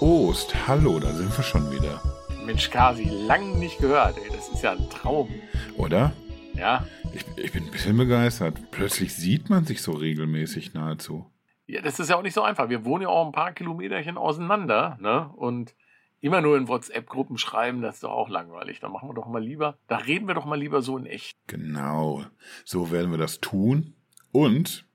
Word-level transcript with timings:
Ost, 0.00 0.54
hallo, 0.68 1.00
da 1.00 1.12
sind 1.12 1.36
wir 1.36 1.42
schon 1.42 1.72
wieder. 1.72 2.00
Mensch, 2.46 2.70
Kasi, 2.70 3.02
lang 3.26 3.58
nicht 3.58 3.78
gehört, 3.78 4.16
ey. 4.16 4.30
Das 4.30 4.48
ist 4.48 4.62
ja 4.62 4.70
ein 4.70 4.88
Traum. 4.90 5.28
Oder? 5.76 6.12
Ja. 6.54 6.86
Ich, 7.12 7.24
ich 7.36 7.50
bin 7.50 7.64
ein 7.64 7.70
bisschen 7.72 7.96
begeistert. 7.96 8.70
Plötzlich 8.70 9.12
sieht 9.14 9.50
man 9.50 9.64
sich 9.64 9.82
so 9.82 9.90
regelmäßig 9.90 10.72
nahezu. 10.72 11.26
Ja, 11.66 11.82
das 11.82 11.98
ist 11.98 12.10
ja 12.10 12.16
auch 12.16 12.22
nicht 12.22 12.34
so 12.34 12.42
einfach. 12.42 12.68
Wir 12.68 12.84
wohnen 12.84 13.02
ja 13.02 13.08
auch 13.08 13.26
ein 13.26 13.32
paar 13.32 13.52
Kilometerchen 13.52 14.16
auseinander, 14.18 14.98
ne? 15.00 15.30
Und 15.34 15.74
immer 16.20 16.42
nur 16.42 16.56
in 16.56 16.68
WhatsApp-Gruppen 16.68 17.36
schreiben, 17.36 17.82
das 17.82 17.96
ist 17.96 18.04
doch 18.04 18.12
auch 18.12 18.28
langweilig. 18.28 18.78
Da 18.78 18.88
machen 18.88 19.08
wir 19.08 19.14
doch 19.14 19.26
mal 19.26 19.42
lieber, 19.42 19.78
da 19.88 19.96
reden 19.96 20.28
wir 20.28 20.34
doch 20.34 20.46
mal 20.46 20.58
lieber 20.58 20.80
so 20.80 20.96
in 20.96 21.06
echt. 21.06 21.32
Genau. 21.48 22.24
So 22.64 22.92
werden 22.92 23.10
wir 23.10 23.18
das 23.18 23.40
tun. 23.40 23.94
Und 24.30 24.87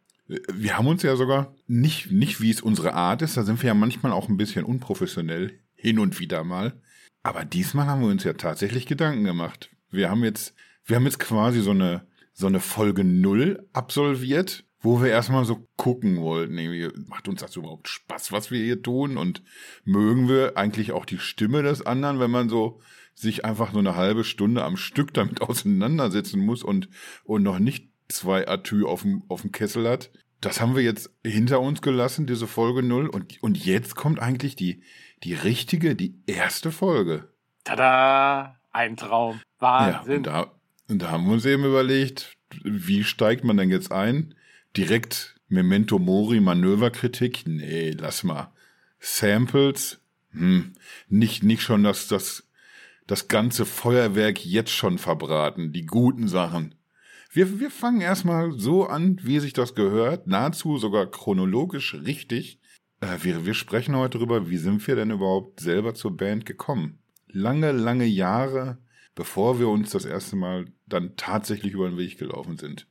wir 0.52 0.78
haben 0.78 0.88
uns 0.88 1.04
ja 1.04 1.16
sogar 1.16 1.56
nicht, 1.68 2.12
nicht 2.12 2.42
wie 2.42 2.52
es 2.52 2.62
unsere 2.62 2.94
Art 2.94 3.22
ist, 3.22 3.38
da 3.38 3.44
sind 3.44 3.62
wir 3.62 3.68
ja 3.68 3.74
manchmal 3.74 4.12
auch 4.12 4.30
ein 4.30 4.38
bisschen 4.38 4.66
unprofessionell, 4.66 5.60
hin 5.76 6.00
und 6.00 6.20
wieder 6.20 6.44
mal. 6.44 6.82
Aber 7.24 7.46
diesmal 7.46 7.88
haben 7.88 8.02
wir 8.02 8.10
uns 8.10 8.24
ja 8.24 8.34
tatsächlich 8.34 8.86
Gedanken 8.86 9.24
gemacht. 9.24 9.70
Wir 9.90 10.10
haben 10.10 10.24
jetzt, 10.24 10.54
wir 10.86 10.96
haben 10.96 11.06
jetzt 11.06 11.20
quasi 11.20 11.62
so 11.62 11.72
eine, 11.72 12.08
so 12.34 12.48
eine 12.48 12.60
Folge 12.60 13.04
Null 13.04 13.68
absolviert, 13.74 14.66
wo 14.82 15.02
wir 15.02 15.10
erstmal 15.10 15.46
so 15.46 15.68
gucken 15.78 16.20
wollten, 16.20 17.08
macht 17.08 17.30
uns 17.30 17.40
das 17.40 17.56
überhaupt 17.56 17.88
Spaß, 17.88 18.34
was 18.34 18.52
wir 18.52 18.62
hier 18.62 18.82
tun? 18.82 19.18
Und 19.18 19.42
mögen 19.86 20.28
wir 20.28 20.58
eigentlich 20.58 20.92
auch 20.92 21.06
die 21.06 21.20
Stimme 21.20 21.64
des 21.64 21.86
anderen, 21.86 22.20
wenn 22.20 22.32
man 22.32 22.50
so 22.50 22.82
sich 23.16 23.46
einfach 23.46 23.72
nur 23.72 23.82
eine 23.82 23.96
halbe 23.96 24.26
Stunde 24.26 24.64
am 24.64 24.76
Stück 24.76 25.14
damit 25.14 25.42
auseinandersetzen 25.44 26.40
muss 26.40 26.64
und, 26.64 26.90
und 27.24 27.44
noch 27.44 27.60
nicht 27.60 27.90
zwei 28.10 28.48
Atü 28.48 28.86
auf 28.86 29.04
dem, 29.04 29.24
auf 29.30 29.42
dem 29.42 29.52
Kessel 29.52 29.88
hat. 29.88 30.12
Das 30.46 30.60
haben 30.60 30.76
wir 30.76 30.84
jetzt 30.84 31.10
hinter 31.26 31.62
uns 31.62 31.82
gelassen, 31.82 32.28
diese 32.28 32.48
Folge 32.48 32.84
null. 32.84 33.08
Und, 33.08 33.42
und 33.42 33.64
jetzt 33.64 33.96
kommt 33.96 34.20
eigentlich 34.20 34.56
die, 34.56 34.84
die 35.24 35.34
richtige, 35.34 35.96
die 35.96 36.16
erste 36.26 36.72
Folge. 36.72 37.30
Tada! 37.64 38.60
Ein 38.72 38.98
Traum. 38.98 39.40
Wahnsinn. 39.60 40.12
Ja, 40.12 40.18
und, 40.18 40.24
da, 40.28 40.52
und 40.90 41.02
da 41.02 41.12
haben 41.12 41.26
wir 41.28 41.34
uns 41.34 41.46
eben 41.46 41.64
überlegt, 41.64 42.36
wie 42.64 43.04
steigt 43.04 43.44
man 43.44 43.56
denn 43.56 43.70
jetzt 43.70 43.92
ein? 43.92 44.36
Direkt 44.76 45.36
Memento 45.48 46.00
Mori 46.00 46.40
Manöverkritik? 46.40 47.44
Nee, 47.46 47.92
lass 47.92 48.24
mal. 48.24 48.52
Samples? 49.00 50.02
Hm, 50.32 50.74
nicht, 51.08 51.44
nicht 51.44 51.62
schon 51.62 51.84
das, 51.84 52.08
das, 52.08 52.50
das 53.08 53.28
ganze 53.28 53.66
Feuerwerk 53.66 54.44
jetzt 54.44 54.72
schon 54.72 54.98
verbraten, 54.98 55.72
die 55.72 55.86
guten 55.86 56.28
Sachen. 56.28 56.76
Wir, 57.36 57.60
wir 57.60 57.72
fangen 57.72 58.00
erstmal 58.00 58.52
so 58.52 58.86
an, 58.86 59.18
wie 59.24 59.40
sich 59.40 59.54
das 59.54 59.74
gehört, 59.74 60.28
nahezu 60.28 60.78
sogar 60.78 61.08
chronologisch 61.08 61.96
richtig. 61.96 62.60
Äh, 63.02 63.18
wir, 63.24 63.44
wir 63.48 63.56
sprechen 63.56 63.96
heute 63.96 64.20
darüber, 64.20 64.52
wie 64.52 64.58
sind 64.58 64.86
wir 64.86 64.96
denn 64.96 65.10
überhaupt 65.10 65.60
selber 65.60 65.96
zur 65.96 66.16
Band 66.16 66.46
gekommen? 66.46 67.00
Lange, 67.28 67.72
lange 67.72 68.06
Jahre, 68.06 68.78
bevor 69.16 69.60
wir 69.60 69.68
uns 69.68 69.90
das 69.90 70.06
erste 70.06 70.36
Mal 70.36 70.66
dann 70.86 71.16
tatsächlich 71.18 71.74
über 71.74 71.90
den 71.90 71.98
Weg 71.98 72.20
gelaufen 72.20 72.60
sind. 72.60 72.86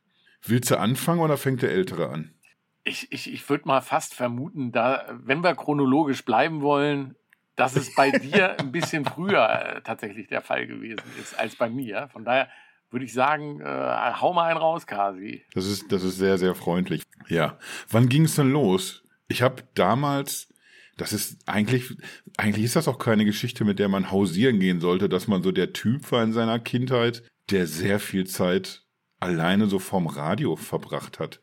Willst 0.45 0.73
du 0.73 0.77
anfangen 0.77 1.21
oder 1.21 1.37
fängt 1.37 1.63
der 1.63 1.71
Ältere 1.71 2.09
an? 2.09 2.35
Ich, 2.83 3.13
ich, 3.13 3.33
ich 3.33 3.49
würde 3.49 3.69
mal 3.69 3.81
fast 3.81 4.13
vermuten, 4.13 4.73
da, 4.73 5.21
wenn 5.23 5.45
wir 5.45 5.55
chronologisch 5.55 6.25
bleiben 6.25 6.63
wollen, 6.63 7.15
dass 7.55 7.77
es 7.77 7.95
bei 7.95 8.11
dir 8.11 8.59
ein 8.59 8.73
bisschen 8.73 9.05
früher 9.05 9.49
äh, 9.49 9.83
tatsächlich 9.83 10.27
der 10.27 10.41
Fall 10.41 10.67
gewesen 10.67 11.05
ist 11.21 11.39
als 11.39 11.55
bei 11.55 11.71
mir. 11.71 12.09
Von 12.13 12.25
daher 12.25 12.49
würde 12.93 13.05
ich 13.05 13.13
sagen, 13.13 13.61
äh, 13.61 14.13
hau 14.21 14.33
mal 14.33 14.51
einen 14.51 14.59
raus, 14.59 14.87
Kasi. 14.87 15.43
Das 15.55 15.67
ist, 15.67 15.91
das 15.91 16.05
ist 16.05 16.19
sehr, 16.19 16.39
sehr 16.39 16.55
freundlich. 16.55 17.03
Ja. 17.29 17.59
Wann 17.91 18.09
ging 18.09 18.25
es 18.25 18.37
denn 18.37 18.51
los? 18.51 19.03
Ich 19.29 19.43
habe 19.43 19.63
damals, 19.75 20.49
das 20.97 21.13
ist 21.13 21.49
eigentlich, 21.49 21.97
eigentlich 22.37 22.65
ist 22.65 22.77
das 22.77 22.89
auch 22.89 22.99
keine 22.99 23.25
Geschichte, 23.25 23.65
mit 23.65 23.79
der 23.79 23.89
man 23.89 24.11
hausieren 24.11 24.61
gehen 24.61 24.81
sollte, 24.81 25.09
dass 25.09 25.29
man 25.29 25.43
so 25.43 25.53
der 25.53 25.73
Typ 25.73 26.11
war 26.13 26.23
in 26.23 26.33
seiner 26.33 26.59
Kindheit, 26.59 27.23
der 27.51 27.67
sehr 27.67 27.99
viel 27.99 28.27
Zeit 28.27 28.83
alleine 29.21 29.67
so 29.67 29.79
vorm 29.79 30.07
Radio 30.07 30.57
verbracht 30.57 31.19
hat. 31.19 31.41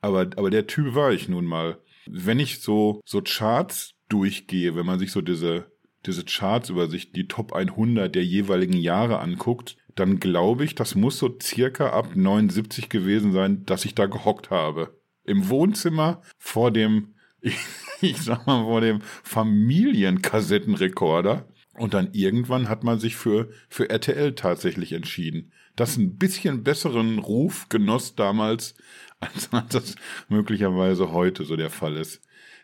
Aber, 0.00 0.20
aber 0.36 0.50
der 0.50 0.66
Typ 0.66 0.94
war 0.94 1.12
ich 1.12 1.28
nun 1.28 1.46
mal. 1.46 1.78
Wenn 2.06 2.38
ich 2.38 2.60
so, 2.60 3.00
so 3.06 3.22
Charts 3.22 3.94
durchgehe, 4.10 4.76
wenn 4.76 4.84
man 4.84 4.98
sich 4.98 5.12
so 5.12 5.22
diese, 5.22 5.72
diese 6.04 6.24
Charts 6.24 6.68
über 6.68 6.88
sich, 6.88 7.12
die 7.12 7.26
Top 7.26 7.54
100 7.54 8.14
der 8.14 8.24
jeweiligen 8.24 8.76
Jahre 8.76 9.20
anguckt, 9.20 9.76
dann 9.94 10.20
glaube 10.20 10.64
ich, 10.64 10.74
das 10.74 10.94
muss 10.94 11.18
so 11.18 11.36
circa 11.40 11.90
ab 11.90 12.14
79 12.14 12.88
gewesen 12.88 13.32
sein, 13.32 13.66
dass 13.66 13.84
ich 13.84 13.94
da 13.94 14.06
gehockt 14.06 14.48
habe. 14.50 14.98
Im 15.24 15.48
Wohnzimmer 15.48 16.22
vor 16.38 16.70
dem, 16.70 17.14
ich, 18.00 18.22
sag 18.22 18.46
mal, 18.46 18.64
vor 18.64 18.80
dem 18.80 19.02
Familienkassettenrekorder. 19.22 21.48
Und 21.76 21.92
dann 21.92 22.10
irgendwann 22.12 22.68
hat 22.68 22.84
man 22.84 23.00
sich 23.00 23.16
für, 23.16 23.50
für 23.68 23.90
RTL 23.90 24.36
tatsächlich 24.36 24.92
entschieden. 24.92 25.50
Das 25.74 25.96
ein 25.96 26.18
bisschen 26.18 26.62
besseren 26.62 27.18
Ruf 27.18 27.68
genoss 27.68 28.14
damals, 28.14 28.76
als 29.20 29.50
das 29.70 29.96
möglicherweise 30.28 31.10
heute 31.12 31.44
so 31.44 31.56
der 31.56 31.70
Fall 31.70 31.96
ist. 31.96 32.22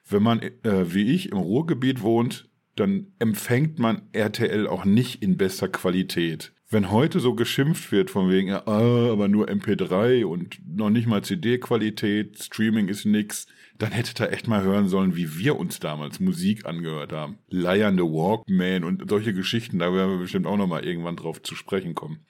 Wenn 0.09 0.23
man, 0.23 0.41
äh, 0.41 0.95
wie 0.95 1.13
ich, 1.15 1.33
im 1.33 1.39
Ruhrgebiet 1.39 2.03
wohnt, 2.03 2.49
dann 2.77 3.13
empfängt 3.19 3.79
man 3.79 4.09
RTL 4.13 4.67
auch 4.67 4.85
nicht 4.85 5.23
in 5.23 5.37
bester 5.37 5.69
Qualität 5.69 6.53
wenn 6.71 6.93
heute 6.93 7.19
so 7.19 7.35
geschimpft 7.35 7.91
wird 7.91 8.11
von 8.11 8.31
wegen, 8.31 8.53
ah, 8.53 9.11
aber 9.11 9.27
nur 9.27 9.49
MP3 9.49 10.25
und 10.25 10.61
noch 10.67 10.91
nicht 10.91 11.09
mal 11.09 11.23
CD-Qualität, 11.23 12.41
Streaming 12.41 12.87
ist 12.87 13.05
nix, 13.05 13.49
dann 13.79 13.91
hätte 13.91 14.15
da 14.15 14.27
echt 14.27 14.47
mal 14.47 14.63
hören 14.63 14.89
sollen, 14.89 15.17
wie 15.17 15.37
wir 15.37 15.59
uns 15.59 15.81
damals 15.81 16.21
Musik 16.21 16.67
angehört 16.67 17.13
haben. 17.13 17.39
Leiernde 17.49 18.05
Walkman 18.05 18.85
und 18.85 19.11
solche 19.11 19.35
Geschichten, 19.35 19.81
da 19.81 19.93
werden 19.93 20.13
wir 20.13 20.19
bestimmt 20.19 20.47
auch 20.47 20.57
noch 20.57 20.69
mal 20.69 20.85
irgendwann 20.85 21.17
drauf 21.17 21.43
zu 21.43 21.57
sprechen 21.57 21.97
kommen. 21.97 22.21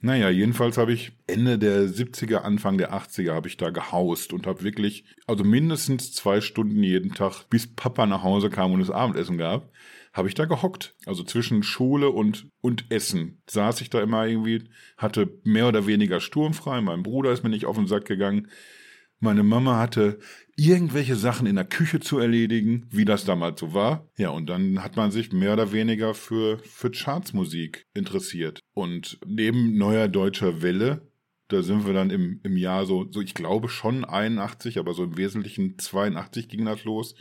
Naja, 0.00 0.30
jedenfalls 0.30 0.78
habe 0.78 0.92
ich 0.92 1.12
Ende 1.26 1.58
der 1.58 1.82
70er, 1.84 2.38
Anfang 2.38 2.76
der 2.76 2.92
80er 2.92 3.34
habe 3.34 3.48
ich 3.48 3.56
da 3.56 3.70
gehaust 3.70 4.32
und 4.32 4.46
habe 4.46 4.62
wirklich, 4.62 5.04
also 5.26 5.44
mindestens 5.44 6.12
zwei 6.12 6.40
Stunden 6.40 6.82
jeden 6.82 7.14
Tag, 7.14 7.48
bis 7.50 7.66
Papa 7.66 8.06
nach 8.06 8.22
Hause 8.22 8.50
kam 8.50 8.72
und 8.72 8.80
es 8.80 8.90
Abendessen 8.90 9.38
gab, 9.38 9.70
habe 10.12 10.28
ich 10.28 10.34
da 10.34 10.44
gehockt. 10.44 10.94
Also 11.06 11.24
zwischen 11.24 11.62
Schule 11.62 12.10
und, 12.10 12.48
und 12.60 12.90
Essen 12.90 13.42
saß 13.48 13.80
ich 13.80 13.90
da 13.90 14.02
immer 14.02 14.26
irgendwie, 14.26 14.64
hatte 14.96 15.40
mehr 15.44 15.68
oder 15.68 15.86
weniger 15.86 16.20
sturmfrei. 16.20 16.80
Mein 16.80 17.02
Bruder 17.02 17.32
ist 17.32 17.42
mir 17.42 17.50
nicht 17.50 17.66
auf 17.66 17.76
den 17.76 17.86
Sack 17.86 18.04
gegangen. 18.04 18.48
Meine 19.20 19.44
Mama 19.44 19.78
hatte 19.78 20.18
irgendwelche 20.56 21.14
Sachen 21.14 21.46
in 21.46 21.54
der 21.54 21.64
Küche 21.64 22.00
zu 22.00 22.18
erledigen, 22.18 22.86
wie 22.90 23.04
das 23.04 23.24
damals 23.24 23.60
so 23.60 23.72
war. 23.72 24.10
Ja, 24.18 24.30
und 24.30 24.46
dann 24.46 24.82
hat 24.82 24.96
man 24.96 25.12
sich 25.12 25.32
mehr 25.32 25.52
oder 25.52 25.72
weniger 25.72 26.12
für, 26.12 26.58
für 26.58 26.90
Chartsmusik 26.90 27.86
interessiert. 27.94 28.60
Und 28.74 29.18
neben 29.24 29.78
Neuer 29.78 30.08
Deutscher 30.08 30.60
Welle, 30.60 31.08
da 31.48 31.62
sind 31.62 31.86
wir 31.86 31.94
dann 31.94 32.10
im, 32.10 32.40
im 32.42 32.56
Jahr 32.56 32.84
so, 32.84 33.06
so, 33.10 33.20
ich 33.20 33.34
glaube 33.34 33.68
schon 33.68 34.04
81, 34.04 34.78
aber 34.78 34.92
so 34.92 35.04
im 35.04 35.16
Wesentlichen 35.16 35.78
82 35.78 36.48
ging 36.48 36.64
das 36.64 36.84
los 36.84 37.14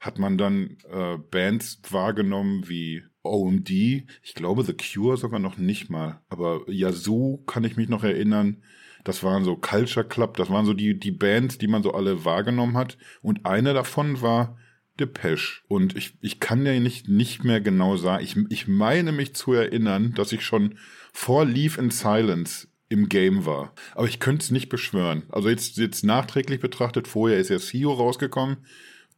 hat 0.00 0.18
man 0.18 0.38
dann 0.38 0.76
äh, 0.90 1.16
Bands 1.30 1.80
wahrgenommen 1.90 2.68
wie 2.68 3.02
OMD, 3.22 3.70
ich 3.70 4.34
glaube 4.34 4.62
The 4.62 4.74
Cure 4.74 5.16
sogar 5.16 5.40
noch 5.40 5.58
nicht 5.58 5.90
mal, 5.90 6.20
aber 6.28 6.62
Yazoo 6.68 7.38
kann 7.46 7.64
ich 7.64 7.76
mich 7.76 7.88
noch 7.88 8.04
erinnern. 8.04 8.62
Das 9.04 9.22
waren 9.22 9.44
so 9.44 9.56
Culture 9.56 10.06
Club, 10.06 10.36
das 10.36 10.50
waren 10.50 10.66
so 10.66 10.74
die, 10.74 10.98
die 10.98 11.12
Bands, 11.12 11.58
die 11.58 11.68
man 11.68 11.82
so 11.82 11.92
alle 11.92 12.24
wahrgenommen 12.24 12.76
hat. 12.76 12.98
Und 13.22 13.46
eine 13.46 13.72
davon 13.72 14.20
war 14.20 14.58
Depeche. 14.98 15.62
Und 15.68 15.96
ich, 15.96 16.18
ich 16.20 16.40
kann 16.40 16.66
ja 16.66 16.78
nicht, 16.78 17.08
nicht 17.08 17.44
mehr 17.44 17.60
genau 17.60 17.96
sagen. 17.96 18.24
Ich, 18.24 18.36
ich 18.50 18.68
meine 18.68 19.12
mich 19.12 19.34
zu 19.34 19.52
erinnern, 19.52 20.12
dass 20.14 20.32
ich 20.32 20.44
schon 20.44 20.78
vor 21.12 21.44
Leave 21.44 21.80
in 21.80 21.90
Silence 21.90 22.68
im 22.88 23.08
Game 23.08 23.46
war. 23.46 23.72
Aber 23.94 24.08
ich 24.08 24.18
könnte 24.18 24.42
es 24.42 24.50
nicht 24.50 24.68
beschwören. 24.68 25.22
Also 25.30 25.48
jetzt, 25.48 25.76
jetzt 25.76 26.04
nachträglich 26.04 26.60
betrachtet, 26.60 27.06
vorher 27.06 27.38
ist 27.38 27.50
ja 27.50 27.58
CEO 27.58 27.92
rausgekommen 27.92 28.58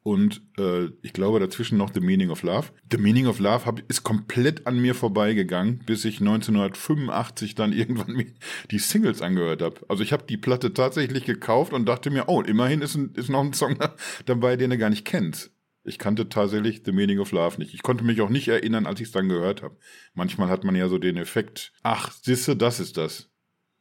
und 0.03 0.43
äh, 0.59 0.87
ich 1.03 1.13
glaube 1.13 1.41
dazwischen 1.41 1.77
noch 1.77 1.93
The 1.93 2.01
Meaning 2.01 2.31
of 2.31 2.43
Love. 2.43 2.69
The 2.91 2.97
Meaning 2.97 3.27
of 3.27 3.39
Love 3.39 3.67
hab, 3.67 3.81
ist 3.91 4.03
komplett 4.03 4.67
an 4.67 4.81
mir 4.81 4.95
vorbeigegangen, 4.95 5.81
bis 5.85 6.05
ich 6.05 6.21
1985 6.21 7.55
dann 7.55 7.73
irgendwann 7.75 8.25
die 8.71 8.79
Singles 8.79 9.21
angehört 9.21 9.63
habe. 9.63 9.77
Also 9.89 10.03
ich 10.03 10.13
habe 10.13 10.25
die 10.27 10.39
Platte 10.39 10.73
tatsächlich 10.73 11.25
gekauft 11.25 11.73
und 11.73 11.87
dachte 11.87 12.11
mir, 12.11 12.29
oh, 12.29 12.41
immerhin 12.41 12.81
ist, 12.81 12.95
ein, 12.95 13.13
ist 13.15 13.29
noch 13.29 13.45
ein 13.45 13.53
Song 13.53 13.77
dabei, 14.25 14.57
den 14.57 14.71
du 14.71 14.79
gar 14.79 14.91
nicht 14.91 15.05
kennst. 15.05 15.53
Ich 15.83 15.99
kannte 15.99 16.29
tatsächlich 16.29 16.83
The 16.85 16.93
Meaning 16.93 17.19
of 17.21 17.33
Love 17.33 17.59
nicht. 17.59 17.75
Ich 17.75 17.83
konnte 17.83 18.05
mich 18.05 18.21
auch 18.21 18.29
nicht 18.29 18.49
erinnern, 18.49 18.87
als 18.87 19.01
ich 19.01 19.09
es 19.09 19.13
dann 19.13 19.29
gehört 19.29 19.63
habe. 19.63 19.77
Manchmal 20.15 20.49
hat 20.49 20.65
man 20.65 20.77
ja 20.77 20.89
so 20.89 20.99
den 20.99 21.17
Effekt, 21.17 21.73
ach, 21.83 22.13
siehste, 22.13 22.57
das 22.57 22.81
ist 22.81 22.97
das. 22.97 23.31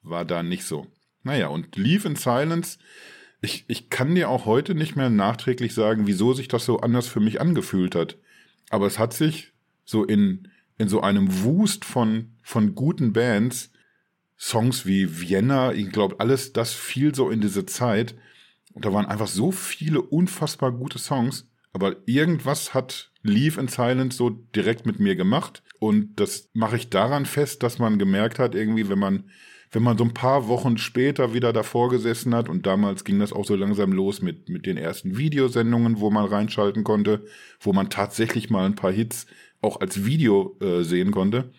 War 0.01 0.25
da 0.25 0.43
nicht 0.43 0.63
so. 0.63 0.87
Naja, 1.23 1.47
und 1.47 1.75
Leave 1.75 2.07
in 2.07 2.15
Silence 2.15 2.79
ich, 3.41 3.65
ich 3.67 3.89
kann 3.89 4.15
dir 4.15 4.29
auch 4.29 4.45
heute 4.45 4.75
nicht 4.75 4.95
mehr 4.95 5.09
nachträglich 5.09 5.73
sagen, 5.73 6.07
wieso 6.07 6.33
sich 6.33 6.47
das 6.47 6.65
so 6.65 6.79
anders 6.79 7.07
für 7.07 7.19
mich 7.19 7.39
angefühlt 7.39 7.95
hat. 7.95 8.17
Aber 8.69 8.85
es 8.85 8.99
hat 8.99 9.13
sich 9.13 9.53
so 9.85 10.03
in, 10.03 10.49
in 10.77 10.89
so 10.89 11.01
einem 11.01 11.43
Wust 11.43 11.85
von, 11.85 12.31
von 12.43 12.75
guten 12.75 13.13
Bands, 13.13 13.71
Songs 14.37 14.85
wie 14.85 15.19
Vienna, 15.19 15.73
ich 15.73 15.91
glaube, 15.91 16.19
alles 16.19 16.53
das 16.53 16.73
fiel 16.73 17.13
so 17.13 17.29
in 17.29 17.41
diese 17.41 17.65
Zeit. 17.65 18.15
Und 18.73 18.85
da 18.85 18.93
waren 18.93 19.05
einfach 19.05 19.27
so 19.27 19.51
viele 19.51 20.01
unfassbar 20.01 20.71
gute 20.71 20.99
Songs. 20.99 21.49
Aber 21.73 21.97
irgendwas 22.05 22.73
hat 22.73 23.11
Leave 23.21 23.59
in 23.59 23.67
Silence 23.67 24.17
so 24.17 24.29
direkt 24.29 24.85
mit 24.85 24.99
mir 24.99 25.15
gemacht. 25.15 25.63
Und 25.79 26.19
das 26.19 26.49
mache 26.53 26.77
ich 26.77 26.89
daran 26.89 27.25
fest, 27.25 27.63
dass 27.63 27.79
man 27.79 27.99
gemerkt 27.99 28.39
hat, 28.39 28.55
irgendwie, 28.55 28.89
wenn 28.89 28.99
man, 28.99 29.29
wenn 29.71 29.83
man 29.83 29.97
so 29.97 30.03
ein 30.03 30.13
paar 30.13 30.47
Wochen 30.47 30.77
später 30.77 31.33
wieder 31.33 31.53
davor 31.53 31.89
gesessen 31.89 32.33
hat, 32.33 32.49
und 32.49 32.65
damals 32.65 33.03
ging 33.03 33.19
das 33.19 33.33
auch 33.33 33.45
so 33.45 33.55
langsam 33.55 33.91
los 33.91 34.21
mit, 34.21 34.49
mit 34.49 34.65
den 34.65 34.77
ersten 34.77 35.17
Videosendungen, 35.17 35.99
wo 35.99 36.09
man 36.09 36.25
reinschalten 36.25 36.83
konnte, 36.83 37.25
wo 37.59 37.73
man 37.73 37.89
tatsächlich 37.89 38.49
mal 38.49 38.65
ein 38.65 38.75
paar 38.75 38.91
Hits 38.91 39.27
auch 39.61 39.79
als 39.79 40.05
Video 40.05 40.57
äh, 40.61 40.83
sehen 40.83 41.11
konnte, 41.11 41.51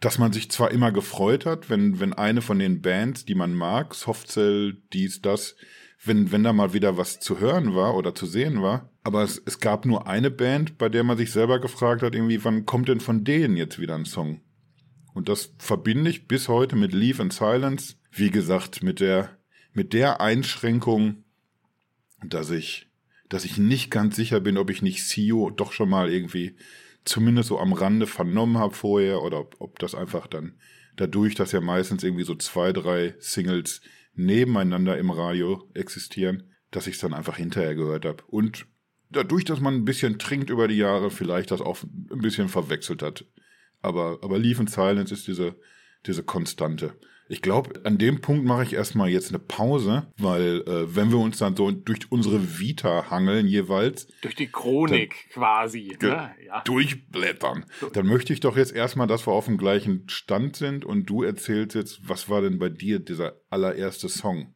dass 0.00 0.18
man 0.18 0.32
sich 0.32 0.50
zwar 0.50 0.72
immer 0.72 0.90
gefreut 0.90 1.46
hat, 1.46 1.70
wenn, 1.70 2.00
wenn 2.00 2.12
eine 2.12 2.42
von 2.42 2.58
den 2.58 2.82
Bands, 2.82 3.24
die 3.24 3.36
man 3.36 3.54
mag, 3.54 3.94
Softcell, 3.94 4.76
dies, 4.92 5.22
das, 5.22 5.54
wenn, 6.04 6.32
wenn 6.32 6.42
da 6.42 6.52
mal 6.52 6.72
wieder 6.72 6.96
was 6.96 7.20
zu 7.20 7.38
hören 7.38 7.76
war 7.76 7.94
oder 7.94 8.14
zu 8.14 8.26
sehen 8.26 8.60
war. 8.60 8.90
Aber 9.04 9.22
es, 9.22 9.40
es 9.44 9.60
gab 9.60 9.86
nur 9.86 10.08
eine 10.08 10.32
Band, 10.32 10.78
bei 10.78 10.88
der 10.88 11.04
man 11.04 11.16
sich 11.16 11.30
selber 11.30 11.60
gefragt 11.60 12.02
hat, 12.02 12.16
irgendwie, 12.16 12.44
wann 12.44 12.66
kommt 12.66 12.88
denn 12.88 13.00
von 13.00 13.22
denen 13.22 13.56
jetzt 13.56 13.78
wieder 13.78 13.94
ein 13.94 14.04
Song? 14.04 14.40
Und 15.14 15.28
das 15.28 15.52
verbinde 15.58 16.10
ich 16.10 16.26
bis 16.26 16.48
heute 16.48 16.76
mit 16.76 16.92
Leave 16.92 17.22
in 17.22 17.30
Silence. 17.30 17.96
Wie 18.10 18.30
gesagt, 18.30 18.82
mit 18.82 19.00
der, 19.00 19.36
mit 19.72 19.92
der 19.92 20.20
Einschränkung, 20.20 21.24
dass 22.24 22.50
ich, 22.50 22.88
dass 23.28 23.44
ich 23.44 23.58
nicht 23.58 23.90
ganz 23.90 24.16
sicher 24.16 24.40
bin, 24.40 24.58
ob 24.58 24.70
ich 24.70 24.82
nicht 24.82 25.06
CEO 25.06 25.50
doch 25.50 25.72
schon 25.72 25.88
mal 25.88 26.10
irgendwie 26.10 26.56
zumindest 27.04 27.48
so 27.48 27.58
am 27.58 27.72
Rande 27.72 28.06
vernommen 28.06 28.58
habe 28.58 28.74
vorher 28.74 29.22
oder 29.22 29.40
ob, 29.40 29.56
ob 29.58 29.78
das 29.78 29.94
einfach 29.94 30.26
dann 30.26 30.54
dadurch, 30.96 31.34
dass 31.34 31.52
ja 31.52 31.60
meistens 31.60 32.04
irgendwie 32.04 32.24
so 32.24 32.34
zwei, 32.34 32.72
drei 32.72 33.14
Singles 33.18 33.80
nebeneinander 34.14 34.98
im 34.98 35.10
Radio 35.10 35.68
existieren, 35.74 36.44
dass 36.70 36.86
ich 36.86 36.94
es 36.94 37.00
dann 37.00 37.14
einfach 37.14 37.36
hinterher 37.36 37.74
gehört 37.74 38.04
habe. 38.04 38.22
Und 38.26 38.66
dadurch, 39.10 39.44
dass 39.44 39.60
man 39.60 39.74
ein 39.74 39.84
bisschen 39.84 40.18
trinkt 40.18 40.50
über 40.50 40.68
die 40.68 40.76
Jahre, 40.76 41.10
vielleicht 41.10 41.50
das 41.50 41.60
auch 41.60 41.82
ein 41.82 42.20
bisschen 42.20 42.48
verwechselt 42.48 43.02
hat. 43.02 43.24
Aber, 43.82 44.18
aber 44.22 44.38
Leave 44.38 44.62
in 44.62 44.68
Silence 44.68 45.12
ist 45.12 45.26
diese, 45.26 45.56
diese 46.06 46.22
Konstante. 46.22 46.94
Ich 47.28 47.40
glaube, 47.40 47.80
an 47.84 47.96
dem 47.96 48.20
Punkt 48.20 48.44
mache 48.44 48.64
ich 48.64 48.74
erstmal 48.74 49.08
jetzt 49.08 49.30
eine 49.30 49.38
Pause, 49.38 50.12
weil 50.18 50.62
äh, 50.66 50.94
wenn 50.94 51.10
wir 51.10 51.18
uns 51.18 51.38
dann 51.38 51.56
so 51.56 51.70
durch 51.70 52.10
unsere 52.10 52.58
Vita 52.58 53.10
hangeln 53.10 53.46
jeweils. 53.46 54.06
Durch 54.20 54.34
die 54.34 54.48
Chronik 54.48 55.30
quasi. 55.30 55.96
Ne? 56.02 56.34
Ja. 56.44 56.60
Durchblättern. 56.60 57.64
Dann 57.94 58.06
möchte 58.06 58.34
ich 58.34 58.40
doch 58.40 58.56
jetzt 58.56 58.74
erstmal, 58.74 59.06
dass 59.06 59.26
wir 59.26 59.32
auf 59.32 59.46
dem 59.46 59.56
gleichen 59.56 60.08
Stand 60.10 60.56
sind 60.56 60.84
und 60.84 61.06
du 61.06 61.22
erzählst 61.22 61.74
jetzt, 61.74 62.06
was 62.06 62.28
war 62.28 62.42
denn 62.42 62.58
bei 62.58 62.68
dir 62.68 62.98
dieser 62.98 63.40
allererste 63.48 64.10
Song? 64.10 64.54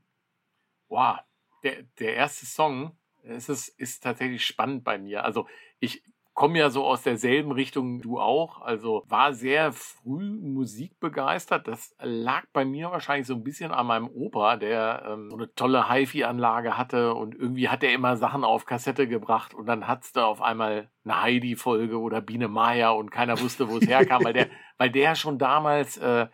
Wow, 0.88 1.16
der, 1.62 1.84
der 1.98 2.14
erste 2.14 2.44
Song, 2.44 2.96
es 3.22 3.48
ist, 3.48 3.68
ist 3.68 4.02
tatsächlich 4.02 4.44
spannend 4.44 4.84
bei 4.84 4.98
mir. 4.98 5.24
Also 5.24 5.46
ich 5.80 6.02
komme 6.36 6.58
ja 6.58 6.68
so 6.68 6.84
aus 6.84 7.02
derselben 7.02 7.50
Richtung 7.50 8.02
du 8.02 8.20
auch. 8.20 8.60
Also 8.60 9.02
war 9.08 9.32
sehr 9.32 9.72
früh 9.72 10.38
musikbegeistert. 10.38 11.66
Das 11.66 11.96
lag 11.98 12.44
bei 12.52 12.66
mir 12.66 12.90
wahrscheinlich 12.90 13.26
so 13.26 13.34
ein 13.34 13.42
bisschen 13.42 13.72
an 13.72 13.86
meinem 13.86 14.06
Opa, 14.06 14.58
der 14.58 15.02
ähm, 15.08 15.30
so 15.30 15.36
eine 15.38 15.54
tolle 15.54 15.88
HiFi-Anlage 15.90 16.76
hatte 16.76 17.14
und 17.14 17.34
irgendwie 17.34 17.70
hat 17.70 17.82
er 17.82 17.94
immer 17.94 18.18
Sachen 18.18 18.44
auf 18.44 18.66
Kassette 18.66 19.08
gebracht 19.08 19.54
und 19.54 19.64
dann 19.64 19.88
hat's 19.88 20.12
da 20.12 20.26
auf 20.26 20.42
einmal 20.42 20.90
eine 21.04 21.22
Heidi-Folge 21.22 21.98
oder 21.98 22.20
Biene 22.20 22.48
Maya 22.48 22.90
und 22.90 23.10
keiner 23.10 23.40
wusste, 23.40 23.70
wo 23.70 23.78
es 23.78 23.86
herkam, 23.88 24.22
weil 24.22 24.34
der, 24.34 24.48
weil 24.76 24.90
der 24.90 25.14
schon 25.14 25.38
damals, 25.38 25.96
äh, 25.96 26.26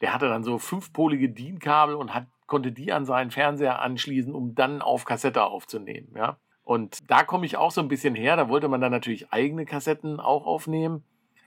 der 0.00 0.14
hatte 0.14 0.30
dann 0.30 0.42
so 0.42 0.56
fünfpolige 0.56 1.28
DIN-Kabel 1.28 1.96
und 1.96 2.14
hat, 2.14 2.26
konnte 2.46 2.72
die 2.72 2.92
an 2.94 3.04
seinen 3.04 3.30
Fernseher 3.30 3.82
anschließen, 3.82 4.34
um 4.34 4.54
dann 4.54 4.80
auf 4.80 5.04
Kassette 5.04 5.44
aufzunehmen, 5.44 6.14
ja. 6.16 6.38
Und 6.70 7.10
da 7.10 7.24
komme 7.24 7.46
ich 7.46 7.56
auch 7.56 7.72
so 7.72 7.80
ein 7.80 7.88
bisschen 7.88 8.14
her. 8.14 8.36
Da 8.36 8.48
wollte 8.48 8.68
man 8.68 8.80
dann 8.80 8.92
natürlich 8.92 9.32
eigene 9.32 9.66
Kassetten 9.66 10.20
auch 10.20 10.46
aufnehmen. 10.46 11.02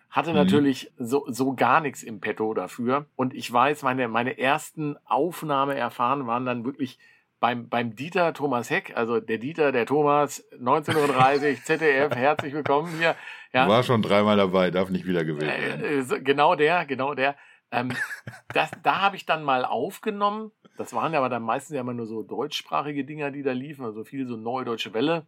Hatte 0.10 0.32
mhm. 0.32 0.36
natürlich 0.36 0.92
so, 0.98 1.24
so 1.30 1.54
gar 1.54 1.80
nichts 1.80 2.04
im 2.04 2.20
Petto 2.20 2.54
dafür. 2.54 3.06
Und 3.16 3.34
ich 3.34 3.50
weiß, 3.50 3.84
meine, 3.84 4.10
meine 4.10 4.38
ersten 4.38 4.98
Aufnahmeerfahren 5.06 6.28
waren 6.28 6.46
dann 6.46 6.66
wirklich 6.66 7.00
beim, 7.40 7.70
beim 7.70 7.96
Dieter 7.96 8.34
Thomas 8.34 8.70
Heck, 8.70 8.98
also 8.98 9.22
der 9.22 9.38
Dieter, 9.38 9.72
der 9.72 9.86
Thomas, 9.86 10.44
1930, 10.60 11.62
ZDF, 11.64 12.14
herzlich 12.14 12.54
willkommen 12.54 12.92
hier. 12.98 13.16
Ja. 13.54 13.70
War 13.70 13.84
schon 13.84 14.02
dreimal 14.02 14.36
dabei, 14.36 14.72
darf 14.72 14.90
nicht 14.90 15.08
wieder 15.08 15.24
gewählt 15.24 15.82
werden. 15.82 16.12
Äh, 16.12 16.20
genau 16.20 16.56
der, 16.56 16.84
genau 16.86 17.14
der. 17.14 17.38
Ähm, 17.74 17.92
das, 18.54 18.72
da 18.84 19.02
habe 19.02 19.16
ich 19.16 19.26
dann 19.26 19.44
mal 19.44 19.66
aufgenommen 19.66 20.52
das 20.78 20.94
waren 20.94 21.14
ja 21.14 21.20
aber 21.20 21.30
dann 21.30 21.44
meistens 21.44 21.76
ja 21.76 21.82
immer 21.82 21.94
nur 21.94 22.08
so 22.08 22.24
deutschsprachige 22.24 23.06
Dinger, 23.06 23.32
die 23.32 23.44
da 23.44 23.52
liefen, 23.52 23.86
also 23.86 24.04
viel 24.04 24.28
so 24.28 24.38
neue 24.38 24.66
deutsche 24.66 24.94
Welle. 24.94 25.28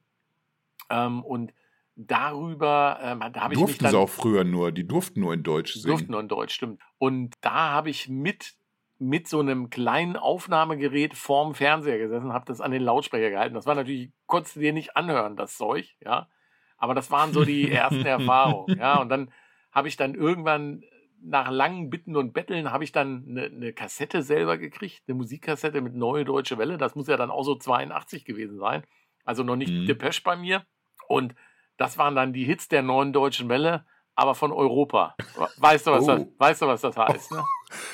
Ähm, 0.89 1.23
und 1.23 1.53
darüber 1.95 2.99
ähm, 3.01 3.19
da 3.31 3.41
habe 3.41 3.53
ich 3.53 3.59
durften 3.59 3.73
mich 3.73 3.77
dann, 3.77 3.91
sie 3.91 3.97
auch 3.97 4.09
früher 4.09 4.43
nur, 4.43 4.71
die 4.71 4.87
durften 4.87 5.21
nur 5.21 5.33
in 5.33 5.43
Deutsch 5.43 5.73
singen. 5.73 5.87
Durften 5.87 6.11
nur 6.11 6.19
in 6.21 6.27
Deutsch, 6.27 6.53
stimmt. 6.53 6.81
Und 6.97 7.33
da 7.41 7.71
habe 7.71 7.89
ich 7.89 8.09
mit 8.09 8.55
mit 8.97 9.27
so 9.27 9.41
einem 9.41 9.69
kleinen 9.69 10.15
Aufnahmegerät 10.15 11.15
vorm 11.15 11.53
Fernseher 11.53 11.97
gesessen, 11.97 12.31
habe 12.31 12.45
das 12.45 12.61
an 12.61 12.71
den 12.71 12.81
Lautsprecher 12.81 13.29
gehalten. 13.29 13.53
Das 13.53 13.65
war 13.65 13.75
natürlich, 13.75 14.09
konntest 14.25 14.55
du 14.55 14.61
dir 14.61 14.71
nicht 14.71 14.95
anhören, 14.95 15.35
das 15.35 15.57
Zeug, 15.57 15.97
ja. 15.99 16.29
Aber 16.77 16.95
das 16.95 17.11
waren 17.11 17.33
so 17.33 17.43
die 17.43 17.69
ersten 17.69 18.05
Erfahrungen, 18.05 18.79
ja. 18.79 19.01
Und 19.01 19.09
dann 19.09 19.31
habe 19.73 19.89
ich 19.89 19.97
dann 19.97 20.15
irgendwann 20.15 20.81
nach 21.27 21.49
langen 21.49 21.89
Bitten 21.89 22.15
und 22.15 22.33
Betteln 22.33 22.71
habe 22.71 22.83
ich 22.83 22.91
dann 22.91 23.25
eine, 23.27 23.45
eine, 23.45 23.73
Kassette 23.73 24.21
selber 24.21 24.57
gekriegt, 24.57 25.03
eine 25.07 25.15
Musikkassette 25.15 25.81
mit 25.81 25.95
Neue 25.95 26.25
Deutsche 26.25 26.57
Welle. 26.57 26.77
Das 26.77 26.95
muss 26.95 27.07
ja 27.07 27.17
dann 27.17 27.31
auch 27.31 27.43
so 27.43 27.55
82 27.55 28.25
gewesen 28.25 28.59
sein. 28.59 28.83
Also 29.23 29.43
noch 29.43 29.55
nicht 29.55 29.73
mhm. 29.73 29.87
Depeche 29.87 30.21
bei 30.23 30.35
mir. 30.35 30.65
Und 31.07 31.35
das 31.77 31.97
waren 31.97 32.15
dann 32.15 32.33
die 32.33 32.45
Hits 32.45 32.67
der 32.67 32.83
Neuen 32.83 33.11
Deutschen 33.11 33.49
Welle, 33.49 33.85
aber 34.15 34.35
von 34.35 34.51
Europa. 34.51 35.15
Weißt 35.57 35.87
du, 35.87 35.91
was, 35.91 36.03
oh. 36.03 36.07
das, 36.07 36.25
weißt 36.37 36.61
du, 36.61 36.67
was 36.67 36.81
das 36.81 36.95
heißt? 36.95 37.31
Ne? 37.31 37.43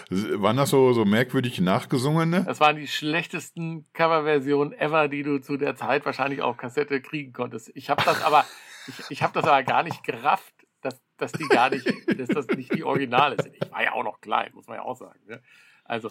Waren 0.41 0.57
das 0.57 0.69
so, 0.69 0.93
so 0.93 1.05
merkwürdig 1.05 1.59
nachgesungene? 1.61 2.43
Das 2.43 2.59
waren 2.59 2.75
die 2.75 2.87
schlechtesten 2.87 3.87
Coverversionen 3.93 4.73
ever, 4.73 5.07
die 5.07 5.23
du 5.23 5.39
zu 5.39 5.57
der 5.57 5.75
Zeit 5.75 6.05
wahrscheinlich 6.05 6.41
auf 6.41 6.57
Kassette 6.57 7.01
kriegen 7.01 7.31
konntest. 7.31 7.71
Ich 7.73 7.89
habe 7.89 8.03
das 8.03 8.21
aber, 8.21 8.45
ich, 8.87 8.95
ich 9.09 9.23
habe 9.23 9.33
das 9.33 9.45
aber 9.45 9.63
gar 9.63 9.83
nicht 9.83 10.03
gerafft, 10.03 10.53
dass, 11.21 11.31
die 11.31 11.47
gar 11.47 11.69
nicht, 11.69 11.85
dass 12.19 12.29
das 12.29 12.47
nicht 12.47 12.73
die 12.73 12.83
Originale 12.83 13.37
sind. 13.41 13.55
Ich 13.55 13.71
war 13.71 13.83
ja 13.83 13.93
auch 13.93 14.03
noch 14.03 14.21
klein, 14.21 14.51
muss 14.53 14.67
man 14.67 14.77
ja 14.77 14.83
auch 14.83 14.97
sagen. 14.97 15.19
Ne? 15.27 15.41
Also, 15.85 16.09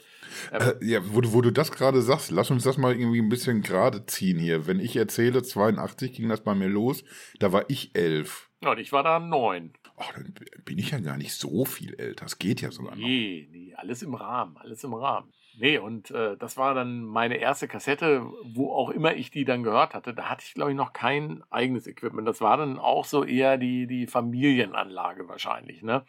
ähm, 0.53 0.61
äh, 0.61 0.85
ja, 0.85 1.01
wo, 1.03 1.21
wo 1.33 1.41
du 1.41 1.51
das 1.51 1.73
gerade 1.73 2.03
sagst, 2.03 2.31
lass 2.31 2.51
uns 2.51 2.65
das 2.65 2.77
mal 2.77 2.95
irgendwie 2.95 3.21
ein 3.21 3.29
bisschen 3.29 3.63
gerade 3.63 4.05
ziehen 4.07 4.39
hier. 4.39 4.67
Wenn 4.67 4.81
ich 4.81 4.97
erzähle, 4.97 5.43
82 5.43 6.13
ging 6.13 6.29
das 6.29 6.43
bei 6.43 6.55
mir 6.55 6.69
los, 6.69 7.03
da 7.39 7.53
war 7.53 7.65
ich 7.69 7.95
elf. 7.95 8.51
Ja, 8.63 8.73
und 8.73 8.79
ich 8.79 8.93
war 8.93 9.03
da 9.03 9.19
neun. 9.19 9.73
Ach, 9.97 10.13
dann 10.13 10.35
bin 10.65 10.79
ich 10.79 10.91
ja 10.91 10.99
gar 10.99 11.17
nicht 11.17 11.35
so 11.35 11.65
viel 11.65 11.95
älter. 11.95 12.25
Das 12.25 12.39
geht 12.39 12.61
ja 12.61 12.71
sogar 12.71 12.95
nee, 12.97 13.01
noch. 13.01 13.09
Nee, 13.09 13.49
nee, 13.53 13.75
alles 13.75 14.03
im 14.03 14.15
Rahmen, 14.15 14.57
alles 14.59 14.85
im 14.85 14.95
Rahmen. 14.95 15.33
Nee, 15.59 15.79
und 15.79 16.11
äh, 16.11 16.37
das 16.37 16.57
war 16.57 16.75
dann 16.75 17.03
meine 17.03 17.37
erste 17.37 17.69
Kassette, 17.69 18.23
wo 18.45 18.73
auch 18.73 18.91
immer 18.91 19.15
ich 19.15 19.31
die 19.31 19.45
dann 19.45 19.63
gehört 19.63 19.95
hatte. 19.95 20.15
Da 20.15 20.31
hatte 20.31 20.45
ich, 20.47 20.55
glaube 20.55 20.71
ich, 20.71 20.77
noch 20.77 20.93
kein 20.93 21.43
eigenes 21.51 21.87
Equipment. 21.87 22.27
Das 22.27 22.41
war 22.41 22.57
dann 22.57 22.79
auch 22.79 23.05
so 23.05 23.25
eher 23.25 23.59
die, 23.59 23.87
die 23.87 24.07
Familienanlage 24.07 25.29
wahrscheinlich. 25.29 25.83
Ne? 25.83 26.05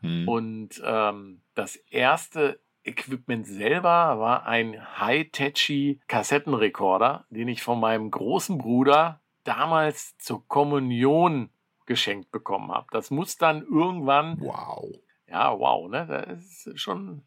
Hm. 0.00 0.28
Und 0.28 0.82
ähm, 0.84 1.42
das 1.54 1.76
erste 1.76 2.60
Equipment 2.84 3.46
selber 3.46 4.18
war 4.18 4.46
ein 4.46 4.78
High-Techy 5.00 6.00
Kassettenrekorder, 6.06 7.26
den 7.30 7.48
ich 7.48 7.62
von 7.62 7.80
meinem 7.80 8.10
großen 8.10 8.58
Bruder 8.58 9.20
damals 9.44 10.16
zur 10.18 10.46
Kommunion 10.46 11.50
geschenkt 11.86 12.30
bekommen 12.30 12.70
habe. 12.70 12.86
Das 12.92 13.10
muss 13.10 13.36
dann 13.36 13.62
irgendwann. 13.62 14.40
Wow. 14.40 14.90
Ja, 15.26 15.58
wow, 15.58 15.88
ne? 15.88 16.06
Das 16.06 16.66
ist 16.66 16.80
schon 16.80 17.22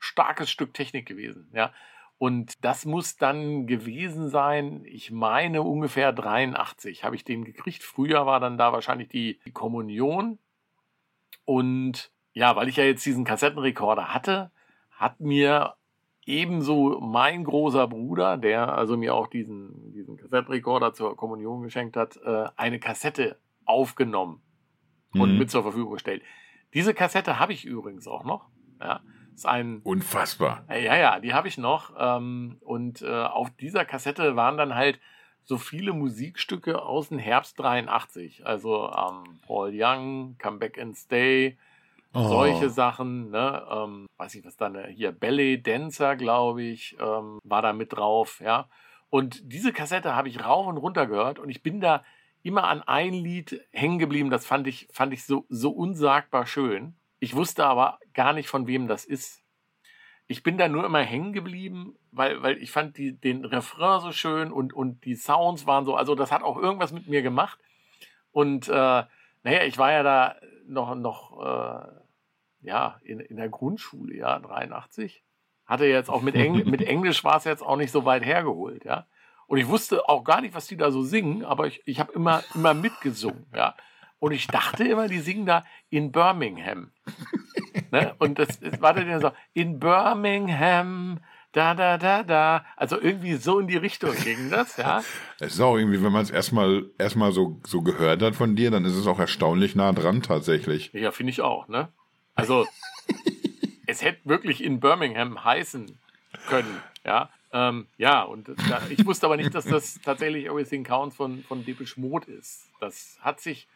starkes 0.00 0.50
Stück 0.50 0.74
Technik 0.74 1.06
gewesen. 1.06 1.48
Ja. 1.54 1.72
Und 2.18 2.64
das 2.64 2.84
muss 2.84 3.16
dann 3.16 3.66
gewesen 3.66 4.28
sein, 4.28 4.82
ich 4.84 5.10
meine 5.10 5.62
ungefähr 5.62 6.12
83 6.12 7.04
habe 7.04 7.16
ich 7.16 7.24
den 7.24 7.44
gekriegt. 7.44 7.82
Früher 7.82 8.26
war 8.26 8.40
dann 8.40 8.58
da 8.58 8.72
wahrscheinlich 8.72 9.08
die, 9.08 9.38
die 9.46 9.52
Kommunion. 9.52 10.38
Und 11.44 12.10
ja, 12.32 12.56
weil 12.56 12.68
ich 12.68 12.76
ja 12.76 12.84
jetzt 12.84 13.06
diesen 13.06 13.24
Kassettenrekorder 13.24 14.12
hatte, 14.12 14.50
hat 14.90 15.20
mir 15.20 15.76
ebenso 16.26 17.00
mein 17.00 17.44
großer 17.44 17.88
Bruder, 17.88 18.36
der 18.36 18.74
also 18.74 18.96
mir 18.96 19.14
auch 19.14 19.26
diesen, 19.26 19.92
diesen 19.92 20.16
Kassettenrekorder 20.16 20.92
zur 20.92 21.16
Kommunion 21.16 21.62
geschenkt 21.62 21.96
hat, 21.96 22.18
äh, 22.24 22.48
eine 22.56 22.78
Kassette 22.78 23.38
aufgenommen 23.64 24.42
und 25.12 25.32
mhm. 25.32 25.38
mit 25.38 25.50
zur 25.50 25.62
Verfügung 25.62 25.94
gestellt. 25.94 26.22
Diese 26.74 26.94
Kassette 26.94 27.38
habe 27.38 27.52
ich 27.52 27.64
übrigens 27.64 28.06
auch 28.06 28.24
noch. 28.24 28.48
Ja. 28.80 29.00
Ist 29.40 29.46
ein, 29.46 29.80
Unfassbar. 29.84 30.66
Ja, 30.68 30.96
ja, 30.96 31.18
die 31.18 31.32
habe 31.32 31.48
ich 31.48 31.56
noch. 31.56 31.94
Ähm, 31.98 32.58
und 32.60 33.00
äh, 33.00 33.08
auf 33.08 33.48
dieser 33.58 33.86
Kassette 33.86 34.36
waren 34.36 34.58
dann 34.58 34.74
halt 34.74 35.00
so 35.44 35.56
viele 35.56 35.94
Musikstücke 35.94 36.82
aus 36.82 37.08
dem 37.08 37.18
Herbst 37.18 37.58
83. 37.58 38.44
Also 38.44 38.90
ähm, 38.90 39.40
Paul 39.46 39.70
Young, 39.72 40.36
Come 40.42 40.58
Back 40.58 40.78
and 40.78 40.94
Stay, 40.94 41.56
oh. 42.12 42.28
solche 42.28 42.68
Sachen. 42.68 43.30
Ne? 43.30 43.66
Ähm, 43.70 44.08
weiß 44.18 44.34
ich 44.34 44.44
was 44.44 44.58
dann, 44.58 44.76
hier 44.88 45.10
Ballet 45.10 45.56
Dancer, 45.56 46.16
glaube 46.16 46.62
ich, 46.62 46.98
ähm, 47.00 47.38
war 47.42 47.62
da 47.62 47.72
mit 47.72 47.94
drauf. 47.94 48.42
Ja. 48.44 48.68
Und 49.08 49.40
diese 49.50 49.72
Kassette 49.72 50.14
habe 50.14 50.28
ich 50.28 50.44
rauf 50.44 50.66
und 50.66 50.76
runter 50.76 51.06
gehört 51.06 51.38
und 51.38 51.48
ich 51.48 51.62
bin 51.62 51.80
da 51.80 52.04
immer 52.42 52.64
an 52.64 52.82
ein 52.82 53.14
Lied 53.14 53.58
hängen 53.70 53.98
geblieben. 53.98 54.28
Das 54.28 54.44
fand 54.44 54.66
ich, 54.66 54.86
fand 54.92 55.14
ich 55.14 55.24
so, 55.24 55.46
so 55.48 55.70
unsagbar 55.70 56.44
schön. 56.44 56.94
Ich 57.20 57.36
wusste 57.36 57.66
aber 57.66 57.98
gar 58.14 58.32
nicht, 58.32 58.48
von 58.48 58.66
wem 58.66 58.88
das 58.88 59.04
ist. 59.04 59.42
Ich 60.26 60.42
bin 60.42 60.58
da 60.58 60.68
nur 60.68 60.84
immer 60.84 61.02
hängen 61.02 61.32
geblieben, 61.32 61.96
weil, 62.12 62.42
weil 62.42 62.58
ich 62.58 62.70
fand 62.70 62.96
die, 62.96 63.12
den 63.12 63.44
Refrain 63.44 64.00
so 64.00 64.10
schön 64.10 64.50
und, 64.50 64.72
und 64.72 65.04
die 65.04 65.16
Sounds 65.16 65.66
waren 65.66 65.84
so, 65.84 65.96
also 65.96 66.14
das 66.14 66.32
hat 66.32 66.42
auch 66.42 66.56
irgendwas 66.56 66.92
mit 66.92 67.08
mir 67.08 67.22
gemacht. 67.22 67.58
Und 68.32 68.68
äh, 68.68 68.72
naja, 69.42 69.64
ich 69.64 69.76
war 69.76 69.92
ja 69.92 70.02
da 70.02 70.36
noch, 70.66 70.94
noch 70.94 71.40
äh, 71.44 71.86
ja, 72.62 72.98
in, 73.02 73.20
in 73.20 73.36
der 73.36 73.48
Grundschule, 73.48 74.16
ja, 74.16 74.38
83. 74.38 75.22
Hatte 75.66 75.84
jetzt 75.84 76.08
auch 76.08 76.22
mit, 76.22 76.34
Engl 76.34 76.64
mit 76.64 76.82
Englisch 76.86 77.22
war 77.22 77.36
es 77.36 77.44
jetzt 77.44 77.62
auch 77.62 77.76
nicht 77.76 77.92
so 77.92 78.04
weit 78.04 78.24
hergeholt, 78.24 78.84
ja. 78.84 79.06
Und 79.46 79.58
ich 79.58 79.66
wusste 79.66 80.08
auch 80.08 80.22
gar 80.22 80.40
nicht, 80.40 80.54
was 80.54 80.68
die 80.68 80.76
da 80.76 80.90
so 80.90 81.02
singen, 81.02 81.44
aber 81.44 81.66
ich, 81.66 81.82
ich 81.84 81.98
habe 81.98 82.12
immer, 82.12 82.42
immer 82.54 82.72
mitgesungen, 82.72 83.46
ja. 83.54 83.74
Und 84.20 84.32
ich 84.32 84.46
dachte 84.46 84.84
immer, 84.84 85.08
die 85.08 85.18
singen 85.18 85.46
da 85.46 85.64
in 85.88 86.12
Birmingham. 86.12 86.90
ne? 87.90 88.14
Und 88.18 88.38
das, 88.38 88.60
das 88.60 88.80
war 88.80 88.94
dann 88.94 89.20
so, 89.20 89.32
in 89.54 89.80
Birmingham, 89.80 91.18
da, 91.52 91.74
da, 91.74 91.98
da, 91.98 92.22
da. 92.22 92.64
Also 92.76 93.00
irgendwie 93.00 93.34
so 93.36 93.58
in 93.58 93.66
die 93.66 93.78
Richtung 93.78 94.14
ging 94.22 94.50
das, 94.50 94.76
ja. 94.76 95.02
Es 95.40 95.54
ist 95.54 95.60
auch 95.60 95.76
irgendwie, 95.76 96.02
wenn 96.02 96.12
man 96.12 96.22
es 96.22 96.30
erstmal 96.30 96.84
erstmal 96.98 97.32
so, 97.32 97.58
so 97.66 97.80
gehört 97.80 98.22
hat 98.22 98.36
von 98.36 98.54
dir, 98.54 98.70
dann 98.70 98.84
ist 98.84 98.94
es 98.94 99.06
auch 99.06 99.18
erstaunlich 99.18 99.74
nah 99.74 99.92
dran 99.92 100.22
tatsächlich. 100.22 100.92
Ja, 100.92 101.10
finde 101.10 101.30
ich 101.30 101.40
auch, 101.40 101.66
ne? 101.66 101.88
Also, 102.34 102.66
es 103.86 104.02
hätte 104.02 104.20
wirklich 104.24 104.62
in 104.62 104.80
Birmingham 104.80 105.42
heißen 105.42 105.98
können, 106.46 106.82
ja. 107.04 107.30
Ähm, 107.52 107.88
ja, 107.98 108.22
und 108.22 108.48
da, 108.48 108.82
ich 108.90 109.04
wusste 109.04 109.26
aber 109.26 109.36
nicht, 109.36 109.54
dass 109.54 109.64
das 109.64 109.98
tatsächlich 110.04 110.46
Everything 110.46 110.84
Counts 110.84 111.16
von, 111.16 111.42
von 111.42 111.64
Depeche 111.64 111.98
Mode 112.00 112.30
ist. 112.30 112.68
Das 112.80 113.18
hat 113.22 113.40
sich 113.40 113.66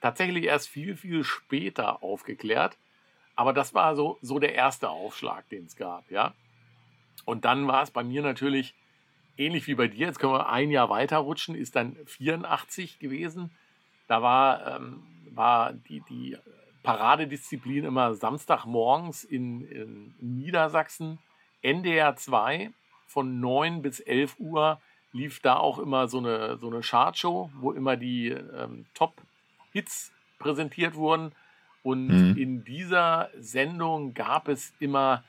tatsächlich 0.00 0.44
erst 0.44 0.68
viel, 0.68 0.96
viel 0.96 1.24
später 1.24 2.02
aufgeklärt. 2.02 2.76
Aber 3.36 3.52
das 3.52 3.74
war 3.74 3.96
so, 3.96 4.18
so 4.22 4.38
der 4.38 4.54
erste 4.54 4.90
Aufschlag, 4.90 5.48
den 5.48 5.64
es 5.64 5.76
gab, 5.76 6.10
ja. 6.10 6.34
Und 7.24 7.44
dann 7.44 7.68
war 7.68 7.82
es 7.82 7.90
bei 7.90 8.02
mir 8.02 8.22
natürlich 8.22 8.74
ähnlich 9.36 9.66
wie 9.66 9.74
bei 9.74 9.88
dir. 9.88 10.06
Jetzt 10.06 10.18
können 10.18 10.32
wir 10.32 10.48
ein 10.48 10.70
Jahr 10.70 10.90
weiter 10.90 11.18
rutschen, 11.18 11.54
ist 11.54 11.76
dann 11.76 11.96
84 12.06 12.98
gewesen. 12.98 13.50
Da 14.08 14.22
war, 14.22 14.76
ähm, 14.76 15.02
war 15.32 15.72
die, 15.72 16.02
die 16.08 16.36
Paradedisziplin 16.82 17.84
immer 17.84 18.14
Samstagmorgens 18.14 19.24
in, 19.24 19.62
in 19.62 20.14
Niedersachsen, 20.20 21.18
NDR 21.62 22.16
2 22.16 22.70
von 23.06 23.40
9 23.40 23.82
bis 23.82 24.00
11 24.00 24.36
Uhr 24.38 24.80
lief 25.12 25.40
da 25.40 25.56
auch 25.56 25.78
immer 25.78 26.08
so 26.08 26.18
eine, 26.18 26.56
so 26.58 26.68
eine 26.68 26.80
Chartshow, 26.80 27.50
wo 27.54 27.72
immer 27.72 27.96
die 27.96 28.28
ähm, 28.28 28.86
Top-Hits 29.70 30.12
präsentiert 30.38 30.94
wurden. 30.94 31.32
Und 31.82 32.08
mhm. 32.08 32.36
in 32.36 32.64
dieser 32.64 33.30
Sendung 33.38 34.12
gab 34.12 34.48
es 34.48 34.72
immer 34.80 35.24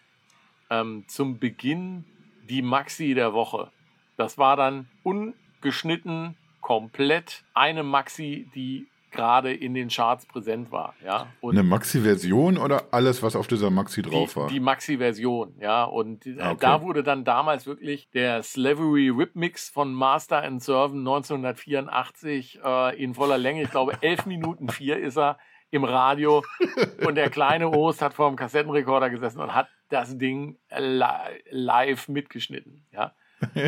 ähm, 0.69 1.05
zum 1.07 1.39
Beginn 1.39 2.05
die 2.49 2.61
Maxi 2.61 3.13
der 3.13 3.33
Woche. 3.33 3.71
Das 4.17 4.37
war 4.37 4.57
dann 4.57 4.89
ungeschnitten, 5.03 6.35
komplett 6.59 7.43
eine 7.53 7.83
Maxi, 7.83 8.49
die 8.53 8.87
gerade 9.11 9.53
in 9.53 9.73
den 9.73 9.89
Charts 9.89 10.25
präsent 10.25 10.71
war. 10.71 10.95
Ja? 11.03 11.27
Und 11.41 11.57
Eine 11.57 11.63
Maxi-Version 11.63 12.57
oder 12.57 12.85
alles, 12.91 13.21
was 13.21 13.35
auf 13.35 13.47
dieser 13.47 13.69
Maxi 13.69 14.01
drauf 14.01 14.31
die, 14.31 14.35
war? 14.35 14.47
Die 14.47 14.59
Maxi-Version, 14.59 15.55
ja. 15.59 15.83
Und 15.83 16.25
okay. 16.25 16.55
da 16.59 16.81
wurde 16.81 17.03
dann 17.03 17.23
damals 17.23 17.65
wirklich 17.65 18.09
der 18.11 18.41
Slavery 18.41 19.09
Rip 19.09 19.35
Mix 19.35 19.69
von 19.69 19.93
Master 19.93 20.41
and 20.43 20.63
Servant 20.63 20.99
1984 20.99 22.59
äh, 22.63 23.03
in 23.03 23.13
voller 23.13 23.37
Länge, 23.37 23.63
ich 23.63 23.71
glaube 23.71 23.97
11 24.01 24.25
Minuten 24.25 24.69
4 24.69 24.97
ist 24.99 25.17
er 25.17 25.37
im 25.69 25.83
Radio. 25.83 26.43
und 27.05 27.15
der 27.15 27.29
kleine 27.29 27.69
Ost 27.69 28.01
hat 28.01 28.13
vor 28.13 28.29
dem 28.29 28.37
Kassettenrekorder 28.37 29.09
gesessen 29.09 29.39
und 29.39 29.53
hat 29.53 29.67
das 29.89 30.17
Ding 30.17 30.57
li 30.77 31.05
live 31.49 32.07
mitgeschnitten, 32.07 32.85
ja. 32.91 33.13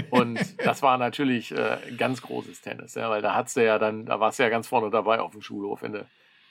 Und 0.10 0.40
das 0.66 0.82
war 0.82 0.98
natürlich 0.98 1.52
äh, 1.52 1.78
ganz 1.98 2.22
großes 2.22 2.62
Tennis, 2.62 2.96
ja, 2.96 3.10
weil 3.10 3.22
da 3.22 3.36
hat's 3.36 3.56
ja 3.56 3.80
dann, 3.80 4.06
da 4.06 4.20
warst 4.20 4.40
du 4.40 4.44
ja 4.44 4.50
ganz 4.50 4.68
vorne 4.68 4.90
dabei 4.90 5.20
auf 5.20 5.32
dem 5.32 5.42
Schulhof. 5.42 5.82
Wenn 5.82 6.06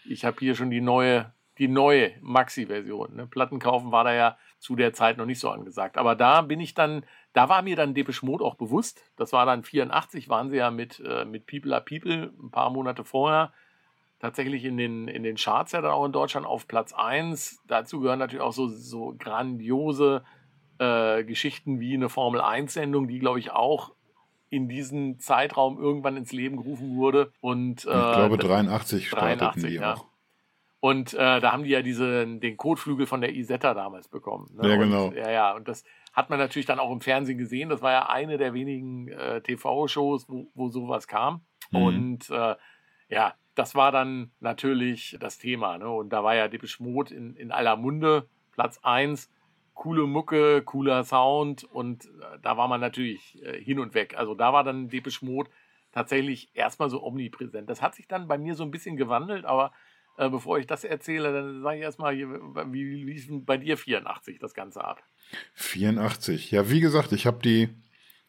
ich 0.05 0.25
habe 0.25 0.37
hier 0.41 0.55
schon 0.55 0.71
die 0.71 0.81
neue, 0.81 1.33
die 1.59 1.69
neue 1.69 2.13
Maxi-Version. 2.21 3.15
Ne? 3.15 3.27
Platten 3.27 3.59
kaufen 3.59 3.93
war 3.93 4.05
da 4.05 4.13
ja 4.13 4.37
zu 4.59 4.77
der 4.77 4.93
Zeit 4.93 5.17
noch 5.17 5.27
nicht 5.27 5.41
so 5.41 5.51
angesagt. 5.51 5.97
Aber 5.99 6.15
da 6.15 6.43
bin 6.43 6.61
ich 6.61 6.75
dann, 6.75 7.05
da 7.33 7.49
war 7.49 7.63
mir 7.63 7.77
dann 7.77 7.95
Depeche 7.95 8.25
Mode 8.27 8.45
auch 8.45 8.57
bewusst. 8.57 9.05
Das 9.17 9.33
war 9.33 9.47
dann 9.47 9.63
84, 9.63 10.29
waren 10.29 10.51
sie 10.51 10.57
ja 10.57 10.71
mit, 10.71 11.01
äh, 11.01 11.25
mit 11.25 11.47
People 11.47 11.75
are 11.75 11.85
People 11.85 12.33
ein 12.43 12.51
paar 12.51 12.71
Monate 12.71 13.05
vorher 13.05 13.53
tatsächlich 14.23 14.65
in 14.65 14.77
den, 14.77 15.09
in 15.09 15.25
den 15.25 15.35
Charts 15.35 15.73
ja 15.73 15.81
dann 15.81 15.91
auch 15.91 16.07
in 16.07 16.13
Deutschland 16.13 16.47
auf 16.47 16.69
Platz 16.69 16.93
1. 16.93 17.61
Dazu 17.67 18.01
gehören 18.01 18.21
natürlich 18.21 18.41
auch 18.41 18.53
so, 18.53 18.69
so 18.69 19.17
grandiose 19.19 20.23
äh, 20.83 21.25
Geschichten 21.25 21.81
wie 21.81 21.95
eine 21.95 22.09
Formel 22.09 22.41
1-Sendung, 22.41 23.07
die, 23.07 23.19
glaube 23.19 23.39
ich, 23.39 23.53
auch 23.53 23.93
in 24.51 24.69
diesem 24.69 25.19
Zeitraum 25.19 25.79
irgendwann 25.79 26.17
ins 26.17 26.33
Leben 26.33 26.57
gerufen 26.57 26.97
wurde. 26.97 27.33
Und, 27.41 27.85
äh, 27.87 27.89
ich 27.89 28.17
glaube, 28.17 28.37
83 28.37 29.09
starteten 29.09 29.39
83, 29.39 29.71
die 29.71 29.77
ja. 29.77 29.95
auch. 29.95 30.07
Und 30.81 31.15
äh, 31.15 31.41
da 31.41 31.53
haben 31.53 31.63
die 31.63 31.71
ja 31.71 31.81
diese, 31.81 32.27
den 32.27 32.57
Kotflügel 32.57 33.07
von 33.07 33.21
der 33.21 33.33
Isetta 33.33 33.73
damals 33.73 34.09
bekommen. 34.09 34.51
Ne? 34.61 34.69
Ja, 34.69 34.77
genau. 34.77 35.07
Und, 35.07 35.17
ja, 35.17 35.31
ja. 35.31 35.55
Und 35.55 35.69
das 35.69 35.85
hat 36.13 36.29
man 36.29 36.41
natürlich 36.41 36.67
dann 36.67 36.81
auch 36.81 36.91
im 36.91 37.01
Fernsehen 37.01 37.39
gesehen. 37.39 37.69
Das 37.69 37.83
war 37.83 37.93
ja 37.93 38.09
eine 38.09 38.37
der 38.37 38.53
wenigen 38.53 39.07
äh, 39.09 39.41
TV-Shows, 39.41 40.29
wo, 40.29 40.51
wo 40.55 40.69
sowas 40.71 41.07
kam. 41.07 41.43
Mhm. 41.71 41.83
Und 41.83 42.31
äh, 42.31 42.57
ja, 43.09 43.35
das 43.55 43.75
war 43.77 43.93
dann 43.93 44.33
natürlich 44.41 45.17
das 45.21 45.39
Thema. 45.39 45.79
Ne? 45.79 45.89
Und 45.89 46.11
da 46.11 46.25
war 46.25 46.35
ja 46.35 46.49
Depeche 46.49 46.83
Mode 46.83 47.15
in, 47.15 47.37
in 47.37 47.53
aller 47.53 47.77
Munde, 47.77 48.29
Platz 48.51 48.81
1 48.83 49.31
coole 49.75 50.07
Mucke, 50.07 50.63
cooler 50.63 51.05
Sound 51.05 51.65
und 51.65 52.05
äh, 52.05 52.39
da 52.43 52.57
war 52.57 52.69
man 52.69 52.81
natürlich 52.81 53.43
äh, 53.43 53.61
hin 53.61 53.79
und 53.79 53.95
weg. 53.95 54.15
Also 54.17 54.35
da 54.35 54.53
war 54.53 54.65
dann 54.65 54.89
Depeche 54.89 55.25
Mode 55.25 55.51
tatsächlich 55.93 56.51
erstmal 56.55 56.91
so 56.91 57.03
omnipräsent. 57.03 57.69
Das 57.69 57.83
hat 57.83 57.95
sich 57.95 58.09
dann 58.09 58.29
bei 58.29 58.39
mir 58.39 58.55
so 58.55 58.65
ein 58.65 58.71
bisschen 58.71 58.97
gewandelt, 58.97 59.45
aber 59.45 59.73
äh, 60.19 60.29
bevor 60.29 60.59
ich 60.59 60.67
das 60.67 60.85
erzähle, 60.85 61.33
dann 61.33 61.63
sage 61.63 61.79
ich 61.79 61.83
erstmal, 61.83 62.17
wie 62.17 63.05
lief 63.05 63.27
bei 63.45 63.57
dir 63.57 63.77
84 63.77 64.39
das 64.39 64.55
Ganze 64.55 64.85
ab? 64.85 65.03
84, 65.55 66.51
ja, 66.51 66.71
wie 66.71 66.81
gesagt, 66.81 67.13
ich 67.13 67.27
habe 67.27 67.41
die 67.43 67.71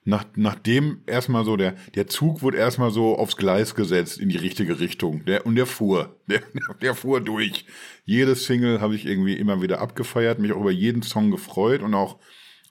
nach, 0.06 0.26
nachdem 0.36 1.02
erstmal 1.06 1.46
so 1.46 1.56
der, 1.56 1.76
der 1.96 2.08
Zug 2.08 2.42
wurde 2.42 2.58
erstmal 2.58 2.92
so 2.92 3.18
aufs 3.18 3.38
Gleis 3.38 3.74
gesetzt 3.76 4.20
in 4.20 4.30
die 4.30 4.38
richtige 4.38 4.80
Richtung. 4.80 5.24
Der, 5.26 5.46
und 5.46 5.56
der 5.56 5.66
fuhr. 5.66 6.18
Der, 6.28 6.42
der 6.82 6.96
fuhr 6.96 7.20
durch. 7.20 7.66
Jedes 8.06 8.46
Single 8.46 8.80
habe 8.80 8.96
ich 8.96 9.06
irgendwie 9.06 9.36
immer 9.36 9.62
wieder 9.62 9.82
abgefeiert, 9.82 10.40
mich 10.40 10.54
auch 10.54 10.62
über 10.62 10.72
jeden 10.72 11.02
Song 11.02 11.32
gefreut 11.32 11.82
und 11.82 11.94
auch, 11.94 12.18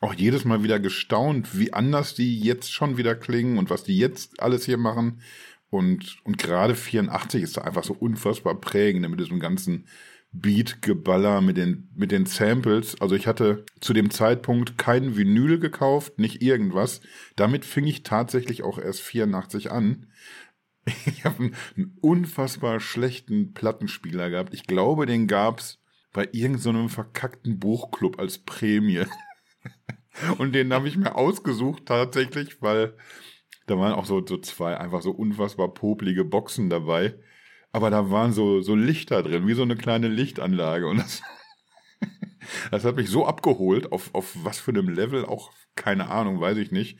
auch 0.01 0.15
jedes 0.15 0.47
Mal 0.47 0.65
wieder 0.65 0.81
gestaunt, 0.81 1.59
wie 1.59 1.75
anders 1.75 2.15
die 2.15 2.41
jetzt 2.41 2.73
schon 2.73 2.97
wieder 2.97 3.15
klingen 3.15 3.59
und 3.59 3.69
was 3.69 3.85
die 3.85 3.99
jetzt 3.99 4.41
alles 4.41 4.65
hier 4.65 4.79
machen. 4.79 5.21
Und, 5.69 6.17
und 6.25 6.39
gerade 6.39 6.75
84 6.75 7.43
ist 7.43 7.59
da 7.59 7.63
einfach 7.63 7.85
so 7.85 7.93
unfassbar 7.93 8.59
prägend 8.59 9.09
mit 9.09 9.21
diesem 9.21 9.39
ganzen 9.39 9.87
Beat-Geballer 10.33 11.43
mit 11.43 11.59
den, 11.59 11.91
mit 11.95 12.11
den 12.11 12.27
Samples. 12.27 13.01
Also 13.01 13.15
ich 13.15 13.27
hatte 13.27 13.65
zu 13.81 13.93
dem 13.93 14.11
Zeitpunkt 14.11 14.79
kein 14.79 15.17
Vinyl 15.17 15.59
gekauft, 15.59 16.19
nicht 16.19 16.43
irgendwas. 16.43 17.03
Damit 17.37 17.65
fing 17.65 17.87
ich 17.87 18.03
tatsächlich 18.03 18.63
auch 18.63 18.79
erst 18.79 19.01
84 19.01 19.71
an. 19.71 20.07
Ich 21.07 21.25
habe 21.25 21.53
einen, 21.77 21.97
unfassbar 22.01 22.81
schlechten 22.81 23.53
Plattenspieler 23.53 24.31
gehabt. 24.31 24.53
Ich 24.53 24.67
glaube, 24.67 25.07
den 25.07 25.29
gab's 25.29 25.79
bei 26.13 26.29
irgendeinem 26.33 26.89
so 26.89 26.95
verkackten 26.95 27.61
Buchclub 27.61 28.19
als 28.19 28.39
Prämie. 28.39 29.05
Und 30.39 30.57
den 30.57 30.73
habe 30.73 30.89
ich 30.89 30.97
mir 30.97 31.15
ausgesucht 31.15 31.87
tatsächlich, 31.87 32.61
weil 32.63 32.95
da 33.69 33.79
waren 33.79 33.93
auch 33.93 34.07
so, 34.07 34.27
so 34.27 34.39
zwei 34.39 34.77
einfach 34.77 35.03
so 35.03 35.13
unfassbar 35.13 35.73
poplige 35.73 36.25
Boxen 36.25 36.69
dabei 36.69 37.15
aber 37.73 37.91
da 37.91 38.11
waren 38.11 38.33
so, 38.33 38.61
so 38.61 38.75
Lichter 38.75 39.23
drin, 39.23 39.47
wie 39.47 39.55
so 39.55 39.63
eine 39.63 39.77
kleine 39.77 40.09
Lichtanlage. 40.09 40.87
Und 40.87 40.99
das, 40.99 41.23
das 42.71 42.85
hat 42.85 42.97
mich 42.97 43.09
so 43.09 43.27
abgeholt, 43.27 43.91
auf, 43.93 44.15
auf 44.15 44.33
was 44.45 44.61
für 44.61 44.71
einem 44.71 44.91
Level, 44.91 45.25
auch 45.25 45.51
keine 45.75 46.11
Ahnung, 46.11 46.41
weiß 46.41 46.59
ich 46.59 46.71
nicht. 46.71 46.99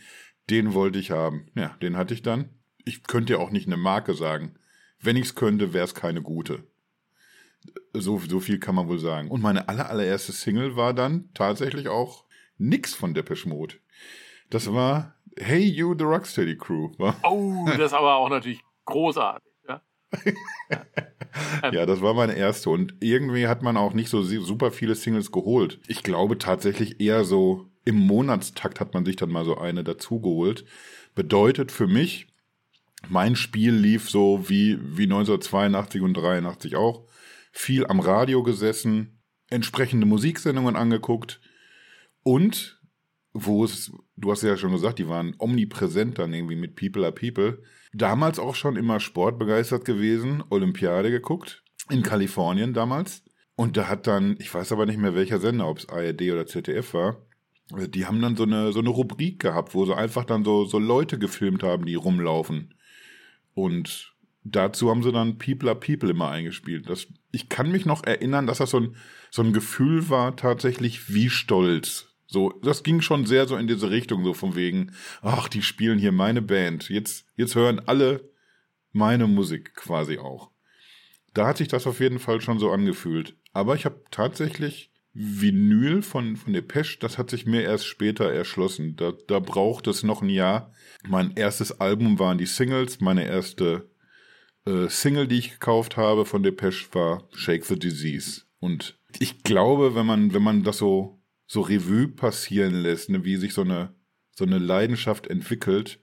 Den 0.49 0.73
wollte 0.73 0.99
ich 0.99 1.11
haben. 1.11 1.47
Ja, 1.55 1.77
den 1.83 1.97
hatte 1.97 2.15
ich 2.15 2.23
dann. 2.23 2.49
Ich 2.85 3.05
könnte 3.05 3.35
ja 3.35 3.39
auch 3.39 3.51
nicht 3.51 3.67
eine 3.67 3.77
Marke 3.77 4.15
sagen. 4.15 4.55
Wenn 4.99 5.17
ich 5.17 5.27
es 5.27 5.35
könnte, 5.35 5.73
wäre 5.73 5.85
es 5.85 5.95
keine 5.95 6.23
gute. 6.23 6.65
So, 7.93 8.19
so 8.19 8.41
viel 8.41 8.59
kann 8.59 8.75
man 8.75 8.89
wohl 8.89 8.99
sagen. 8.99 9.31
Und 9.31 9.43
meine 9.43 9.69
aller, 9.69 9.89
allererste 9.91 10.33
Single 10.33 10.75
war 10.75 10.95
dann 10.95 11.29
tatsächlich 11.35 11.89
auch 11.89 12.25
nix 12.59 12.95
von 12.95 13.15
Depeche 13.15 13.49
Mode. 13.49 13.77
Das 14.51 14.73
war 14.73 15.17
Hey 15.39 15.63
You, 15.63 15.95
the 15.97 16.05
Rocksteady 16.05 16.57
Crew. 16.57 16.91
Oh, 17.23 17.65
das 17.67 17.79
ist 17.79 17.93
aber 17.93 18.17
auch 18.17 18.29
natürlich 18.29 18.63
großartig 18.85 19.52
ja, 21.73 21.87
das 21.87 22.01
war 22.01 22.15
meine 22.15 22.35
erste. 22.35 22.71
Und 22.71 22.95
irgendwie 23.01 23.47
hat 23.47 23.63
man 23.63 23.77
auch 23.77 23.95
nicht 23.95 24.09
so 24.09 24.23
super 24.23 24.71
viele 24.71 24.95
Singles 24.95 25.33
geholt. 25.33 25.81
Ich 25.87 26.03
glaube 26.03 26.39
tatsächlich 26.39 27.01
eher 27.01 27.25
so 27.25 27.67
im 27.85 27.97
Monatstakt 27.97 28.81
hat 28.81 28.95
man 28.95 29.05
sich 29.05 29.17
dann 29.17 29.31
mal 29.31 29.45
so 29.45 29.59
eine 29.59 29.85
dazugeholt. 29.85 30.65
Bedeutet 31.15 31.73
für 31.73 31.87
mich, 31.87 32.29
mein 33.09 33.35
Spiel 33.37 33.75
lief 33.75 34.09
so 34.09 34.49
wie, 34.49 34.79
wie 34.81 35.05
1982 35.05 36.01
und 36.03 36.15
83 36.15 36.77
auch. 36.77 37.09
Viel 37.51 37.87
am 37.87 38.01
Radio 38.01 38.43
gesessen, 38.43 39.21
entsprechende 39.51 40.07
Musiksendungen 40.07 40.77
angeguckt 40.77 41.41
und 42.23 42.81
wo 43.35 43.65
es, 43.65 43.93
du 44.17 44.31
hast 44.31 44.43
ja 44.43 44.57
schon 44.57 44.73
gesagt, 44.73 44.99
die 44.99 45.09
waren 45.09 45.35
omnipräsent 45.39 46.19
dann 46.19 46.33
irgendwie 46.33 46.57
mit 46.57 46.77
People 46.77 47.05
are 47.05 47.13
People. 47.13 47.63
Damals 47.93 48.39
auch 48.39 48.55
schon 48.55 48.77
immer 48.77 49.01
sportbegeistert 49.01 49.85
gewesen, 49.85 50.43
Olympiade 50.49 51.11
geguckt, 51.11 51.63
in 51.91 52.03
Kalifornien 52.03 52.73
damals. 52.73 53.23
Und 53.55 53.77
da 53.77 53.89
hat 53.89 54.07
dann, 54.07 54.37
ich 54.39 54.53
weiß 54.53 54.73
aber 54.73 54.87
nicht 54.87 54.99
mehr 54.99 55.15
welcher 55.15 55.39
Sender, 55.39 55.69
ob 55.69 55.79
es 55.79 55.89
ARD 55.89 56.23
oder 56.23 56.47
ZDF 56.47 56.95
war, 56.95 57.19
die 57.71 58.07
haben 58.07 58.21
dann 58.21 58.37
so 58.37 58.43
eine, 58.45 58.73
so 58.73 58.81
eine 58.81 58.89
Rubrik 58.89 59.41
gehabt, 59.41 59.75
wo 59.75 59.85
sie 59.87 59.97
einfach 59.97 60.25
dann 60.25 60.45
so, 60.45 60.65
so 60.65 60.79
Leute 60.79 61.19
gefilmt 61.19 61.63
haben, 61.63 61.87
die 61.87 61.95
rumlaufen. 61.95 62.75
Und 63.55 64.15
dazu 64.45 64.91
haben 64.91 65.03
sie 65.03 65.13
dann 65.13 65.39
People 65.39 65.69
are 65.69 65.79
People 65.79 66.11
immer 66.11 66.31
eingespielt. 66.31 66.89
Das, 66.89 67.07
ich 67.31 67.49
kann 67.49 67.71
mich 67.71 67.87
noch 67.87 68.05
erinnern, 68.05 68.47
dass 68.47 68.59
das 68.59 68.71
so 68.71 68.81
ein, 68.81 68.97
so 69.31 69.43
ein 69.43 69.53
Gefühl 69.53 70.09
war, 70.09 70.37
tatsächlich 70.37 71.13
wie 71.13 71.31
stolz. 71.31 72.12
So, 72.33 72.51
das 72.63 72.83
ging 72.83 73.03
schon 73.03 73.27
sehr 73.27 73.47
so 73.47 73.57
in 73.57 73.67
diese 73.67 73.91
Richtung, 73.91 74.25
so 74.25 74.33
von 74.33 74.57
wegen, 74.57 74.93
ach, 75.21 75.49
die 75.49 75.63
spielen 75.63 75.99
hier 75.99 76.13
meine 76.13 76.41
Band. 76.41 76.89
Jetzt, 76.89 77.27
jetzt 77.37 77.55
hören 77.55 77.81
alle 77.81 78.31
meine 78.93 79.27
Musik 79.27 79.75
quasi 79.75 80.19
auch. 80.19 80.51
Da 81.35 81.47
hat 81.47 81.59
sich 81.59 81.69
das 81.69 81.87
auf 81.87 82.01
jeden 82.01 82.19
Fall 82.19 82.41
schon 82.41 82.59
so 82.59 82.71
angefühlt. 82.71 83.37
Aber 83.53 83.75
ich 83.75 83.85
habe 83.85 84.03
tatsächlich 84.11 84.91
Vinyl 85.13 86.01
von, 86.01 86.37
von 86.37 86.55
Depeche, 86.55 86.99
das 86.99 87.19
hat 87.19 87.29
sich 87.29 87.45
mir 87.45 87.63
erst 87.63 87.87
später 87.87 88.33
erschlossen. 88.33 88.97
Da, 88.97 89.13
da 89.29 89.39
braucht 89.39 89.87
es 89.87 90.03
noch 90.03 90.23
ein 90.23 90.31
Jahr. 90.31 90.73
Mein 91.07 91.33
erstes 91.37 91.81
Album 91.81 92.19
waren 92.19 92.39
die 92.39 92.47
Singles. 92.47 93.01
Meine 93.01 93.27
erste 93.27 93.91
äh, 94.67 94.89
Single, 94.89 95.27
die 95.27 95.39
ich 95.39 95.51
gekauft 95.53 95.99
habe 95.99 96.25
von 96.25 96.43
Depeche, 96.43 96.87
war 96.93 97.29
Shake 97.35 97.67
the 97.67 97.79
Disease. 97.79 98.43
Und 98.59 98.99
ich 99.19 99.43
glaube, 99.43 99.95
wenn 99.95 100.07
man, 100.07 100.33
wenn 100.33 100.43
man 100.43 100.63
das 100.63 100.79
so, 100.79 101.22
so 101.53 101.61
Revue 101.61 102.09
passieren 102.09 102.73
lässt, 102.73 103.11
ne, 103.11 103.27
wie 103.27 103.37
sich 103.37 103.53
so 103.53 103.61
eine, 103.61 103.95
so 104.35 104.47
eine 104.47 104.57
Leidenschaft 104.57 105.27
entwickelt, 105.27 106.01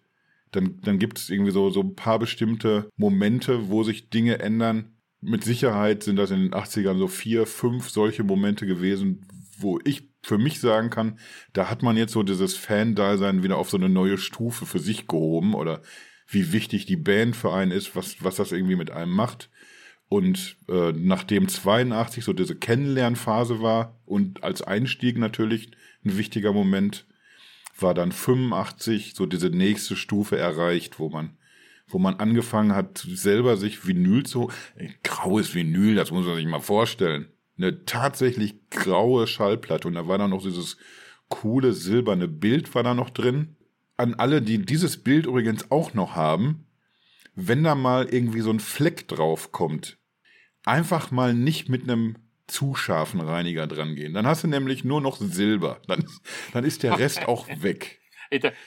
dann, 0.51 0.79
dann 0.83 0.99
gibt 0.99 1.17
es 1.17 1.31
irgendwie 1.31 1.49
so, 1.49 1.71
so 1.71 1.81
ein 1.81 1.95
paar 1.95 2.19
bestimmte 2.19 2.87
Momente, 2.97 3.67
wo 3.67 3.81
sich 3.81 4.11
Dinge 4.11 4.37
ändern, 4.37 4.93
mit 5.21 5.43
Sicherheit 5.43 6.03
sind 6.03 6.17
das 6.17 6.29
in 6.29 6.39
den 6.39 6.51
80ern 6.51 6.99
so 6.99 7.07
vier, 7.07 7.47
fünf 7.47 7.89
solche 7.89 8.23
Momente 8.23 8.67
gewesen, 8.67 9.25
wo 9.57 9.79
ich 9.83 10.07
für 10.21 10.37
mich 10.37 10.59
sagen 10.59 10.91
kann, 10.91 11.17
da 11.53 11.67
hat 11.67 11.81
man 11.81 11.97
jetzt 11.97 12.13
so 12.13 12.21
dieses 12.21 12.55
Fan-Dasein 12.55 13.41
wieder 13.41 13.57
auf 13.57 13.71
so 13.71 13.77
eine 13.77 13.89
neue 13.89 14.19
Stufe 14.19 14.67
für 14.67 14.79
sich 14.79 15.07
gehoben 15.07 15.55
oder 15.55 15.81
wie 16.27 16.53
wichtig 16.53 16.85
die 16.85 16.95
Band 16.95 17.35
für 17.35 17.51
einen 17.51 17.71
ist, 17.71 17.95
was, 17.95 18.23
was 18.23 18.35
das 18.35 18.51
irgendwie 18.51 18.75
mit 18.75 18.91
einem 18.91 19.13
macht. 19.13 19.49
Und 20.09 20.57
äh, 20.67 20.91
nachdem 20.91 21.47
82 21.47 22.25
so 22.25 22.33
diese 22.33 22.55
Kennenlernphase 22.55 23.61
war 23.61 23.99
und 24.05 24.43
als 24.43 24.61
Einstieg 24.63 25.17
natürlich 25.17 25.71
ein 26.03 26.17
wichtiger 26.17 26.51
Moment, 26.51 27.05
war 27.77 27.93
dann 27.93 28.11
85 28.11 29.13
so 29.15 29.25
diese 29.25 29.49
nächste 29.49 29.95
Stufe 29.95 30.37
erreicht, 30.37 30.99
wo 30.99 31.09
man 31.09 31.37
wo 31.91 31.97
man 31.97 32.15
angefangen 32.15 32.75
hat, 32.75 32.99
selber 32.99 33.57
sich 33.57 33.87
Vinyl 33.87 34.23
zu, 34.23 34.51
graues 35.03 35.55
Vinyl, 35.55 35.95
das 35.95 36.11
muss 36.11 36.25
man 36.25 36.35
sich 36.35 36.45
mal 36.45 36.59
vorstellen. 36.59 37.29
Eine 37.57 37.83
tatsächlich 37.85 38.69
graue 38.69 39.27
Schallplatte 39.27 39.87
und 39.87 39.95
da 39.95 40.07
war 40.07 40.17
dann 40.17 40.29
noch 40.29 40.43
dieses 40.43 40.77
coole 41.29 41.73
silberne 41.73 42.27
Bild 42.27 42.73
war 42.75 42.83
da 42.83 42.93
noch 42.93 43.09
drin. 43.09 43.55
An 43.97 44.13
alle, 44.13 44.41
die 44.41 44.65
dieses 44.65 44.97
Bild 44.97 45.25
übrigens 45.25 45.71
auch 45.71 45.93
noch 45.93 46.15
haben, 46.15 46.65
wenn 47.35 47.63
da 47.63 47.75
mal 47.75 48.05
irgendwie 48.05 48.41
so 48.41 48.49
ein 48.49 48.59
Fleck 48.59 49.07
drauf 49.07 49.51
kommt, 49.51 49.97
einfach 50.69 51.11
mal 51.11 51.33
nicht 51.33 51.67
mit 51.67 51.83
einem 51.83 52.15
zu 52.47 52.75
scharfen 52.75 53.21
Reiniger 53.21 53.67
dran 53.67 53.95
gehen. 53.95 54.13
Dann 54.13 54.25
hast 54.25 54.43
du 54.43 54.47
nämlich 54.47 54.83
nur 54.83 55.01
noch 55.01 55.17
Silber. 55.17 55.81
Dann, 55.87 56.05
dann 56.53 56.63
ist 56.63 56.83
der 56.83 56.97
Rest 56.97 57.27
auch 57.27 57.47
weg. 57.61 57.99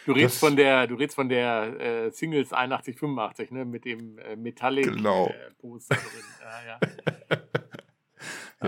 Du 0.06 0.12
redest 0.12 0.40
von 0.40 0.56
der, 0.56 0.88
du 0.88 0.96
redest 0.96 1.14
von 1.14 1.28
der 1.28 2.06
äh, 2.06 2.10
Singles 2.10 2.52
81, 2.52 2.98
85, 2.98 3.52
ne, 3.52 3.64
mit 3.64 3.84
dem 3.84 4.18
äh, 4.18 4.34
Metallic 4.34 4.86
genau. 4.86 5.28
äh, 5.28 5.52
Poster 5.60 5.94
drin. 5.94 6.24
Ah, 6.44 6.66
ja. 6.66 6.80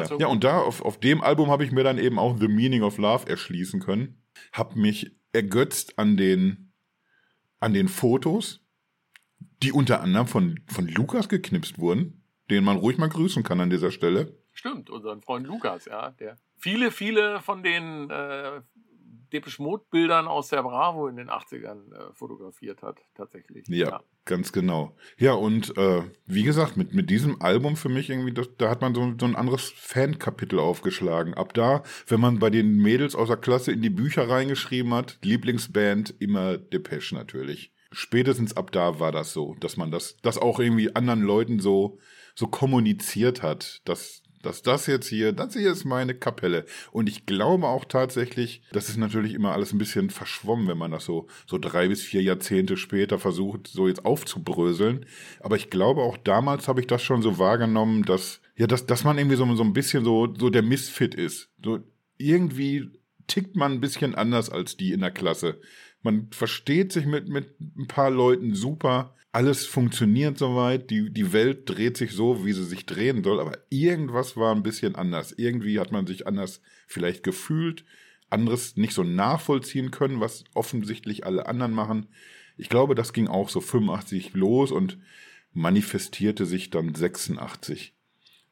ja. 0.01 0.17
ja, 0.19 0.27
und 0.29 0.45
da 0.45 0.61
auf, 0.61 0.83
auf 0.83 1.01
dem 1.01 1.21
Album 1.21 1.51
habe 1.51 1.65
ich 1.65 1.73
mir 1.73 1.83
dann 1.83 1.99
eben 1.99 2.19
auch 2.19 2.39
The 2.39 2.47
Meaning 2.47 2.83
of 2.83 2.99
Love 2.99 3.29
erschließen 3.29 3.81
können. 3.81 4.23
Hab 4.53 4.77
mich 4.77 5.17
ergötzt 5.33 5.99
an 5.99 6.17
den, 6.17 6.73
an 7.59 7.75
den 7.75 7.89
Fotos, 7.89 8.65
die 9.65 9.73
unter 9.73 10.01
anderem 10.01 10.29
von, 10.29 10.61
von 10.69 10.87
Lukas 10.87 11.29
geknipst 11.29 11.81
wurden, 11.81 12.24
den 12.51 12.65
man 12.65 12.77
ruhig 12.77 12.99
mal 12.99 13.09
grüßen 13.09 13.43
kann 13.43 13.61
an 13.61 13.71
dieser 13.71 13.91
Stelle. 13.91 14.37
Stimmt, 14.53 14.91
unseren 14.91 15.21
Freund 15.23 15.47
Lukas, 15.47 15.87
ja, 15.87 16.11
der 16.11 16.37
viele, 16.57 16.91
viele 16.91 17.41
von 17.41 17.63
den 17.63 18.11
äh, 18.11 18.61
Depeche 19.35 19.61
Mode 19.61 19.85
Bildern 19.91 20.29
aus 20.29 20.49
der 20.49 20.63
Bravo 20.63 21.09
in 21.09 21.17
den 21.17 21.29
80ern 21.29 21.93
äh, 21.93 22.13
fotografiert 22.13 22.83
hat, 22.83 23.01
tatsächlich. 23.17 23.67
Ja, 23.69 23.89
ja, 23.89 24.01
ganz 24.25 24.53
genau. 24.53 24.97
Ja, 25.19 25.33
und 25.33 25.77
äh, 25.77 26.03
wie 26.27 26.45
gesagt, 26.45 26.77
mit, 26.77 26.95
mit 26.95 27.11
diesem 27.11 27.43
Album 27.43 27.77
für 27.77 27.89
mich 27.89 28.11
irgendwie, 28.11 28.33
das, 28.33 28.49
da 28.57 28.71
hat 28.71 28.81
man 28.81 28.95
so, 28.95 29.13
so 29.19 29.27
ein 29.27 29.35
anderes 29.35 29.73
Fankapitel 29.77 30.61
aufgeschlagen. 30.61 31.35
Ab 31.35 31.53
da, 31.53 31.83
wenn 32.07 32.21
man 32.21 32.39
bei 32.39 32.51
den 32.51 32.77
Mädels 32.77 33.17
aus 33.17 33.29
der 33.29 33.37
Klasse 33.37 33.73
in 33.73 33.83
die 33.83 33.91
Bücher 33.91 34.29
reingeschrieben 34.29 34.95
hat, 34.95 35.19
Lieblingsband 35.23 36.15
immer 36.21 36.57
Depeche 36.57 37.17
natürlich. 37.17 37.73
Spätestens 37.91 38.57
ab 38.57 38.71
da 38.71 39.01
war 39.01 39.11
das 39.11 39.33
so, 39.33 39.57
dass 39.61 39.77
man 39.77 39.91
das, 39.91 40.17
das 40.23 40.39
auch 40.39 40.61
irgendwie 40.61 40.95
anderen 40.95 41.23
Leuten 41.23 41.59
so, 41.59 41.99
so 42.35 42.47
kommuniziert 42.47 43.43
hat, 43.43 43.81
dass, 43.85 44.23
dass 44.43 44.63
das 44.63 44.87
jetzt 44.87 45.09
hier, 45.09 45.33
das 45.33 45.55
hier 45.55 45.71
ist 45.71 45.85
meine 45.85 46.15
Kapelle. 46.15 46.67
Und 46.93 47.09
ich 47.09 47.27
glaube 47.27 47.67
auch 47.67 47.85
tatsächlich, 47.85 48.63
das 48.73 48.89
ist 48.89 48.97
natürlich 48.97 49.35
immer 49.35 49.53
alles 49.53 49.73
ein 49.73 49.79
bisschen 49.79 50.11
verschwommen, 50.11 50.67
wenn 50.69 50.79
man 50.79 50.91
das 50.91 51.05
so, 51.05 51.29
so 51.47 51.59
drei 51.59 51.89
bis 51.89 52.03
vier 52.03 52.23
Jahrzehnte 52.23 52.77
später 52.77 53.19
versucht, 53.19 53.69
so 53.69 53.89
jetzt 53.89 54.05
aufzubröseln. 54.05 55.07
Aber 55.41 55.57
ich 55.57 55.71
glaube 55.71 56.03
auch 56.03 56.17
damals 56.17 56.69
habe 56.69 56.81
ich 56.81 56.87
das 56.87 57.03
schon 57.03 57.23
so 57.23 57.39
wahrgenommen, 57.39 58.03
dass, 58.03 58.41
ja, 58.57 58.67
dass, 58.67 58.87
dass 58.87 59.05
man 59.05 59.19
irgendwie 59.19 59.37
so, 59.37 59.55
so 59.55 59.65
ein 59.65 59.73
bisschen 59.73 60.05
so, 60.05 60.35
so 60.39 60.51
der 60.51 60.63
Misfit 60.63 61.15
ist. 61.15 61.51
So 61.63 61.79
irgendwie 62.19 62.91
tickt 63.27 63.57
man 63.57 63.73
ein 63.73 63.81
bisschen 63.81 64.15
anders 64.15 64.51
als 64.51 64.77
die 64.77 64.93
in 64.93 65.01
der 65.01 65.11
Klasse. 65.11 65.61
Man 66.03 66.29
versteht 66.31 66.93
sich 66.93 67.07
mit, 67.07 67.29
mit 67.29 67.59
ein 67.61 67.87
paar 67.87 68.11
Leuten 68.11 68.55
super 68.55 69.15
alles 69.35 69.67
funktioniert 69.67 70.39
soweit, 70.39 70.91
die, 70.91 71.11
die 71.11 71.33
Welt 71.33 71.69
dreht 71.69 71.97
sich 71.97 72.13
so, 72.13 72.45
wie 72.45 72.53
sie 72.53 72.65
sich 72.65 72.87
drehen 72.87 73.25
soll, 73.25 73.41
aber 73.41 73.59
irgendwas 73.69 74.37
war 74.37 74.55
ein 74.55 74.63
bisschen 74.63 74.95
anders. 74.95 75.33
Irgendwie 75.33 75.81
hat 75.81 75.91
man 75.91 76.07
sich 76.07 76.29
anders 76.29 76.63
vielleicht 76.87 77.25
gefühlt, 77.25 77.85
anderes 78.31 78.77
nicht 78.77 78.95
so 78.95 79.03
nachvollziehen 79.03 79.91
können, 79.91 80.21
was 80.21 80.45
offensichtlich 80.55 81.27
alle 81.27 81.47
anderen 81.47 81.73
machen. 81.73 82.07
Ich 82.57 82.69
glaube, 82.69 82.95
das 82.95 83.13
ging 83.13 83.27
auch 83.27 83.49
so 83.49 83.61
85 83.61 84.35
los 84.35 84.71
und 84.71 84.99
manifestierte 85.53 86.47
sich 86.47 86.71
dann 86.71 86.95
86. 86.95 87.93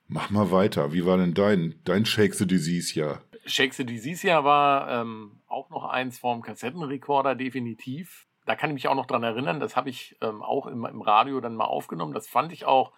Mach 0.09 0.31
mal 0.31 0.51
weiter. 0.51 0.93
Wie 0.93 1.07
war 1.07 1.17
denn 1.17 1.35
dein, 1.35 1.77
dein 1.85 2.05
Shake 2.07 2.35
the 2.35 2.47
Disease 2.47 2.99
Jahr? 2.99 3.23
Shake 3.47 3.75
the 3.75 3.87
Disease 3.87 4.27
Jahr 4.27 4.43
war 4.43 5.01
ähm, 5.01 5.43
auch 5.47 5.71
noch 5.71 5.85
eins 5.85 6.19
vom 6.19 6.43
Kassettenrekorder 6.43 7.37
definitiv 7.37 8.27
da 8.53 8.57
kann 8.57 8.69
ich 8.69 8.75
mich 8.75 8.89
auch 8.89 8.95
noch 8.95 9.07
dran 9.07 9.23
erinnern, 9.23 9.61
das 9.61 9.77
habe 9.77 9.89
ich 9.89 10.15
ähm, 10.21 10.43
auch 10.43 10.67
im, 10.67 10.85
im, 10.85 11.01
Radio 11.01 11.41
dann 11.41 11.57
mal 11.57 11.65
aufgenommen. 11.65 12.13
Das 12.13 12.29
fand 12.29 12.53
ich 12.53 12.67
auch 12.67 12.93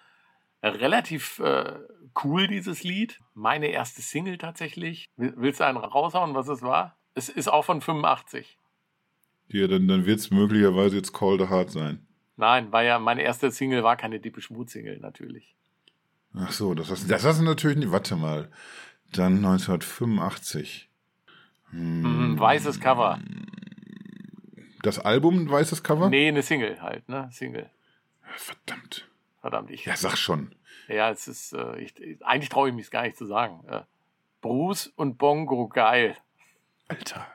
relativ 0.64 1.38
äh, 1.38 1.79
cool, 2.25 2.49
dieses 2.49 2.83
Lied. 2.83 3.21
Meine 3.35 3.69
erste 3.69 4.03
Single 4.03 4.37
tatsächlich. 4.37 5.11
Willst 5.17 5.61
du 5.61 5.64
einen 5.64 5.79
raushauen, 5.79 6.35
was 6.35 6.49
es 6.49 6.62
war? 6.62 6.97
Es 7.14 7.29
ist 7.29 7.47
auch 7.47 7.64
von 7.64 7.81
85. 7.81 8.59
Ja, 9.47 9.69
dann, 9.69 9.87
dann 9.87 10.07
wird 10.07 10.19
es 10.19 10.33
möglicherweise 10.33 10.97
jetzt 10.97 11.12
Call 11.12 11.38
the 11.38 11.49
Heart 11.49 11.71
sein. 11.71 12.05
Nein, 12.37 12.73
war 12.73 12.83
ja, 12.83 12.99
meine 12.99 13.23
erste 13.23 13.53
Single 13.53 13.85
war 13.85 13.97
keine 13.97 14.19
Deepish 14.19 14.51
Mood 14.51 14.71
Single, 14.71 14.99
natürlich. 14.99 15.55
Ach 16.35 16.51
so, 16.51 16.75
das 16.75 16.90
hast, 16.90 17.09
das 17.09 17.25
hast 17.25 17.38
du 17.38 17.45
natürlich 17.45 17.77
nicht. 17.77 17.93
Warte 17.93 18.17
mal. 18.17 18.51
Dann 19.12 19.37
1985. 19.37 20.90
Hm. 21.71 22.40
Weißes 22.40 22.81
Cover. 22.81 23.21
Das 24.85 24.99
Album 24.99 25.38
ein 25.38 25.51
weißes 25.51 25.83
Cover? 25.83 26.11
Nee, 26.11 26.29
eine 26.29 26.42
Single 26.42 26.83
halt, 26.83 27.09
ne? 27.09 27.31
Single. 27.33 27.70
Verdammt. 28.37 29.09
Verdammt, 29.40 29.70
ich. 29.70 29.87
Ja, 29.87 29.97
sag 29.97 30.16
schon. 30.18 30.55
Ja, 30.88 31.11
es 31.11 31.27
ist, 31.27 31.55
äh, 31.55 31.79
ich, 31.79 31.94
eigentlich 32.23 32.51
traue 32.51 32.68
ich 32.68 32.75
mich 32.75 32.90
gar 32.90 33.03
nicht 33.03 33.16
zu 33.16 33.25
sagen. 33.25 33.64
Äh, 33.66 33.81
Bruce 34.42 34.88
und 34.97 35.16
Bongo 35.16 35.68
geil. 35.68 36.18
Alter. 36.88 37.27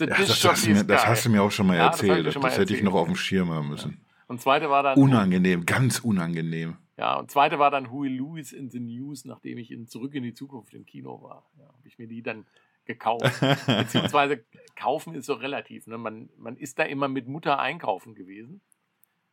Ja, 0.00 0.06
das, 0.06 0.44
hast 0.44 0.66
mir, 0.66 0.82
das, 0.82 1.06
hast 1.06 1.24
du 1.24 1.30
mir 1.30 1.40
auch 1.40 1.52
schon 1.52 1.68
mal 1.68 1.76
ja, 1.76 1.86
erzählt. 1.86 2.26
Das, 2.26 2.32
schon 2.32 2.42
mal 2.42 2.48
das 2.48 2.54
hätte 2.54 2.62
erzählt. 2.62 2.80
ich 2.80 2.84
noch 2.84 2.94
auf 2.94 3.06
dem 3.06 3.14
Schirm 3.14 3.52
haben 3.52 3.68
müssen. 3.68 3.92
Ja. 3.92 4.24
Und 4.26 4.40
zweite 4.40 4.68
war 4.68 4.82
dann. 4.82 4.98
Unangenehm, 4.98 5.64
ganz 5.66 6.00
unangenehm. 6.00 6.78
Ja, 6.96 7.14
und 7.14 7.30
zweite 7.30 7.60
war 7.60 7.70
dann 7.70 7.92
Huey 7.92 8.08
Lewis 8.08 8.52
in 8.52 8.70
the 8.70 8.80
News, 8.80 9.24
nachdem 9.24 9.58
ich 9.58 9.70
in 9.70 9.86
Zurück 9.86 10.14
in 10.16 10.24
die 10.24 10.34
Zukunft 10.34 10.74
im 10.74 10.84
Kino 10.84 11.22
war. 11.22 11.44
Ja, 11.58 11.66
habe 11.66 11.86
ich 11.86 11.96
mir 11.96 12.08
die 12.08 12.22
dann 12.22 12.44
gekauft. 12.84 13.40
Beziehungsweise 13.66 14.44
kaufen 14.76 15.14
ist 15.14 15.26
so 15.26 15.34
relativ. 15.34 15.86
Ne? 15.86 15.98
Man, 15.98 16.28
man 16.36 16.56
ist 16.56 16.78
da 16.78 16.84
immer 16.84 17.08
mit 17.08 17.28
Mutter 17.28 17.58
einkaufen 17.58 18.14
gewesen. 18.14 18.60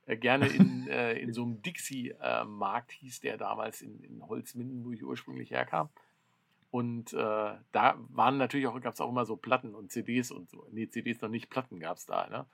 Äh, 0.06 0.18
gerne 0.18 0.48
in, 0.48 0.88
äh, 0.90 1.14
in 1.14 1.34
so 1.34 1.44
einem 1.44 1.62
Dixie-Markt 1.62 2.92
hieß 2.92 3.22
der 3.22 3.38
damals 3.38 3.82
in, 3.82 4.04
in 4.04 4.28
Holzminden, 4.28 4.84
wo 4.86 4.92
ich 4.92 5.04
ursprünglich 5.04 5.52
herkam. 5.52 5.90
Und 6.70 7.12
äh, 7.14 7.18
da 7.72 7.96
waren 8.10 8.38
natürlich 8.38 8.68
auch, 8.68 8.80
gab 8.80 8.94
es 8.94 9.02
auch 9.02 9.10
immer 9.10 9.26
so 9.26 9.36
Platten 9.36 9.76
und 9.76 9.92
CDs 9.92 10.32
und 10.32 10.50
so. 10.50 10.66
Nee, 10.72 10.88
CDs 10.88 11.22
noch 11.22 11.30
nicht, 11.30 11.50
Platten 11.50 11.80
gab 11.80 11.98
es 11.98 12.06
da. 12.06 12.28
Ne? 12.30 12.46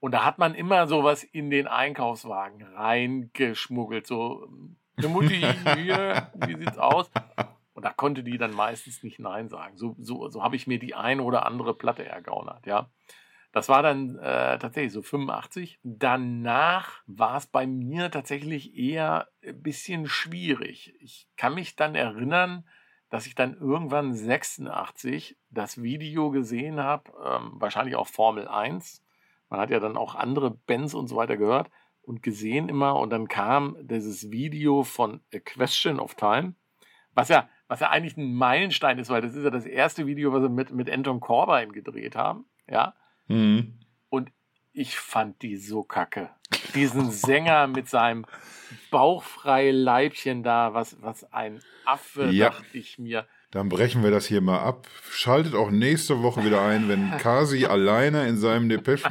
Und 0.00 0.12
da 0.12 0.24
hat 0.24 0.38
man 0.38 0.54
immer 0.54 0.86
sowas 0.86 1.24
in 1.24 1.50
den 1.50 1.66
Einkaufswagen 1.66 2.62
reingeschmuggelt. 2.62 4.06
So, 4.06 4.48
eine 4.96 5.08
Mutti, 5.08 5.40
hier, 5.76 6.30
wie 6.46 6.56
sieht's 6.56 6.78
aus? 6.78 7.10
Und 7.78 7.84
da 7.84 7.92
konnte 7.92 8.24
die 8.24 8.38
dann 8.38 8.52
meistens 8.52 9.04
nicht 9.04 9.20
Nein 9.20 9.48
sagen. 9.48 9.76
So, 9.76 9.94
so, 10.00 10.28
so 10.30 10.42
habe 10.42 10.56
ich 10.56 10.66
mir 10.66 10.80
die 10.80 10.96
eine 10.96 11.22
oder 11.22 11.46
andere 11.46 11.74
Platte 11.74 12.04
ergaunert, 12.04 12.66
ja. 12.66 12.90
Das 13.52 13.68
war 13.68 13.84
dann 13.84 14.18
äh, 14.18 14.58
tatsächlich 14.58 14.92
so 14.92 15.00
85. 15.00 15.78
Danach 15.84 17.04
war 17.06 17.36
es 17.36 17.46
bei 17.46 17.68
mir 17.68 18.10
tatsächlich 18.10 18.76
eher 18.76 19.28
ein 19.46 19.62
bisschen 19.62 20.08
schwierig. 20.08 20.92
Ich 20.98 21.28
kann 21.36 21.54
mich 21.54 21.76
dann 21.76 21.94
erinnern, 21.94 22.66
dass 23.10 23.28
ich 23.28 23.36
dann 23.36 23.54
irgendwann 23.54 24.12
86 24.12 25.38
das 25.50 25.80
Video 25.80 26.32
gesehen 26.32 26.80
habe, 26.80 27.12
ähm, 27.24 27.52
wahrscheinlich 27.60 27.94
auch 27.94 28.08
Formel 28.08 28.48
1. 28.48 29.04
Man 29.50 29.60
hat 29.60 29.70
ja 29.70 29.78
dann 29.78 29.96
auch 29.96 30.16
andere 30.16 30.50
Bands 30.50 30.94
und 30.94 31.06
so 31.06 31.14
weiter 31.14 31.36
gehört 31.36 31.70
und 32.02 32.24
gesehen 32.24 32.68
immer. 32.68 32.96
Und 32.96 33.10
dann 33.10 33.28
kam 33.28 33.76
dieses 33.82 34.32
Video 34.32 34.82
von 34.82 35.20
A 35.32 35.38
Question 35.38 36.00
of 36.00 36.16
Time, 36.16 36.56
was 37.14 37.28
ja, 37.28 37.48
was 37.68 37.80
ja 37.80 37.90
eigentlich 37.90 38.16
ein 38.16 38.34
Meilenstein 38.34 38.98
ist, 38.98 39.10
weil 39.10 39.20
das 39.20 39.34
ist 39.34 39.44
ja 39.44 39.50
das 39.50 39.66
erste 39.66 40.06
Video, 40.06 40.32
was 40.32 40.42
sie 40.42 40.48
mit, 40.48 40.72
mit 40.72 40.90
Anton 40.90 41.20
Corbijn 41.20 41.72
gedreht 41.72 42.16
haben. 42.16 42.46
Ja. 42.68 42.94
Mhm. 43.28 43.78
Und 44.08 44.32
ich 44.72 44.96
fand 44.96 45.42
die 45.42 45.56
so 45.56 45.82
kacke. 45.82 46.30
Diesen 46.74 47.10
Sänger 47.10 47.66
mit 47.66 47.88
seinem 47.88 48.24
bauchfreien 48.90 49.76
Leibchen 49.76 50.42
da, 50.42 50.72
was, 50.72 50.96
was 51.02 51.30
ein 51.32 51.60
Affe, 51.84 52.30
ja. 52.30 52.50
dachte 52.50 52.78
ich 52.78 52.98
mir. 52.98 53.26
Dann 53.50 53.68
brechen 53.68 54.02
wir 54.02 54.10
das 54.10 54.26
hier 54.26 54.40
mal 54.40 54.60
ab. 54.60 54.86
Schaltet 55.10 55.54
auch 55.54 55.70
nächste 55.70 56.22
Woche 56.22 56.44
wieder 56.44 56.62
ein, 56.62 56.88
wenn 56.88 57.16
Kasi 57.18 57.66
alleine 57.66 58.28
in 58.28 58.36
seinem 58.36 58.68
Depeche. 58.68 59.08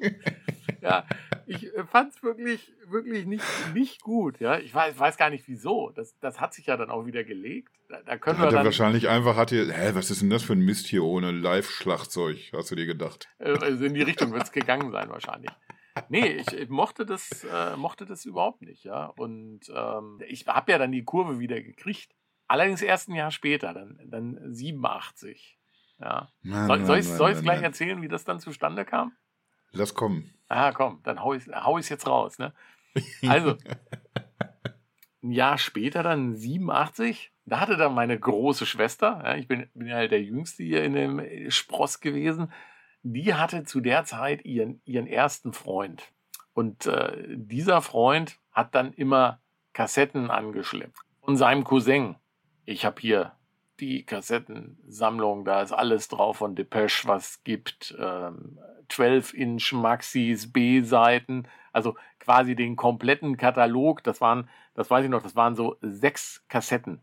ja, 0.80 1.04
ich 1.46 1.74
äh, 1.74 1.84
fand 1.84 2.14
es 2.14 2.22
wirklich, 2.22 2.72
wirklich 2.88 3.26
nicht, 3.26 3.44
nicht 3.72 4.02
gut. 4.02 4.40
Ja, 4.40 4.58
ich 4.58 4.74
weiß, 4.74 4.98
weiß 4.98 5.16
gar 5.16 5.30
nicht 5.30 5.46
wieso. 5.48 5.90
Das, 5.90 6.18
das 6.18 6.40
hat 6.40 6.54
sich 6.54 6.66
ja 6.66 6.76
dann 6.76 6.90
auch 6.90 7.06
wieder 7.06 7.24
gelegt. 7.24 7.72
Da, 7.88 8.00
da 8.04 8.18
können 8.18 8.38
hat 8.38 8.48
wir 8.48 8.56
dann, 8.56 8.64
wahrscheinlich 8.64 9.08
einfach, 9.08 9.36
hat 9.36 9.50
hier, 9.50 9.72
hä, 9.72 9.90
was 9.94 10.10
ist 10.10 10.22
denn 10.22 10.30
das 10.30 10.42
für 10.42 10.54
ein 10.54 10.60
Mist 10.60 10.86
hier 10.86 11.04
ohne 11.04 11.30
Live-Schlagzeug, 11.30 12.50
hast 12.52 12.70
du 12.70 12.74
dir 12.74 12.86
gedacht? 12.86 13.28
Äh, 13.38 13.56
also 13.58 13.84
in 13.84 13.94
die 13.94 14.02
Richtung 14.02 14.32
wird 14.32 14.42
es 14.42 14.52
gegangen 14.52 14.90
sein 14.90 15.08
wahrscheinlich. 15.08 15.50
Nee, 16.08 16.26
ich, 16.26 16.52
ich 16.52 16.68
mochte 16.68 17.06
das, 17.06 17.44
äh, 17.44 17.76
mochte 17.76 18.04
das 18.04 18.24
überhaupt 18.24 18.62
nicht, 18.62 18.84
ja. 18.84 19.06
Und 19.16 19.60
ähm, 19.74 20.20
ich 20.26 20.46
habe 20.46 20.72
ja 20.72 20.78
dann 20.78 20.92
die 20.92 21.04
Kurve 21.04 21.38
wieder 21.38 21.60
gekriegt. 21.62 22.14
Allerdings 22.48 22.82
erst 22.82 23.08
ein 23.08 23.14
Jahr 23.14 23.30
später, 23.30 23.72
dann, 23.72 23.98
dann 24.04 24.38
87. 24.52 25.58
Ja. 25.98 26.28
Mann, 26.42 26.84
soll, 26.84 27.02
soll 27.02 27.30
ich 27.30 27.38
es 27.38 27.42
gleich 27.42 27.62
erzählen, 27.62 28.02
wie 28.02 28.08
das 28.08 28.24
dann 28.24 28.38
zustande 28.38 28.84
kam? 28.84 29.16
Lass 29.72 29.94
kommen. 29.94 30.34
Ah, 30.48 30.72
komm, 30.72 31.00
dann 31.02 31.22
hau 31.22 31.34
ich 31.34 31.46
es 31.46 31.88
jetzt 31.88 32.06
raus. 32.06 32.38
Ne? 32.38 32.52
Also, 33.26 33.56
ein 35.22 35.32
Jahr 35.32 35.58
später, 35.58 36.02
dann 36.02 36.34
87, 36.34 37.32
da 37.44 37.60
hatte 37.60 37.76
dann 37.76 37.94
meine 37.94 38.18
große 38.18 38.66
Schwester, 38.66 39.20
ja, 39.24 39.36
ich 39.36 39.48
bin, 39.48 39.68
bin 39.74 39.88
ja 39.88 39.96
halt 39.96 40.12
der 40.12 40.22
Jüngste 40.22 40.62
hier 40.62 40.84
in 40.84 40.94
dem 40.94 41.50
Spross 41.50 42.00
gewesen, 42.00 42.52
die 43.02 43.34
hatte 43.34 43.64
zu 43.64 43.80
der 43.80 44.04
Zeit 44.04 44.44
ihren, 44.44 44.80
ihren 44.84 45.06
ersten 45.06 45.52
Freund. 45.52 46.12
Und 46.54 46.86
äh, 46.86 47.24
dieser 47.28 47.82
Freund 47.82 48.38
hat 48.50 48.74
dann 48.74 48.92
immer 48.92 49.40
Kassetten 49.72 50.30
angeschleppt. 50.30 50.98
Von 51.22 51.36
seinem 51.36 51.64
Cousin. 51.64 52.16
Ich 52.64 52.84
habe 52.84 53.00
hier 53.00 53.32
die 53.80 54.04
Kassettensammlung, 54.04 55.44
da 55.44 55.62
ist 55.62 55.72
alles 55.72 56.08
drauf 56.08 56.38
von 56.38 56.54
Depeche, 56.54 57.06
was 57.06 57.42
gibt. 57.44 57.94
Ähm, 57.98 58.58
12-Inch 58.88 59.72
Maxis, 59.72 60.52
B-Seiten, 60.52 61.48
also 61.72 61.96
quasi 62.20 62.54
den 62.54 62.76
kompletten 62.76 63.36
Katalog. 63.36 64.02
Das 64.04 64.20
waren, 64.20 64.48
das 64.74 64.90
weiß 64.90 65.04
ich 65.04 65.10
noch, 65.10 65.22
das 65.22 65.36
waren 65.36 65.54
so 65.54 65.76
sechs 65.80 66.44
Kassetten. 66.48 67.00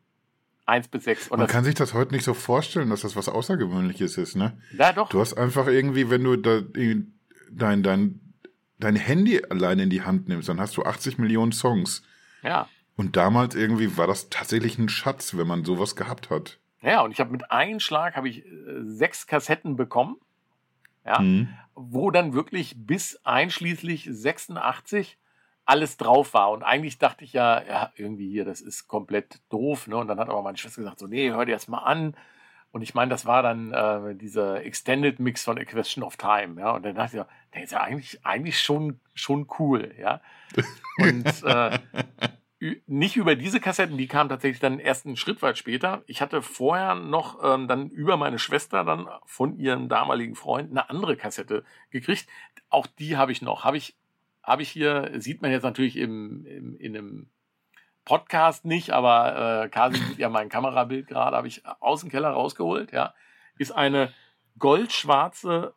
Eins 0.65 0.87
bis 0.87 1.03
sechs. 1.03 1.27
Und 1.27 1.39
Man 1.39 1.47
kann 1.47 1.65
sich 1.65 1.75
das 1.75 1.93
heute 1.93 2.13
nicht 2.13 2.23
so 2.23 2.33
vorstellen, 2.33 2.89
dass 2.89 3.01
das 3.01 3.17
was 3.17 3.27
Außergewöhnliches 3.27 4.17
ist, 4.17 4.37
ne? 4.37 4.57
Ja, 4.77 4.93
doch. 4.93 5.09
Du 5.09 5.19
hast 5.19 5.33
einfach 5.33 5.67
irgendwie, 5.67 6.09
wenn 6.09 6.23
du 6.23 6.37
da, 6.37 6.61
dein, 7.51 7.83
dein, 7.83 8.19
dein 8.79 8.95
Handy 8.95 9.43
alleine 9.49 9.83
in 9.83 9.89
die 9.89 10.03
Hand 10.03 10.29
nimmst, 10.29 10.47
dann 10.47 10.61
hast 10.61 10.77
du 10.77 10.83
80 10.83 11.17
Millionen 11.17 11.51
Songs. 11.51 12.03
Ja. 12.43 12.69
Und 12.95 13.17
damals 13.17 13.55
irgendwie 13.55 13.97
war 13.97 14.07
das 14.07 14.29
tatsächlich 14.29 14.77
ein 14.77 14.87
Schatz, 14.87 15.35
wenn 15.35 15.47
man 15.47 15.65
sowas 15.65 15.97
gehabt 15.97 16.29
hat. 16.29 16.59
Ja, 16.83 17.01
und 17.01 17.11
ich 17.11 17.19
habe 17.19 17.31
mit 17.31 17.49
einem 17.49 17.79
Schlag 17.79 18.15
habe 18.15 18.29
ich 18.29 18.45
äh, 18.45 18.51
sechs 18.83 19.25
Kassetten 19.25 19.75
bekommen 19.75 20.17
ja, 21.05 21.19
mhm. 21.19 21.49
wo 21.75 22.11
dann 22.11 22.33
wirklich 22.33 22.75
bis 22.77 23.19
einschließlich 23.23 24.07
86 24.09 25.17
alles 25.65 25.97
drauf 25.97 26.33
war. 26.33 26.51
Und 26.51 26.63
eigentlich 26.63 26.97
dachte 26.97 27.23
ich 27.23 27.33
ja, 27.33 27.61
ja, 27.63 27.91
irgendwie 27.95 28.29
hier, 28.29 28.45
das 28.45 28.61
ist 28.61 28.87
komplett 28.87 29.39
doof. 29.49 29.87
Ne? 29.87 29.97
Und 29.97 30.07
dann 30.07 30.19
hat 30.19 30.29
aber 30.29 30.41
meine 30.41 30.57
Schwester 30.57 30.81
gesagt, 30.81 30.99
so, 30.99 31.07
nee, 31.07 31.31
hör 31.31 31.45
dir 31.45 31.53
das 31.53 31.67
mal 31.67 31.79
an. 31.79 32.15
Und 32.71 32.81
ich 32.81 32.95
meine, 32.95 33.09
das 33.09 33.25
war 33.25 33.43
dann 33.43 33.71
äh, 33.71 34.15
dieser 34.15 34.63
Extended 34.63 35.19
Mix 35.19 35.43
von 35.43 35.59
A 35.59 35.63
Question 35.63 36.03
of 36.03 36.17
Time, 36.17 36.59
ja. 36.59 36.71
Und 36.71 36.83
dann 36.83 36.95
dachte 36.95 37.17
ich, 37.17 37.19
ja, 37.19 37.27
der 37.53 37.63
ist 37.63 37.71
ja 37.71 37.81
eigentlich, 37.81 38.25
eigentlich 38.25 38.59
schon, 38.59 38.99
schon 39.13 39.47
cool, 39.59 39.93
ja. 39.99 40.21
Und 40.97 41.43
äh, 41.43 41.79
nicht 42.87 43.15
über 43.15 43.35
diese 43.35 43.59
Kassetten, 43.59 43.97
die 43.97 44.07
kamen 44.07 44.29
tatsächlich 44.29 44.59
dann 44.59 44.79
erst 44.79 45.05
einen 45.05 45.17
Schritt 45.17 45.41
weit 45.41 45.57
später. 45.57 46.03
Ich 46.07 46.21
hatte 46.21 46.41
vorher 46.41 46.95
noch 46.95 47.39
ähm, 47.43 47.67
dann 47.67 47.89
über 47.89 48.15
meine 48.17 48.39
Schwester 48.39 48.83
dann 48.83 49.07
von 49.25 49.57
ihrem 49.57 49.89
damaligen 49.89 50.35
Freund 50.35 50.71
eine 50.71 50.89
andere 50.89 51.17
Kassette 51.17 51.63
gekriegt. 51.89 52.27
Auch 52.69 52.87
die 52.87 53.17
habe 53.17 53.31
ich 53.31 53.41
noch. 53.41 53.63
Habe 53.63 53.77
ich, 53.77 53.95
habe 54.41 54.61
ich 54.61 54.69
hier, 54.69 55.11
sieht 55.17 55.41
man 55.41 55.51
jetzt 55.51 55.63
natürlich 55.63 55.97
im, 55.97 56.45
im, 56.45 56.77
in 56.77 56.95
einem 56.95 57.29
Podcast 58.05 58.65
nicht, 58.65 58.91
aber 58.91 59.63
äh, 59.63 59.69
Kasi 59.69 59.97
sieht 59.97 60.17
ja 60.17 60.29
mein 60.29 60.49
Kamerabild 60.49 61.07
gerade, 61.07 61.35
habe 61.35 61.47
ich 61.47 61.63
aus 61.79 62.01
dem 62.01 62.09
Keller 62.09 62.29
rausgeholt, 62.29 62.91
ja. 62.91 63.13
Ist 63.57 63.71
eine 63.71 64.13
goldschwarze 64.57 65.73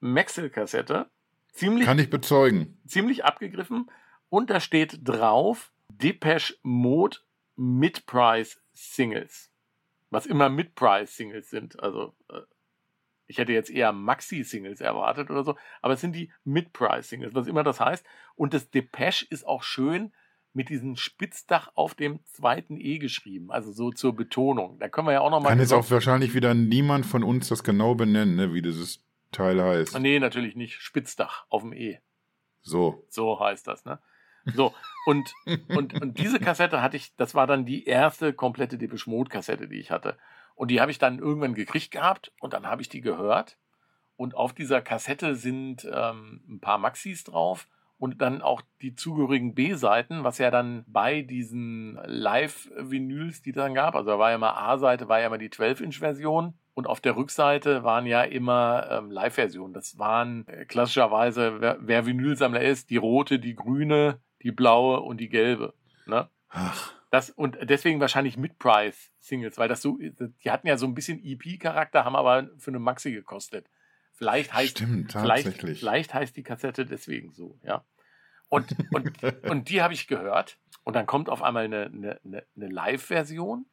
Maxel-Kassette. 0.00 1.06
Ziemlich, 1.52 1.86
Kann 1.86 1.98
ich 1.98 2.10
bezeugen. 2.10 2.78
Ziemlich 2.86 3.24
abgegriffen. 3.24 3.90
Und 4.28 4.50
da 4.50 4.60
steht 4.60 5.00
drauf, 5.02 5.72
Depeche 5.90 6.56
Mode 6.62 7.18
Mid-Price 7.56 8.60
Singles. 8.72 9.50
Was 10.10 10.26
immer 10.26 10.48
Mid-Price 10.48 11.16
Singles 11.16 11.50
sind. 11.50 11.80
Also, 11.80 12.14
äh, 12.28 12.40
ich 13.26 13.38
hätte 13.38 13.52
jetzt 13.52 13.70
eher 13.70 13.92
Maxi-Singles 13.92 14.80
erwartet 14.80 15.30
oder 15.30 15.44
so, 15.44 15.56
aber 15.82 15.94
es 15.94 16.00
sind 16.00 16.16
die 16.16 16.32
Mid-Price 16.44 17.08
Singles, 17.08 17.34
was 17.34 17.46
immer 17.46 17.62
das 17.62 17.78
heißt. 17.78 18.04
Und 18.34 18.54
das 18.54 18.70
Depeche 18.70 19.24
ist 19.30 19.46
auch 19.46 19.62
schön 19.62 20.12
mit 20.52 20.68
diesem 20.68 20.96
Spitzdach 20.96 21.70
auf 21.74 21.94
dem 21.94 22.24
zweiten 22.24 22.76
E 22.76 22.98
geschrieben, 22.98 23.52
also 23.52 23.70
so 23.70 23.92
zur 23.92 24.16
Betonung. 24.16 24.80
Da 24.80 24.88
können 24.88 25.06
wir 25.06 25.12
ja 25.12 25.20
auch 25.20 25.30
nochmal. 25.30 25.50
Kann 25.50 25.60
jetzt 25.60 25.72
auch 25.72 25.88
wahrscheinlich 25.92 26.34
wieder 26.34 26.54
niemand 26.54 27.06
von 27.06 27.22
uns 27.22 27.48
das 27.48 27.62
genau 27.62 27.94
benennen, 27.94 28.34
ne, 28.34 28.52
wie 28.52 28.62
dieses 28.62 29.04
Teil 29.30 29.62
heißt. 29.62 29.96
Nee, 30.00 30.18
natürlich 30.18 30.56
nicht. 30.56 30.80
Spitzdach 30.80 31.44
auf 31.50 31.62
dem 31.62 31.72
E. 31.72 32.00
So. 32.62 33.04
So 33.08 33.38
heißt 33.38 33.66
das, 33.68 33.84
ne? 33.84 34.00
So, 34.54 34.74
und, 35.06 35.32
und, 35.68 36.00
und 36.00 36.18
diese 36.18 36.40
Kassette 36.40 36.82
hatte 36.82 36.96
ich, 36.96 37.14
das 37.16 37.34
war 37.34 37.46
dann 37.46 37.64
die 37.64 37.84
erste 37.86 38.32
komplette 38.32 38.78
Depeche 38.78 39.08
Mode 39.08 39.30
Kassette, 39.30 39.68
die 39.68 39.78
ich 39.78 39.90
hatte. 39.90 40.16
Und 40.54 40.70
die 40.70 40.80
habe 40.80 40.90
ich 40.90 40.98
dann 40.98 41.18
irgendwann 41.18 41.54
gekriegt 41.54 41.90
gehabt 41.90 42.32
und 42.40 42.52
dann 42.52 42.66
habe 42.66 42.82
ich 42.82 42.88
die 42.88 43.00
gehört. 43.00 43.56
Und 44.16 44.34
auf 44.34 44.52
dieser 44.52 44.82
Kassette 44.82 45.34
sind 45.34 45.88
ähm, 45.90 46.42
ein 46.48 46.60
paar 46.60 46.78
Maxis 46.78 47.24
drauf 47.24 47.66
und 48.00 48.20
dann 48.20 48.42
auch 48.42 48.62
die 48.80 48.94
zugehörigen 48.94 49.54
B-Seiten, 49.54 50.24
was 50.24 50.38
ja 50.38 50.50
dann 50.50 50.84
bei 50.86 51.22
diesen 51.22 51.98
Live-Vinyls, 52.04 53.42
die 53.42 53.52
dann 53.52 53.74
gab, 53.74 53.94
also 53.94 54.10
da 54.10 54.18
war 54.18 54.30
ja 54.30 54.38
mal 54.38 54.52
A-Seite, 54.52 55.08
war 55.08 55.20
ja 55.20 55.26
immer 55.26 55.38
die 55.38 55.50
12-Inch-Version 55.50 56.54
und 56.74 56.86
auf 56.86 57.00
der 57.00 57.16
Rückseite 57.16 57.84
waren 57.84 58.06
ja 58.06 58.22
immer 58.22 58.88
ähm, 58.90 59.10
Live-Versionen. 59.10 59.74
Das 59.74 59.98
waren 59.98 60.46
äh, 60.48 60.64
klassischerweise, 60.64 61.60
wer, 61.60 61.76
wer 61.80 62.06
Vinylsammler 62.06 62.62
ist, 62.62 62.88
die 62.88 62.96
rote, 62.96 63.38
die 63.38 63.54
grüne, 63.54 64.20
die 64.42 64.52
blaue 64.52 65.00
und 65.00 65.18
die 65.18 65.28
gelbe. 65.28 65.74
Ne? 66.06 66.28
Ach. 66.48 66.92
Das, 67.10 67.30
und 67.30 67.58
deswegen 67.62 68.00
wahrscheinlich 68.00 68.36
Mid-Price-Singles, 68.36 69.58
weil 69.58 69.68
das 69.68 69.82
so, 69.82 69.98
die 69.98 70.50
hatten 70.50 70.68
ja 70.68 70.76
so 70.76 70.86
ein 70.86 70.94
bisschen 70.94 71.20
EP-Charakter, 71.24 72.04
haben 72.04 72.14
aber 72.14 72.48
für 72.58 72.70
eine 72.70 72.78
Maxi 72.78 73.10
gekostet. 73.10 73.68
Vielleicht 74.12 74.52
heißt, 74.52 74.78
Stimmt, 74.78 75.12
vielleicht, 75.12 75.60
vielleicht 75.60 76.14
heißt 76.14 76.36
die 76.36 76.42
Kassette 76.42 76.86
deswegen 76.86 77.32
so, 77.32 77.58
ja. 77.64 77.84
Und, 78.48 78.76
und, 78.92 79.12
und 79.50 79.68
die 79.70 79.82
habe 79.82 79.94
ich 79.94 80.06
gehört. 80.06 80.58
Und 80.84 80.94
dann 80.94 81.06
kommt 81.06 81.28
auf 81.28 81.42
einmal 81.42 81.64
eine, 81.64 81.86
eine, 81.86 82.20
eine 82.22 82.68
Live-Version. 82.68 83.66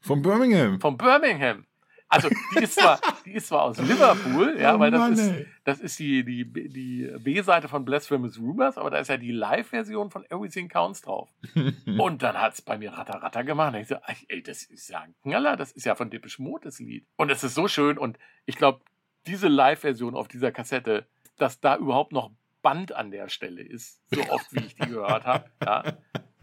Von 0.00 0.22
Birmingham. 0.22 0.80
Von 0.80 0.96
Birmingham. 0.96 1.66
Also 2.10 2.28
die 2.28 2.64
ist 2.64 2.74
zwar, 2.74 3.00
die 3.24 3.34
ist 3.34 3.46
zwar 3.46 3.62
aus 3.62 3.78
Liverpool, 3.78 4.58
ja, 4.58 4.74
oh 4.74 4.80
weil 4.80 4.90
das 4.90 5.00
Mann, 5.00 5.12
ist, 5.12 5.46
das 5.64 5.80
ist 5.80 5.98
die, 6.00 6.24
die, 6.24 6.44
die 6.44 7.10
B-Seite 7.20 7.68
von 7.68 7.84
Blasphemous 7.84 8.38
Rumors, 8.38 8.76
aber 8.76 8.90
da 8.90 8.98
ist 8.98 9.08
ja 9.08 9.16
die 9.16 9.30
Live-Version 9.30 10.10
von 10.10 10.24
Everything 10.28 10.68
Counts 10.68 11.02
drauf. 11.02 11.30
und 11.98 12.22
dann 12.22 12.36
hat 12.36 12.54
es 12.54 12.62
bei 12.62 12.76
mir 12.76 12.92
Ratter 12.92 13.22
Ratter 13.22 13.44
gemacht. 13.44 13.74
Und 13.74 13.80
ich 13.80 13.88
so, 13.88 13.94
ey, 14.28 14.42
das 14.42 14.64
ist 14.64 14.90
ja 14.90 15.00
ein 15.00 15.14
Knaller, 15.22 15.56
das 15.56 15.70
ist 15.70 15.86
ja 15.86 15.94
von 15.94 16.10
Dippisch 16.10 16.40
Mode, 16.40 16.64
das 16.64 16.80
Lied. 16.80 17.06
Und 17.16 17.30
es 17.30 17.44
ist 17.44 17.54
so 17.54 17.68
schön 17.68 17.96
und 17.96 18.18
ich 18.44 18.56
glaube, 18.56 18.80
diese 19.26 19.46
Live-Version 19.46 20.16
auf 20.16 20.26
dieser 20.26 20.50
Kassette, 20.50 21.06
dass 21.36 21.60
da 21.60 21.76
überhaupt 21.76 22.12
noch 22.12 22.32
Band 22.60 22.92
an 22.92 23.10
der 23.10 23.28
Stelle 23.28 23.62
ist, 23.62 24.00
so 24.10 24.20
oft 24.30 24.52
wie 24.52 24.64
ich 24.64 24.74
die 24.74 24.88
gehört 24.88 25.24
habe, 25.24 25.50
ja, 25.64 25.96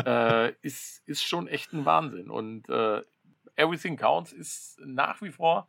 äh, 0.48 0.54
ist, 0.62 1.08
ist 1.08 1.24
schon 1.24 1.48
echt 1.48 1.74
ein 1.74 1.86
Wahnsinn. 1.86 2.30
Und 2.30 2.70
äh, 2.70 3.02
Everything 3.58 3.98
Counts 3.98 4.32
ist 4.32 4.80
nach 4.86 5.22
wie 5.22 5.32
vor 5.32 5.68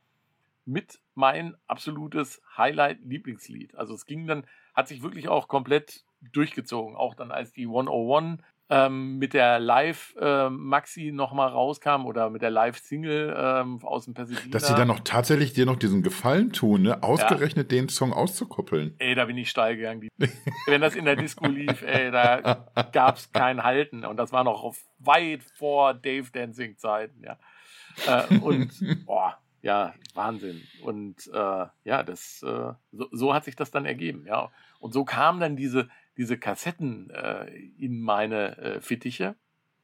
mit 0.64 1.00
mein 1.14 1.56
absolutes 1.66 2.42
Highlight-Lieblingslied. 2.56 3.74
Also 3.74 3.94
es 3.94 4.04
ging 4.04 4.26
dann, 4.26 4.44
hat 4.74 4.86
sich 4.86 5.02
wirklich 5.02 5.28
auch 5.28 5.48
komplett 5.48 6.04
durchgezogen. 6.32 6.94
Auch 6.94 7.14
dann 7.14 7.32
als 7.32 7.52
die 7.52 7.64
101 7.64 8.42
ähm, 8.70 9.16
mit 9.16 9.32
der 9.32 9.58
Live-Maxi 9.58 11.08
äh, 11.08 11.12
nochmal 11.12 11.48
rauskam 11.48 12.04
oder 12.04 12.28
mit 12.28 12.42
der 12.42 12.50
Live-Single 12.50 13.34
ähm, 13.36 13.82
aus 13.82 14.04
dem 14.04 14.12
Pasadena. 14.12 14.50
Dass 14.50 14.68
sie 14.68 14.74
dann 14.74 14.88
noch 14.88 15.00
tatsächlich 15.00 15.54
dir 15.54 15.64
noch 15.64 15.76
diesen 15.76 16.02
Gefallen 16.02 16.52
tun, 16.52 16.82
ne? 16.82 17.02
ausgerechnet 17.02 17.72
ja. 17.72 17.78
den 17.78 17.88
Song 17.88 18.12
auszukoppeln. 18.12 18.94
Ey, 18.98 19.14
da 19.14 19.24
bin 19.24 19.38
ich 19.38 19.48
steil 19.48 19.76
gegangen. 19.76 20.08
Wenn 20.66 20.82
das 20.82 20.94
in 20.94 21.06
der 21.06 21.16
Disco 21.16 21.46
lief, 21.46 21.82
ey, 21.82 22.10
da 22.10 22.66
gab 22.92 23.16
es 23.16 23.32
kein 23.32 23.64
Halten. 23.64 24.04
Und 24.04 24.18
das 24.18 24.32
war 24.32 24.44
noch 24.44 24.74
weit 24.98 25.42
vor 25.54 25.94
Dave 25.94 26.30
Dancing-Zeiten, 26.30 27.24
ja. 27.24 27.38
Äh, 28.06 28.38
und, 28.38 28.70
boah, 29.06 29.38
ja, 29.62 29.94
Wahnsinn. 30.14 30.62
Und 30.82 31.26
äh, 31.28 31.66
ja, 31.84 32.02
das, 32.02 32.42
äh, 32.42 32.72
so, 32.92 33.08
so, 33.10 33.34
hat 33.34 33.44
sich 33.44 33.56
das 33.56 33.70
dann 33.70 33.86
ergeben, 33.86 34.24
ja. 34.26 34.50
Und 34.78 34.92
so 34.92 35.04
kamen 35.04 35.40
dann 35.40 35.56
diese, 35.56 35.88
diese 36.16 36.38
Kassetten 36.38 37.10
äh, 37.10 37.46
in 37.78 38.00
meine 38.00 38.56
äh, 38.58 38.80
Fittiche. 38.80 39.34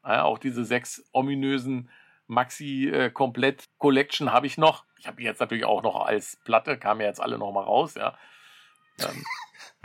Ja, 0.05 0.25
auch 0.25 0.39
diese 0.39 0.65
sechs 0.65 1.05
ominösen 1.13 1.89
Maxi 2.27 2.89
äh, 2.89 3.11
habe 3.13 4.47
ich 4.47 4.59
noch. 4.59 4.85
Ich 4.99 5.07
habe 5.07 5.17
die 5.17 5.25
jetzt 5.25 5.41
natürlich 5.41 5.65
auch 5.65 5.83
noch 5.83 6.07
als 6.07 6.39
Platte, 6.45 6.79
kamen 6.79 7.01
ja 7.01 7.07
jetzt 7.09 7.21
alle 7.21 7.39
noch 7.39 7.53
mal 7.53 7.63
raus, 7.63 7.95
ja. 7.95 8.17
Ähm, 9.01 9.25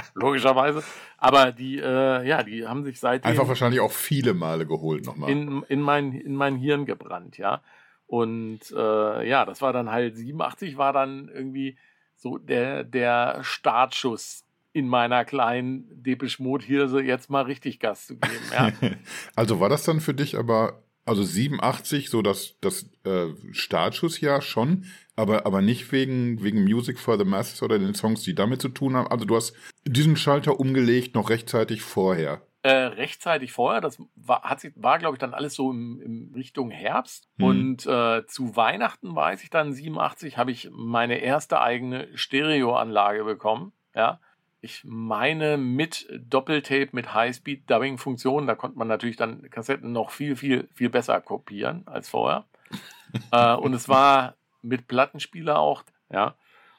logischerweise. 0.14 0.84
Aber 1.18 1.52
die, 1.52 1.78
äh, 1.80 2.28
ja, 2.28 2.44
die 2.44 2.68
haben 2.68 2.84
sich 2.84 3.00
seitdem. 3.00 3.32
Einfach 3.32 3.48
wahrscheinlich 3.48 3.82
auch 3.82 3.92
viele 3.92 4.34
Male 4.34 4.66
geholt 4.66 5.06
nochmal. 5.06 5.30
In, 5.30 5.64
in, 5.64 5.82
mein, 5.82 6.14
in 6.14 6.36
mein 6.36 6.56
Hirn 6.56 6.86
gebrannt, 6.86 7.38
ja. 7.38 7.62
Und 8.10 8.62
äh, 8.76 9.30
ja, 9.30 9.46
das 9.46 9.62
war 9.62 9.72
dann 9.72 9.92
halt 9.92 10.18
87 10.18 10.78
war 10.78 10.94
dann 10.94 11.30
irgendwie 11.30 11.78
so 12.16 12.40
der, 12.40 12.84
der 12.84 13.42
Startschuss 13.44 14.46
in 14.74 14.88
meiner 14.88 15.26
kleinen 15.26 15.86
Depeche 15.92 16.42
Mode 16.42 16.66
Hirse 16.66 17.02
jetzt 17.02 17.30
mal 17.30 17.44
richtig 17.44 17.80
Gas 17.80 18.08
zu 18.08 18.18
geben. 18.18 18.34
Ja. 18.52 18.72
also 19.36 19.60
war 19.60 19.70
das 19.70 19.84
dann 19.84 20.02
für 20.02 20.16
dich 20.16 20.40
aber, 20.40 20.82
also 21.06 21.22
87, 21.22 22.10
so 22.10 22.24
das, 22.24 22.56
das 22.62 22.90
äh, 23.04 23.28
Startschussjahr 23.52 24.42
schon, 24.42 24.86
aber, 25.16 25.46
aber 25.46 25.62
nicht 25.62 25.92
wegen, 25.92 26.42
wegen 26.42 26.64
Music 26.64 26.98
for 26.98 27.20
the 27.20 27.26
Masses 27.26 27.62
oder 27.62 27.78
den 27.78 27.94
Songs, 27.94 28.24
die 28.24 28.34
damit 28.34 28.60
zu 28.60 28.70
tun 28.70 28.96
haben. 28.96 29.08
Also 29.08 29.26
du 29.26 29.36
hast 29.36 29.54
diesen 29.86 30.16
Schalter 30.16 30.60
umgelegt 30.60 31.14
noch 31.14 31.30
rechtzeitig 31.30 31.84
vorher. 31.84 32.42
Äh, 32.62 32.72
rechtzeitig 32.72 33.54
vorher, 33.54 33.80
das 33.80 34.04
war, 34.16 34.42
hat 34.42 34.60
sich, 34.60 34.74
war 34.76 35.00
glaube 35.00 35.16
ich, 35.16 35.20
dann 35.20 35.34
alles 35.34 35.56
so 35.56 35.72
in, 35.72 36.02
in 36.02 36.34
Richtung 36.36 36.72
Herbst. 36.72 37.30
Hm. 37.38 37.46
Und 37.46 37.86
äh, 37.86 38.26
zu 38.26 38.56
Weihnachten 38.58 39.16
weiß 39.16 39.44
ich 39.44 39.50
dann, 39.50 39.72
87, 39.72 40.38
habe 40.38 40.52
ich 40.52 40.70
meine 40.72 41.20
erste 41.20 41.62
eigene 41.62 42.10
Stereoanlage 42.18 43.24
bekommen. 43.24 43.72
Ja, 43.96 44.20
ich 44.62 44.84
meine 44.84 45.58
mit 45.58 46.08
Doppeltape, 46.12 46.90
mit 46.92 47.14
Highspeed-Dubbing-Funktion. 47.14 48.46
Da 48.46 48.56
konnte 48.56 48.78
man 48.78 48.90
natürlich 48.90 49.16
dann 49.16 49.50
Kassetten 49.50 49.94
noch 49.94 50.10
viel, 50.12 50.36
viel, 50.36 50.68
viel 50.74 50.90
besser 50.90 51.22
kopieren 51.22 51.84
als 51.88 52.10
vorher. 52.10 52.46
äh, 53.32 53.56
und 53.56 53.74
es 53.74 53.88
war 53.88 54.36
mit 54.62 54.88
Plattenspieler 54.88 55.60
auch, 55.60 55.84
ja. 56.12 56.36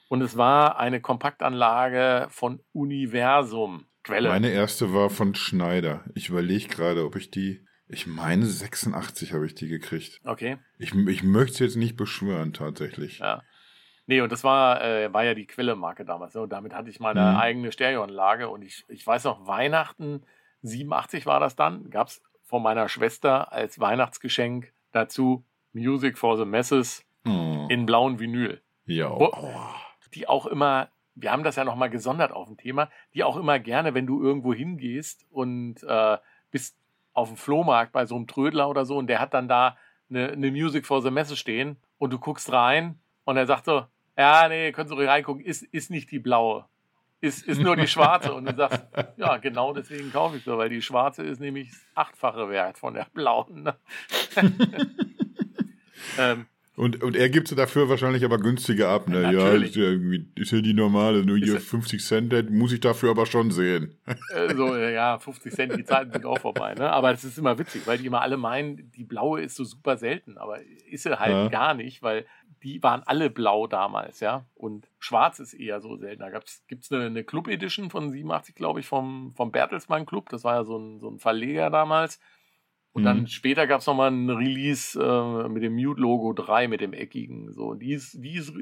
Und 0.09 0.23
es 0.23 0.37
war 0.37 0.79
eine 0.79 1.01
Kompaktanlage 1.01 2.27
von 2.31 2.61
Universum. 2.73 3.87
Quelle. 4.03 4.29
Meine 4.29 4.51
erste 4.51 4.95
war 4.95 5.11
von 5.11 5.35
Schneider. 5.35 6.05
Ich 6.15 6.29
überlege 6.29 6.69
gerade, 6.69 7.05
ob 7.05 7.17
ich 7.17 7.31
die. 7.31 7.65
Ich 7.89 8.07
meine 8.07 8.47
86 8.47 9.33
habe 9.33 9.47
ich 9.47 9.57
die 9.57 9.67
gekriegt. 9.67 10.21
Okay. 10.25 10.59
Ich, 10.79 10.95
ich 10.95 11.23
möchte 11.25 11.53
es 11.55 11.59
jetzt 11.59 11.77
nicht 11.77 11.97
beschwören, 11.97 12.53
tatsächlich. 12.53 13.19
Ja. 13.19 13.43
Nee, 14.07 14.21
und 14.21 14.31
das 14.31 14.45
war, 14.45 14.83
äh, 14.83 15.13
war 15.13 15.25
ja 15.25 15.35
die 15.35 15.47
Quelle-Marke 15.47 16.05
damals. 16.05 16.35
Ne? 16.35 16.43
Und 16.43 16.53
damit 16.53 16.73
hatte 16.73 16.89
ich 16.89 17.01
meine 17.01 17.21
mhm. 17.21 17.37
eigene 17.37 17.73
Stereoanlage. 17.73 18.49
Und 18.49 18.63
ich, 18.63 18.85
ich 18.89 19.05
weiß 19.05 19.25
noch, 19.25 19.47
Weihnachten 19.47 20.23
87 20.63 21.27
war 21.27 21.41
das 21.41 21.57
dann, 21.57 21.91
gab 21.91 22.09
es 22.09 22.23
von 22.45 22.63
meiner 22.63 22.89
Schwester 22.89 23.53
als 23.53 23.79
Weihnachtsgeschenk 23.81 24.73
dazu 24.93 25.45
Music 25.73 26.19
for 26.19 26.37
the 26.37 26.45
Messes 26.45 27.05
oh. 27.25 27.67
in 27.69 27.87
blauen 27.87 28.19
Vinyl. 28.19 28.61
Ja. 28.87 29.17
Die 30.15 30.29
auch 30.29 30.47
immer, 30.47 30.89
wir 31.21 31.33
haben 31.33 31.43
das 31.43 31.57
ja 31.57 31.65
nochmal 31.65 31.91
gesondert 31.91 32.33
auf 32.33 32.49
dem 32.49 32.57
Thema, 32.57 32.91
die 33.15 33.25
auch 33.25 33.37
immer 33.37 33.59
gerne, 33.59 33.95
wenn 33.95 34.07
du 34.07 34.23
irgendwo 34.23 34.55
hingehst 34.55 35.27
und 35.31 35.83
äh, 35.83 36.19
bist 36.51 36.77
auf 37.13 37.29
dem 37.29 37.37
Flohmarkt 37.37 37.93
bei 37.93 38.07
so 38.07 38.17
einem 38.17 38.27
Trödler 38.27 38.69
oder 38.69 38.85
so 38.85 38.97
und 38.97 39.07
der 39.07 39.21
hat 39.21 39.35
dann 39.35 39.49
da 39.49 39.77
eine, 40.09 40.31
eine 40.31 40.51
Music 40.51 40.87
for 40.87 41.03
the 41.03 41.11
Messe 41.11 41.37
stehen 41.37 41.77
und 41.99 42.13
du 42.13 42.19
guckst 42.19 42.53
rein 42.53 42.99
und 43.25 43.37
er 43.37 43.47
sagt 43.47 43.67
so, 43.67 43.85
ja, 44.17 44.49
nee, 44.49 44.73
können 44.73 44.89
Sie 44.89 45.05
reingucken, 45.05 45.45
ist, 45.45 45.63
ist 45.63 45.91
nicht 45.91 46.11
die 46.11 46.19
blaue. 46.19 46.67
Ist, 47.23 47.47
ist 47.47 47.61
nur 47.61 47.77
die 47.77 47.87
schwarze. 47.87 48.33
Und 48.33 48.47
du 48.47 48.57
sagst, 48.57 48.83
ja, 49.19 49.37
genau 49.37 49.75
deswegen 49.75 50.11
kaufe 50.11 50.39
ich 50.39 50.45
so, 50.45 50.57
weil 50.57 50.71
die 50.71 50.81
schwarze 50.81 51.23
ist 51.23 51.39
nämlich 51.39 51.71
achtfache 51.95 52.49
Wert 52.49 52.79
von 52.79 52.95
der 52.95 53.07
blauen. 53.13 53.63
Ne? 53.63 53.77
ähm, 56.19 56.47
und, 56.81 57.03
und 57.03 57.15
er 57.15 57.29
gibt 57.29 57.47
sie 57.49 57.55
dafür 57.55 57.91
wahrscheinlich 57.91 58.25
aber 58.25 58.39
günstiger 58.39 58.89
ab, 58.89 59.07
ne? 59.07 59.31
Ja, 59.35 59.51
ist 59.51 59.77
ja, 59.77 59.91
ist 60.35 60.51
ja 60.51 60.63
die 60.63 60.73
normale, 60.73 61.27
nur 61.27 61.37
hier 61.37 61.61
50 61.61 62.03
Cent, 62.03 62.51
muss 62.51 62.73
ich 62.73 62.81
dafür 62.81 63.11
aber 63.11 63.27
schon 63.27 63.51
sehen. 63.51 63.99
Äh, 64.35 64.55
so, 64.55 64.75
ja, 64.75 65.19
50 65.19 65.53
Cent, 65.53 65.77
die 65.77 65.85
Zeiten 65.85 66.11
sind 66.11 66.25
auch 66.25 66.39
vorbei, 66.39 66.73
ne? 66.75 66.91
Aber 66.91 67.13
es 67.13 67.23
ist 67.23 67.37
immer 67.37 67.59
witzig, 67.59 67.87
weil 67.87 67.99
die 67.99 68.07
immer 68.07 68.23
alle 68.23 68.39
meinen, 68.39 68.91
die 68.93 69.05
blaue 69.05 69.43
ist 69.43 69.57
so 69.57 69.65
super 69.65 69.99
selten, 69.99 70.39
aber 70.39 70.61
ist 70.91 71.03
sie 71.03 71.21
halt 71.21 71.33
ja. 71.33 71.49
gar 71.49 71.75
nicht, 71.75 72.03
weil 72.03 72.25
die 72.63 72.83
waren 72.83 73.03
alle 73.05 73.29
blau 73.29 73.67
damals, 73.67 74.21
ja. 74.21 74.47
Und 74.55 74.89
schwarz 75.01 75.39
ist 75.39 75.53
eher 75.53 75.83
so 75.83 75.99
selten. 75.99 76.21
Da 76.21 76.31
gibt 76.31 76.85
es 76.85 76.91
eine, 76.91 77.05
eine 77.05 77.25
Club 77.25 77.49
Edition 77.49 77.91
von 77.91 78.11
87, 78.11 78.55
glaube 78.55 78.81
ich, 78.81 78.87
vom, 78.87 79.35
vom 79.37 79.53
Bertelsmann 79.53 80.07
Club. 80.07 80.31
Das 80.31 80.45
war 80.45 80.55
ja 80.55 80.65
so 80.65 80.79
ein, 80.79 80.99
so 80.99 81.11
ein 81.11 81.19
Verleger 81.19 81.69
damals. 81.69 82.21
Und 82.93 83.03
mhm. 83.03 83.07
dann 83.07 83.27
später 83.29 83.67
gab 83.67 83.81
es 83.81 83.87
nochmal 83.87 84.11
ein 84.11 84.31
Release 84.31 85.01
äh, 85.01 85.49
mit 85.49 85.63
dem 85.63 85.75
Mute-Logo 85.75 86.33
3, 86.33 86.69
mit 86.69 86.81
dem 86.81 86.93
eckigen. 86.93 87.53
So, 87.53 87.75
die 87.75 87.93
ist, 87.93 88.23
die 88.23 88.35
ist, 88.35 88.53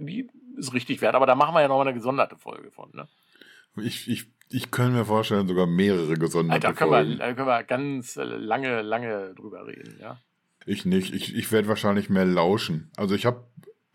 die 0.00 0.28
ist 0.56 0.74
richtig 0.74 1.00
wert. 1.00 1.14
Aber 1.14 1.26
da 1.26 1.34
machen 1.34 1.54
wir 1.54 1.62
ja 1.62 1.68
nochmal 1.68 1.86
eine 1.86 1.96
gesonderte 1.96 2.36
Folge 2.36 2.70
von, 2.70 2.90
ne? 2.92 3.08
Ich, 3.76 4.08
ich, 4.08 4.26
ich 4.50 4.70
kann 4.70 4.92
mir 4.92 5.04
vorstellen, 5.04 5.48
sogar 5.48 5.66
mehrere 5.66 6.14
gesonderte 6.14 6.74
können 6.74 6.90
Folgen. 6.90 7.10
Wir, 7.10 7.16
da 7.18 7.34
können 7.34 7.48
wir 7.48 7.62
ganz 7.64 8.16
lange, 8.16 8.82
lange 8.82 9.34
drüber 9.34 9.66
reden, 9.66 9.98
ja. 10.00 10.18
Ich 10.66 10.84
nicht. 10.84 11.12
Ich, 11.12 11.34
ich 11.34 11.50
werde 11.52 11.68
wahrscheinlich 11.68 12.08
mehr 12.08 12.24
lauschen. 12.24 12.90
Also 12.96 13.14
ich 13.14 13.26
habe 13.26 13.44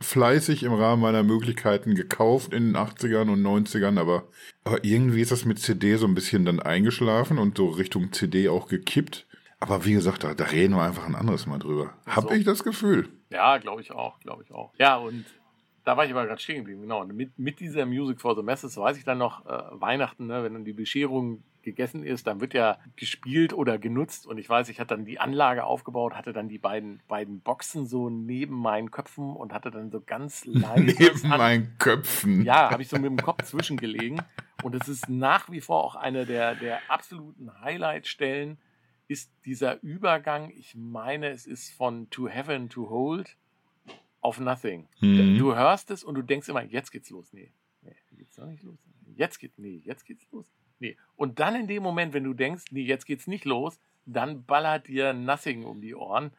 fleißig 0.01 0.63
im 0.63 0.73
Rahmen 0.73 1.01
meiner 1.01 1.23
Möglichkeiten 1.23 1.95
gekauft 1.95 2.53
in 2.53 2.73
den 2.73 2.77
80ern 2.77 3.29
und 3.29 3.41
90ern, 3.41 3.99
aber, 3.99 4.27
aber 4.63 4.83
irgendwie 4.83 5.21
ist 5.21 5.31
das 5.31 5.45
mit 5.45 5.59
CD 5.59 5.95
so 5.95 6.07
ein 6.07 6.15
bisschen 6.15 6.45
dann 6.45 6.59
eingeschlafen 6.59 7.37
und 7.37 7.57
so 7.57 7.67
Richtung 7.69 8.11
CD 8.11 8.49
auch 8.49 8.67
gekippt. 8.67 9.27
Aber 9.59 9.85
wie 9.85 9.93
gesagt, 9.93 10.23
da, 10.23 10.33
da 10.33 10.45
reden 10.45 10.75
wir 10.75 10.83
einfach 10.83 11.05
ein 11.05 11.15
anderes 11.15 11.45
Mal 11.45 11.59
drüber. 11.59 11.93
Hab 12.05 12.25
so. 12.25 12.31
ich 12.31 12.45
das 12.45 12.63
Gefühl. 12.63 13.09
Ja, 13.29 13.57
glaube 13.57 13.81
ich 13.81 13.91
auch, 13.91 14.19
glaube 14.19 14.43
ich 14.43 14.51
auch. 14.51 14.71
Ja, 14.77 14.97
und 14.97 15.25
da 15.83 15.97
war 15.97 16.05
ich 16.05 16.11
aber 16.11 16.25
gerade 16.25 16.41
stehen 16.41 16.57
geblieben, 16.57 16.81
genau. 16.81 17.01
Und 17.01 17.15
mit, 17.15 17.37
mit 17.37 17.59
dieser 17.59 17.85
Music 17.85 18.21
for 18.21 18.35
the 18.35 18.43
Masses 18.43 18.77
weiß 18.77 18.97
ich 18.97 19.03
dann 19.03 19.17
noch 19.17 19.45
äh, 19.45 19.63
Weihnachten, 19.71 20.27
ne, 20.27 20.43
wenn 20.43 20.53
dann 20.53 20.65
die 20.65 20.73
Bescherung 20.73 21.43
gegessen 21.61 22.03
ist, 22.03 22.27
dann 22.27 22.39
wird 22.41 22.53
ja 22.53 22.77
gespielt 22.95 23.53
oder 23.53 23.77
genutzt. 23.77 24.25
Und 24.25 24.37
ich 24.37 24.49
weiß, 24.49 24.69
ich 24.69 24.79
hatte 24.79 24.95
dann 24.95 25.05
die 25.05 25.19
Anlage 25.19 25.63
aufgebaut, 25.63 26.13
hatte 26.13 26.33
dann 26.33 26.47
die 26.47 26.57
beiden, 26.57 27.01
beiden 27.07 27.41
Boxen 27.41 27.85
so 27.85 28.09
neben 28.09 28.55
meinen 28.55 28.91
Köpfen 28.91 29.35
und 29.35 29.53
hatte 29.53 29.71
dann 29.71 29.91
so 29.91 30.01
ganz 30.01 30.45
leise. 30.45 30.83
neben 30.83 31.27
meinen 31.27 31.77
Köpfen. 31.77 32.43
Ja, 32.43 32.71
habe 32.71 32.81
ich 32.81 32.87
so 32.87 32.97
mit 32.97 33.05
dem 33.05 33.17
Kopf 33.17 33.43
zwischengelegen. 33.43 34.21
Und 34.63 34.75
es 34.75 34.87
ist 34.87 35.09
nach 35.09 35.49
wie 35.49 35.61
vor 35.61 35.83
auch 35.83 35.95
eine 35.95 36.25
der, 36.25 36.55
der 36.55 36.79
absoluten 36.89 37.51
Highlight-Stellen, 37.61 38.57
ist 39.09 39.31
dieser 39.43 39.81
Übergang. 39.81 40.51
Ich 40.51 40.75
meine, 40.75 41.29
es 41.29 41.45
ist 41.45 41.73
von 41.73 42.09
To 42.11 42.29
Heaven 42.29 42.69
to 42.69 42.89
Hold 42.89 43.35
auf 44.21 44.39
Nothing. 44.39 44.87
Mhm. 45.01 45.37
Du 45.37 45.55
hörst 45.55 45.91
es 45.91 46.03
und 46.03 46.15
du 46.15 46.21
denkst 46.21 46.47
immer, 46.47 46.63
jetzt 46.63 46.91
geht's 46.91 47.09
los. 47.09 47.33
Nee, 47.33 47.51
nee 47.81 47.95
geht's 48.15 48.37
noch 48.37 48.47
nicht 48.47 48.63
los. 48.63 48.77
Jetzt 49.15 49.39
geht, 49.39 49.57
nee, 49.57 49.81
jetzt 49.83 50.05
geht's 50.05 50.25
los. 50.31 50.45
Nee. 50.79 50.95
Und 51.15 51.39
dann 51.39 51.55
in 51.55 51.67
dem 51.67 51.83
Moment, 51.83 52.13
wenn 52.13 52.23
du 52.23 52.33
denkst, 52.33 52.65
nee, 52.71 52.83
jetzt 52.83 53.05
geht's 53.05 53.27
nicht 53.27 53.45
los, 53.45 53.79
dann 54.05 54.45
ballert 54.45 54.87
dir 54.87 55.13
Nothing 55.13 55.65
um 55.65 55.81
die 55.81 55.95
Ohren. 55.95 56.31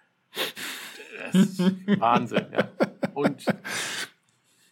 Das 1.18 1.34
ist 1.34 1.58
Wahnsinn, 2.00 2.46
ja. 2.52 2.70
Und 3.14 3.44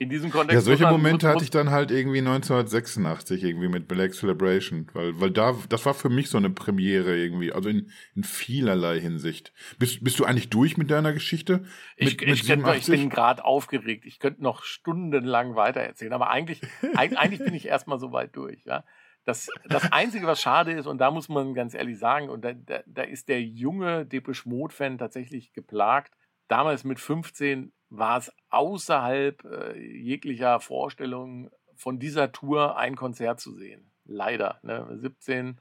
in 0.00 0.08
diesem 0.08 0.30
Kontext. 0.30 0.54
Ja, 0.54 0.60
solche 0.60 0.84
man, 0.84 0.92
Momente 0.92 1.26
muss, 1.26 1.34
hatte 1.34 1.44
ich 1.44 1.50
dann 1.50 1.70
halt 1.70 1.90
irgendwie 1.90 2.18
1986 2.18 3.42
irgendwie 3.42 3.68
mit 3.68 3.88
Black 3.88 4.14
Celebration, 4.14 4.88
weil, 4.92 5.20
weil 5.20 5.30
da, 5.32 5.56
das 5.68 5.84
war 5.86 5.94
für 5.94 6.08
mich 6.08 6.30
so 6.30 6.38
eine 6.38 6.50
Premiere 6.50 7.16
irgendwie, 7.16 7.52
also 7.52 7.68
in, 7.68 7.90
in 8.14 8.22
vielerlei 8.22 9.00
Hinsicht. 9.00 9.52
Bist, 9.78 10.02
bist 10.04 10.18
du 10.20 10.24
eigentlich 10.24 10.50
durch 10.50 10.76
mit 10.76 10.90
deiner 10.90 11.12
Geschichte? 11.12 11.64
Mit, 11.98 12.22
ich, 12.22 12.22
ich, 12.22 12.56
mit 12.56 12.76
ich 12.76 12.86
bin 12.86 13.10
gerade 13.10 13.44
aufgeregt. 13.44 14.04
Ich 14.06 14.20
könnte 14.20 14.42
noch 14.42 14.62
stundenlang 14.62 15.56
weitererzählen, 15.56 16.12
aber 16.12 16.30
eigentlich, 16.30 16.60
eigentlich 16.94 17.40
bin 17.40 17.54
ich 17.54 17.66
erstmal 17.66 17.98
so 17.98 18.12
weit 18.12 18.36
durch, 18.36 18.64
ja. 18.64 18.84
Das, 19.24 19.48
das 19.68 19.92
Einzige, 19.92 20.26
was 20.26 20.40
schade 20.40 20.72
ist, 20.72 20.86
und 20.86 20.98
da 20.98 21.10
muss 21.10 21.28
man 21.28 21.52
ganz 21.52 21.74
ehrlich 21.74 21.98
sagen, 21.98 22.30
und 22.30 22.44
da, 22.44 22.52
da, 22.54 22.80
da 22.86 23.02
ist 23.02 23.28
der 23.28 23.42
junge 23.42 24.06
Depeche 24.06 24.48
Mode-Fan 24.48 24.96
tatsächlich 24.96 25.52
geplagt. 25.52 26.14
Damals 26.46 26.84
mit 26.84 26.98
15 26.98 27.72
war 27.90 28.18
es 28.18 28.32
außerhalb 28.50 29.44
äh, 29.44 29.78
jeglicher 29.78 30.60
Vorstellung 30.60 31.50
von 31.76 31.98
dieser 31.98 32.32
Tour 32.32 32.76
ein 32.76 32.96
Konzert 32.96 33.40
zu 33.40 33.52
sehen. 33.54 33.90
Leider. 34.04 34.58
Ne? 34.62 34.86
17, 34.98 35.60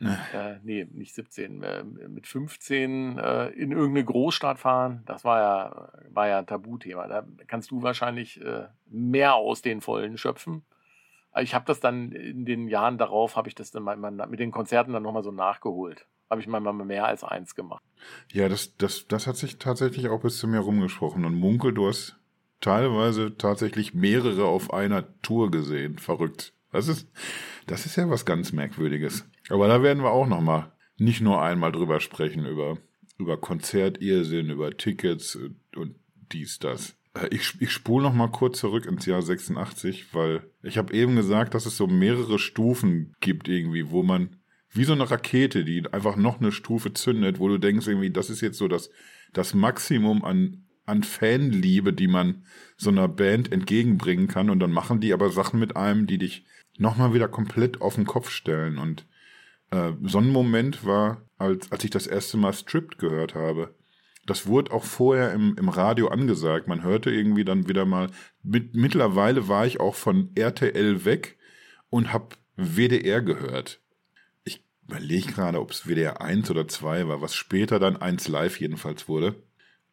äh, 0.00 0.56
nee, 0.62 0.86
nicht 0.90 1.14
17, 1.14 1.62
äh, 1.62 1.84
mit 1.84 2.26
15 2.26 3.18
äh, 3.18 3.48
in 3.48 3.72
irgendeine 3.72 4.04
Großstadt 4.04 4.58
fahren, 4.58 5.02
das 5.06 5.24
war 5.24 5.40
ja, 5.40 5.92
war 6.10 6.28
ja 6.28 6.38
ein 6.38 6.46
Tabuthema. 6.46 7.06
Da 7.08 7.24
kannst 7.46 7.70
du 7.70 7.82
wahrscheinlich 7.82 8.40
äh, 8.40 8.66
mehr 8.86 9.34
aus 9.34 9.62
den 9.62 9.80
Vollen 9.80 10.18
schöpfen. 10.18 10.64
Ich 11.40 11.54
habe 11.54 11.64
das 11.64 11.80
dann 11.80 12.12
in 12.12 12.44
den 12.44 12.68
Jahren 12.68 12.98
darauf, 12.98 13.36
habe 13.36 13.48
ich 13.48 13.54
das 13.54 13.70
dann 13.70 13.84
mit 14.28 14.38
den 14.38 14.50
Konzerten 14.50 14.92
dann 14.92 15.02
nochmal 15.02 15.22
so 15.22 15.32
nachgeholt 15.32 16.06
habe 16.32 16.40
ich 16.40 16.48
mal 16.48 16.60
mehr 16.60 17.06
als 17.06 17.22
eins 17.24 17.54
gemacht. 17.54 17.82
Ja, 18.32 18.48
das, 18.48 18.74
das, 18.78 19.06
das 19.06 19.26
hat 19.26 19.36
sich 19.36 19.58
tatsächlich 19.58 20.08
auch 20.08 20.22
bis 20.22 20.38
zu 20.38 20.48
mir 20.48 20.60
rumgesprochen. 20.60 21.26
Und 21.26 21.34
Munkel, 21.34 21.74
du 21.74 21.86
hast 21.86 22.16
teilweise 22.62 23.36
tatsächlich 23.36 23.92
mehrere 23.92 24.46
auf 24.46 24.72
einer 24.72 25.20
Tour 25.20 25.50
gesehen. 25.50 25.98
Verrückt. 25.98 26.54
Das 26.72 26.88
ist, 26.88 27.06
das 27.66 27.84
ist 27.84 27.96
ja 27.96 28.08
was 28.08 28.24
ganz 28.24 28.52
Merkwürdiges. 28.52 29.28
Aber 29.50 29.68
da 29.68 29.82
werden 29.82 30.02
wir 30.02 30.10
auch 30.10 30.26
nochmal 30.26 30.72
nicht 30.96 31.20
nur 31.20 31.42
einmal 31.42 31.70
drüber 31.70 32.00
sprechen, 32.00 32.46
über, 32.46 32.78
über 33.18 33.36
Konzertirrsinn, 33.36 34.48
über 34.48 34.74
Tickets 34.74 35.38
und 35.76 35.96
dies, 36.32 36.58
das. 36.60 36.96
Äh, 37.12 37.28
ich, 37.30 37.60
ich 37.60 37.72
spule 37.72 38.04
noch 38.04 38.14
mal 38.14 38.30
kurz 38.30 38.58
zurück 38.58 38.86
ins 38.86 39.04
Jahr 39.04 39.20
86, 39.20 40.14
weil 40.14 40.48
ich 40.62 40.78
habe 40.78 40.94
eben 40.94 41.14
gesagt, 41.14 41.52
dass 41.52 41.66
es 41.66 41.76
so 41.76 41.86
mehrere 41.86 42.38
Stufen 42.38 43.14
gibt 43.20 43.48
irgendwie, 43.48 43.90
wo 43.90 44.02
man 44.02 44.38
wie 44.72 44.84
so 44.84 44.92
eine 44.92 45.10
Rakete, 45.10 45.64
die 45.64 45.84
einfach 45.92 46.16
noch 46.16 46.40
eine 46.40 46.50
Stufe 46.50 46.92
zündet, 46.94 47.38
wo 47.38 47.48
du 47.48 47.58
denkst 47.58 47.86
irgendwie, 47.86 48.10
das 48.10 48.30
ist 48.30 48.40
jetzt 48.40 48.58
so 48.58 48.68
das, 48.68 48.90
das 49.32 49.54
Maximum 49.54 50.24
an, 50.24 50.64
an 50.86 51.02
Fanliebe, 51.02 51.92
die 51.92 52.08
man 52.08 52.44
so 52.76 52.90
einer 52.90 53.08
Band 53.08 53.52
entgegenbringen 53.52 54.28
kann. 54.28 54.48
Und 54.48 54.60
dann 54.60 54.72
machen 54.72 55.00
die 55.00 55.12
aber 55.12 55.30
Sachen 55.30 55.60
mit 55.60 55.76
einem, 55.76 56.06
die 56.06 56.18
dich 56.18 56.46
nochmal 56.78 57.12
wieder 57.12 57.28
komplett 57.28 57.80
auf 57.82 57.96
den 57.96 58.06
Kopf 58.06 58.30
stellen. 58.30 58.78
Und 58.78 59.06
äh, 59.70 59.92
so 60.04 60.18
ein 60.18 60.30
Moment 60.30 60.86
war, 60.86 61.22
als, 61.36 61.70
als 61.70 61.84
ich 61.84 61.90
das 61.90 62.06
erste 62.06 62.38
Mal 62.38 62.54
Stripped 62.54 62.98
gehört 62.98 63.34
habe. 63.34 63.74
Das 64.24 64.46
wurde 64.46 64.72
auch 64.72 64.84
vorher 64.84 65.32
im, 65.32 65.54
im 65.58 65.68
Radio 65.68 66.08
angesagt. 66.08 66.66
Man 66.66 66.82
hörte 66.82 67.10
irgendwie 67.10 67.44
dann 67.44 67.68
wieder 67.68 67.84
mal. 67.84 68.08
Mit, 68.42 68.74
mittlerweile 68.74 69.48
war 69.48 69.66
ich 69.66 69.80
auch 69.80 69.96
von 69.96 70.30
RTL 70.34 71.04
weg 71.04 71.36
und 71.90 72.12
hab 72.12 72.38
WDR 72.56 73.20
gehört 73.20 73.81
überlege 74.86 75.32
gerade, 75.32 75.60
ob 75.60 75.70
es 75.70 75.86
WDR 75.86 76.20
1 76.20 76.50
oder 76.50 76.68
2 76.68 77.08
war, 77.08 77.20
was 77.20 77.34
später 77.34 77.78
dann 77.78 77.96
1 77.96 78.28
Live 78.28 78.60
jedenfalls 78.60 79.08
wurde. 79.08 79.34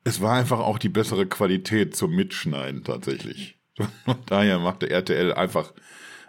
Es 0.04 0.22
war 0.22 0.36
einfach 0.36 0.60
auch 0.60 0.78
die 0.80 0.90
bessere 0.90 1.26
Qualität 1.26 1.96
zum 1.96 2.16
Mitschneiden 2.16 2.84
tatsächlich. 2.84 3.60
Und 4.06 4.20
daher 4.32 4.60
machte 4.60 4.90
RTL 4.90 5.34
einfach, 5.34 5.74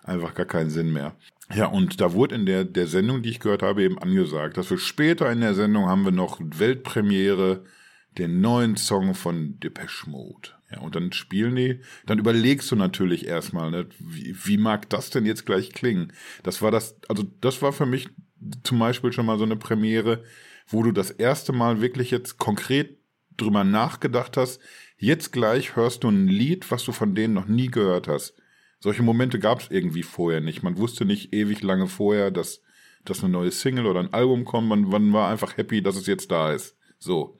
einfach 0.02 0.34
gar 0.34 0.46
keinen 0.46 0.70
Sinn 0.70 0.92
mehr. 0.92 1.16
Ja, 1.52 1.66
und 1.66 2.00
da 2.00 2.12
wurde 2.12 2.36
in 2.36 2.46
der, 2.46 2.64
der 2.64 2.86
Sendung, 2.86 3.22
die 3.22 3.30
ich 3.30 3.40
gehört 3.40 3.64
habe, 3.64 3.82
eben 3.82 3.98
angesagt, 3.98 4.56
dass 4.56 4.70
wir 4.70 4.78
später 4.78 5.30
in 5.32 5.40
der 5.40 5.54
Sendung 5.54 5.86
haben 5.86 6.04
wir 6.04 6.12
noch 6.12 6.38
Weltpremiere, 6.40 7.64
den 8.18 8.40
neuen 8.40 8.76
Song 8.76 9.14
von 9.14 9.58
Depeche 9.58 10.08
Mode. 10.08 10.50
Ja, 10.70 10.78
und 10.78 10.94
dann 10.94 11.12
spielen 11.12 11.56
die, 11.56 11.80
dann 12.06 12.20
überlegst 12.20 12.70
du 12.70 12.76
natürlich 12.76 13.26
erstmal, 13.26 13.72
ne, 13.72 13.86
wie, 13.98 14.36
wie 14.44 14.58
mag 14.58 14.88
das 14.90 15.10
denn 15.10 15.26
jetzt 15.26 15.44
gleich 15.44 15.72
klingen? 15.72 16.12
Das 16.44 16.62
war 16.62 16.70
das, 16.70 16.96
also 17.08 17.24
das 17.40 17.60
war 17.62 17.72
für 17.72 17.86
mich 17.86 18.08
zum 18.62 18.78
Beispiel 18.78 19.12
schon 19.12 19.26
mal 19.26 19.38
so 19.38 19.44
eine 19.44 19.56
Premiere, 19.56 20.24
wo 20.66 20.82
du 20.82 20.92
das 20.92 21.10
erste 21.10 21.52
Mal 21.52 21.80
wirklich 21.80 22.10
jetzt 22.10 22.38
konkret 22.38 22.98
drüber 23.36 23.64
nachgedacht 23.64 24.36
hast, 24.36 24.60
jetzt 24.98 25.32
gleich 25.32 25.76
hörst 25.76 26.04
du 26.04 26.08
ein 26.08 26.28
Lied, 26.28 26.70
was 26.70 26.84
du 26.84 26.92
von 26.92 27.14
denen 27.14 27.34
noch 27.34 27.46
nie 27.46 27.68
gehört 27.68 28.08
hast. 28.08 28.34
Solche 28.80 29.02
Momente 29.02 29.38
gab 29.38 29.60
es 29.60 29.70
irgendwie 29.70 30.02
vorher 30.02 30.40
nicht. 30.40 30.62
Man 30.62 30.78
wusste 30.78 31.04
nicht 31.04 31.32
ewig 31.34 31.62
lange 31.62 31.86
vorher, 31.86 32.30
dass, 32.30 32.62
dass 33.04 33.22
eine 33.22 33.32
neue 33.32 33.50
Single 33.50 33.86
oder 33.86 34.00
ein 34.00 34.14
Album 34.14 34.44
kommt. 34.44 34.68
Man, 34.68 34.82
man 34.82 35.12
war 35.12 35.30
einfach 35.30 35.56
happy, 35.56 35.82
dass 35.82 35.96
es 35.96 36.06
jetzt 36.06 36.30
da 36.30 36.52
ist. 36.52 36.76
So. 36.98 37.38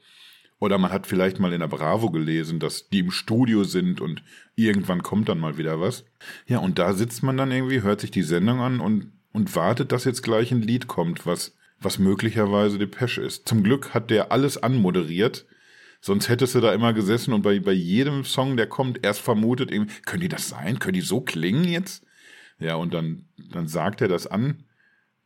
Oder 0.59 0.77
man 0.77 0.93
hat 0.93 1.07
vielleicht 1.07 1.41
mal 1.41 1.55
in 1.55 1.61
der 1.61 1.69
Bravo 1.69 2.11
gelesen, 2.11 2.61
dass 2.61 2.91
die 2.91 2.99
im 2.99 3.11
Studio 3.11 3.65
sind 3.65 4.03
und 4.03 4.23
irgendwann 4.57 5.03
kommt 5.03 5.31
dann 5.31 5.41
mal 5.41 5.57
wieder 5.57 5.81
was. 5.81 6.05
Ja, 6.47 6.59
und 6.59 6.79
da 6.79 6.93
sitzt 6.93 7.23
man 7.23 7.39
dann 7.39 7.51
irgendwie, 7.51 7.81
hört 7.81 8.03
sich 8.03 8.11
die 8.11 8.23
Sendung 8.23 8.61
an 8.61 8.81
und 8.81 9.11
und 9.33 9.55
wartet, 9.55 9.93
dass 9.93 10.05
jetzt 10.05 10.23
gleich 10.23 10.51
ein 10.53 10.63
Lied 10.63 10.87
kommt, 10.87 11.27
was, 11.27 11.57
was 11.81 11.99
möglicherweise 11.99 12.79
Depeche 12.79 13.23
ist. 13.23 13.49
Zum 13.49 13.63
Glück 13.63 13.95
hat 13.95 14.11
der 14.11 14.33
alles 14.33 14.59
anmoderiert. 14.59 15.47
Sonst 16.01 16.29
hättest 16.29 16.55
du 16.55 16.61
da 16.61 16.73
immer 16.73 16.93
gesessen 16.93 17.35
und 17.35 17.43
bei, 17.43 17.61
bei 17.61 17.73
jedem 17.73 18.25
Song, 18.25 18.57
der 18.57 18.67
kommt, 18.67 19.05
erst 19.05 19.21
vermutet, 19.21 19.71
können 20.07 20.21
die 20.21 20.29
das 20.29 20.49
sein? 20.49 20.79
Können 20.79 20.95
die 20.95 21.03
so 21.03 21.21
klingen 21.21 21.65
jetzt? 21.65 22.05
Ja, 22.59 22.75
und 22.75 22.95
dann, 22.95 23.27
dann 23.53 23.69
sagt 23.69 24.01
er 24.01 24.09
das 24.09 24.27
an. 24.27 24.65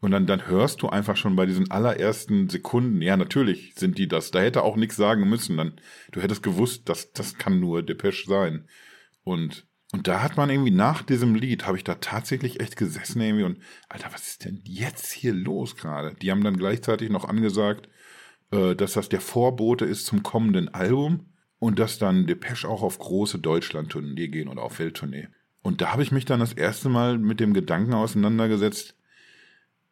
Und 0.00 0.10
dann, 0.10 0.26
dann 0.26 0.46
hörst 0.48 0.82
du 0.82 0.88
einfach 0.88 1.16
schon 1.16 1.34
bei 1.34 1.46
diesen 1.46 1.70
allerersten 1.70 2.50
Sekunden, 2.50 3.00
ja, 3.00 3.16
natürlich 3.16 3.74
sind 3.74 3.96
die 3.96 4.06
das. 4.06 4.30
Da 4.30 4.40
hätte 4.40 4.62
auch 4.62 4.76
nichts 4.76 4.96
sagen 4.96 5.28
müssen. 5.28 5.56
Dann, 5.56 5.80
du 6.12 6.20
hättest 6.20 6.42
gewusst, 6.42 6.88
dass 6.88 7.12
das 7.12 7.38
kann 7.38 7.58
nur 7.58 7.82
Depeche 7.82 8.28
sein. 8.28 8.68
Und 9.22 9.66
und 9.94 10.08
da 10.08 10.24
hat 10.24 10.36
man 10.36 10.50
irgendwie 10.50 10.72
nach 10.72 11.04
diesem 11.04 11.36
Lied, 11.36 11.68
habe 11.68 11.76
ich 11.76 11.84
da 11.84 11.94
tatsächlich 11.94 12.58
echt 12.58 12.74
gesessen 12.74 13.20
irgendwie 13.20 13.44
und, 13.44 13.58
Alter, 13.88 14.08
was 14.12 14.26
ist 14.26 14.44
denn 14.44 14.60
jetzt 14.64 15.12
hier 15.12 15.32
los 15.32 15.76
gerade? 15.76 16.16
Die 16.20 16.32
haben 16.32 16.42
dann 16.42 16.56
gleichzeitig 16.56 17.10
noch 17.10 17.24
angesagt, 17.24 17.88
äh, 18.50 18.74
dass 18.74 18.94
das 18.94 19.08
der 19.08 19.20
Vorbote 19.20 19.84
ist 19.84 20.06
zum 20.06 20.24
kommenden 20.24 20.68
Album 20.68 21.26
und 21.60 21.78
dass 21.78 22.00
dann 22.00 22.26
Depeche 22.26 22.68
auch 22.68 22.82
auf 22.82 22.98
große 22.98 23.38
Deutschland-Tournee 23.38 24.26
gehen 24.26 24.48
oder 24.48 24.62
auf 24.62 24.80
Welttournee. 24.80 25.28
Und 25.62 25.80
da 25.80 25.92
habe 25.92 26.02
ich 26.02 26.10
mich 26.10 26.24
dann 26.24 26.40
das 26.40 26.54
erste 26.54 26.88
Mal 26.88 27.16
mit 27.16 27.38
dem 27.38 27.54
Gedanken 27.54 27.94
auseinandergesetzt, 27.94 28.96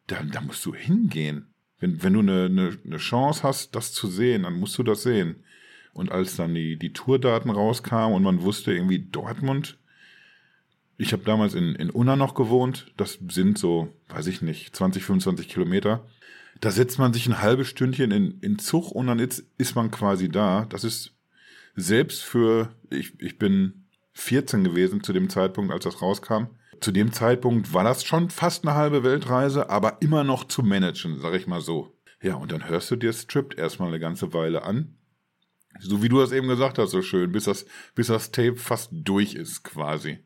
da, 0.07 0.21
da 0.21 0.41
musst 0.41 0.65
du 0.65 0.75
hingehen. 0.75 1.53
Wenn, 1.79 2.03
wenn 2.03 2.11
du 2.11 2.19
eine, 2.19 2.47
eine, 2.47 2.77
eine 2.85 2.97
Chance 2.97 3.43
hast, 3.43 3.73
das 3.73 3.93
zu 3.93 4.07
sehen, 4.07 4.43
dann 4.43 4.59
musst 4.59 4.77
du 4.77 4.83
das 4.83 5.03
sehen. 5.03 5.45
Und 5.93 6.11
als 6.11 6.35
dann 6.35 6.53
die, 6.53 6.77
die 6.77 6.91
Tourdaten 6.91 7.51
rauskamen 7.51 8.13
und 8.13 8.23
man 8.23 8.41
wusste 8.41 8.73
irgendwie 8.73 8.99
Dortmund, 8.99 9.77
ich 10.97 11.13
habe 11.13 11.23
damals 11.23 11.53
in, 11.53 11.75
in 11.75 11.89
Unna 11.89 12.15
noch 12.15 12.35
gewohnt. 12.35 12.91
Das 12.97 13.19
sind 13.29 13.57
so, 13.57 13.93
weiß 14.09 14.27
ich 14.27 14.41
nicht, 14.41 14.75
20, 14.75 15.03
25 15.03 15.49
Kilometer. 15.49 16.05
Da 16.61 16.71
setzt 16.71 16.99
man 16.99 17.13
sich 17.13 17.27
ein 17.27 17.41
halbes 17.41 17.67
Stündchen 17.67 18.11
in, 18.11 18.39
in 18.39 18.59
Zug 18.59 18.91
und 18.91 19.07
dann 19.07 19.19
ist, 19.19 19.45
ist 19.57 19.75
man 19.75 19.91
quasi 19.91 20.29
da. 20.29 20.65
Das 20.69 20.83
ist 20.83 21.13
selbst 21.75 22.23
für, 22.23 22.73
ich, 22.89 23.19
ich 23.19 23.39
bin 23.39 23.85
14 24.13 24.63
gewesen 24.63 25.03
zu 25.03 25.13
dem 25.13 25.29
Zeitpunkt, 25.29 25.73
als 25.73 25.83
das 25.83 26.01
rauskam. 26.01 26.45
Zu 26.79 26.91
dem 26.91 27.11
Zeitpunkt 27.11 27.73
war 27.73 27.83
das 27.83 28.03
schon 28.03 28.29
fast 28.29 28.67
eine 28.67 28.75
halbe 28.75 29.03
Weltreise, 29.03 29.69
aber 29.69 29.97
immer 30.01 30.23
noch 30.23 30.43
zu 30.43 30.61
managen, 30.61 31.19
sag 31.19 31.33
ich 31.33 31.47
mal 31.47 31.61
so. 31.61 31.97
Ja, 32.21 32.35
und 32.35 32.51
dann 32.51 32.69
hörst 32.69 32.91
du 32.91 32.95
dir 32.95 33.13
Stripped 33.13 33.57
erstmal 33.57 33.87
eine 33.87 33.99
ganze 33.99 34.33
Weile 34.33 34.63
an. 34.63 34.95
So 35.79 36.03
wie 36.03 36.09
du 36.09 36.19
das 36.19 36.31
eben 36.31 36.47
gesagt 36.47 36.77
hast, 36.77 36.91
so 36.91 37.01
schön, 37.01 37.31
bis 37.31 37.45
das, 37.45 37.65
bis 37.95 38.07
das 38.07 38.31
Tape 38.31 38.57
fast 38.57 38.89
durch 38.91 39.33
ist, 39.33 39.63
quasi 39.63 40.19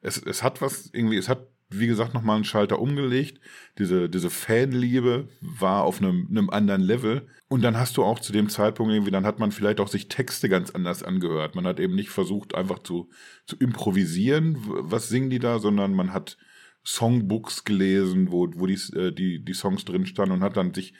es, 0.00 0.18
es 0.18 0.42
hat 0.42 0.60
was 0.62 0.90
irgendwie, 0.92 1.16
es 1.16 1.28
hat, 1.28 1.46
wie 1.68 1.86
gesagt, 1.86 2.14
nochmal 2.14 2.36
einen 2.36 2.44
Schalter 2.44 2.80
umgelegt. 2.80 3.40
Diese, 3.78 4.08
diese 4.08 4.30
Fanliebe 4.30 5.28
war 5.40 5.84
auf 5.84 6.00
einem, 6.00 6.26
einem 6.28 6.50
anderen 6.50 6.82
Level. 6.82 7.28
Und 7.48 7.62
dann 7.62 7.76
hast 7.76 7.96
du 7.96 8.02
auch 8.02 8.18
zu 8.18 8.32
dem 8.32 8.48
Zeitpunkt 8.48 8.92
irgendwie, 8.92 9.12
dann 9.12 9.26
hat 9.26 9.38
man 9.38 9.52
vielleicht 9.52 9.80
auch 9.80 9.88
sich 9.88 10.08
Texte 10.08 10.48
ganz 10.48 10.70
anders 10.70 11.02
angehört. 11.02 11.54
Man 11.54 11.66
hat 11.66 11.78
eben 11.78 11.94
nicht 11.94 12.10
versucht, 12.10 12.54
einfach 12.54 12.80
zu, 12.80 13.10
zu 13.46 13.56
improvisieren, 13.56 14.56
was 14.60 15.08
singen 15.08 15.30
die 15.30 15.38
da, 15.38 15.58
sondern 15.58 15.94
man 15.94 16.12
hat 16.12 16.38
Songbooks 16.82 17.64
gelesen, 17.64 18.32
wo, 18.32 18.48
wo 18.54 18.66
die, 18.66 18.78
äh, 18.96 19.12
die, 19.12 19.44
die 19.44 19.54
Songs 19.54 19.84
drin 19.84 20.06
standen 20.06 20.34
und 20.34 20.42
hat 20.42 20.56
dann 20.56 20.74
sich 20.74 20.94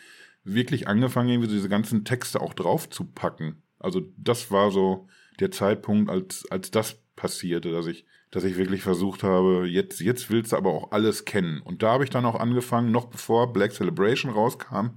wirklich 0.45 0.89
angefangen, 0.89 1.31
irgendwie 1.31 1.49
diese 1.49 1.69
ganzen 1.69 2.05
Texte 2.05 2.41
auch 2.41 2.55
drauf 2.55 2.89
zu 2.89 3.05
packen. 3.05 3.63
Also 3.79 4.03
das 4.17 4.51
war 4.51 4.71
so 4.71 5.09
der 5.41 5.51
Zeitpunkt, 5.51 6.11
als, 6.11 6.45
als 6.51 6.71
das 6.71 7.03
passierte, 7.21 7.71
dass 7.71 7.87
ich 7.87 8.07
dass 8.31 8.45
ich 8.45 8.57
wirklich 8.57 8.83
versucht 8.83 9.23
habe, 9.23 9.67
jetzt, 9.69 10.01
jetzt 10.01 10.31
willst 10.31 10.53
du 10.53 10.57
aber 10.57 10.71
auch 10.71 10.93
alles 10.93 11.25
kennen. 11.25 11.61
Und 11.63 11.83
da 11.83 11.93
habe 11.93 12.05
ich 12.05 12.11
dann 12.11 12.25
auch 12.25 12.39
angefangen, 12.39 12.93
noch 12.93 13.07
bevor 13.07 13.53
Black 13.53 13.73
Celebration 13.73 14.31
rauskam, 14.31 14.91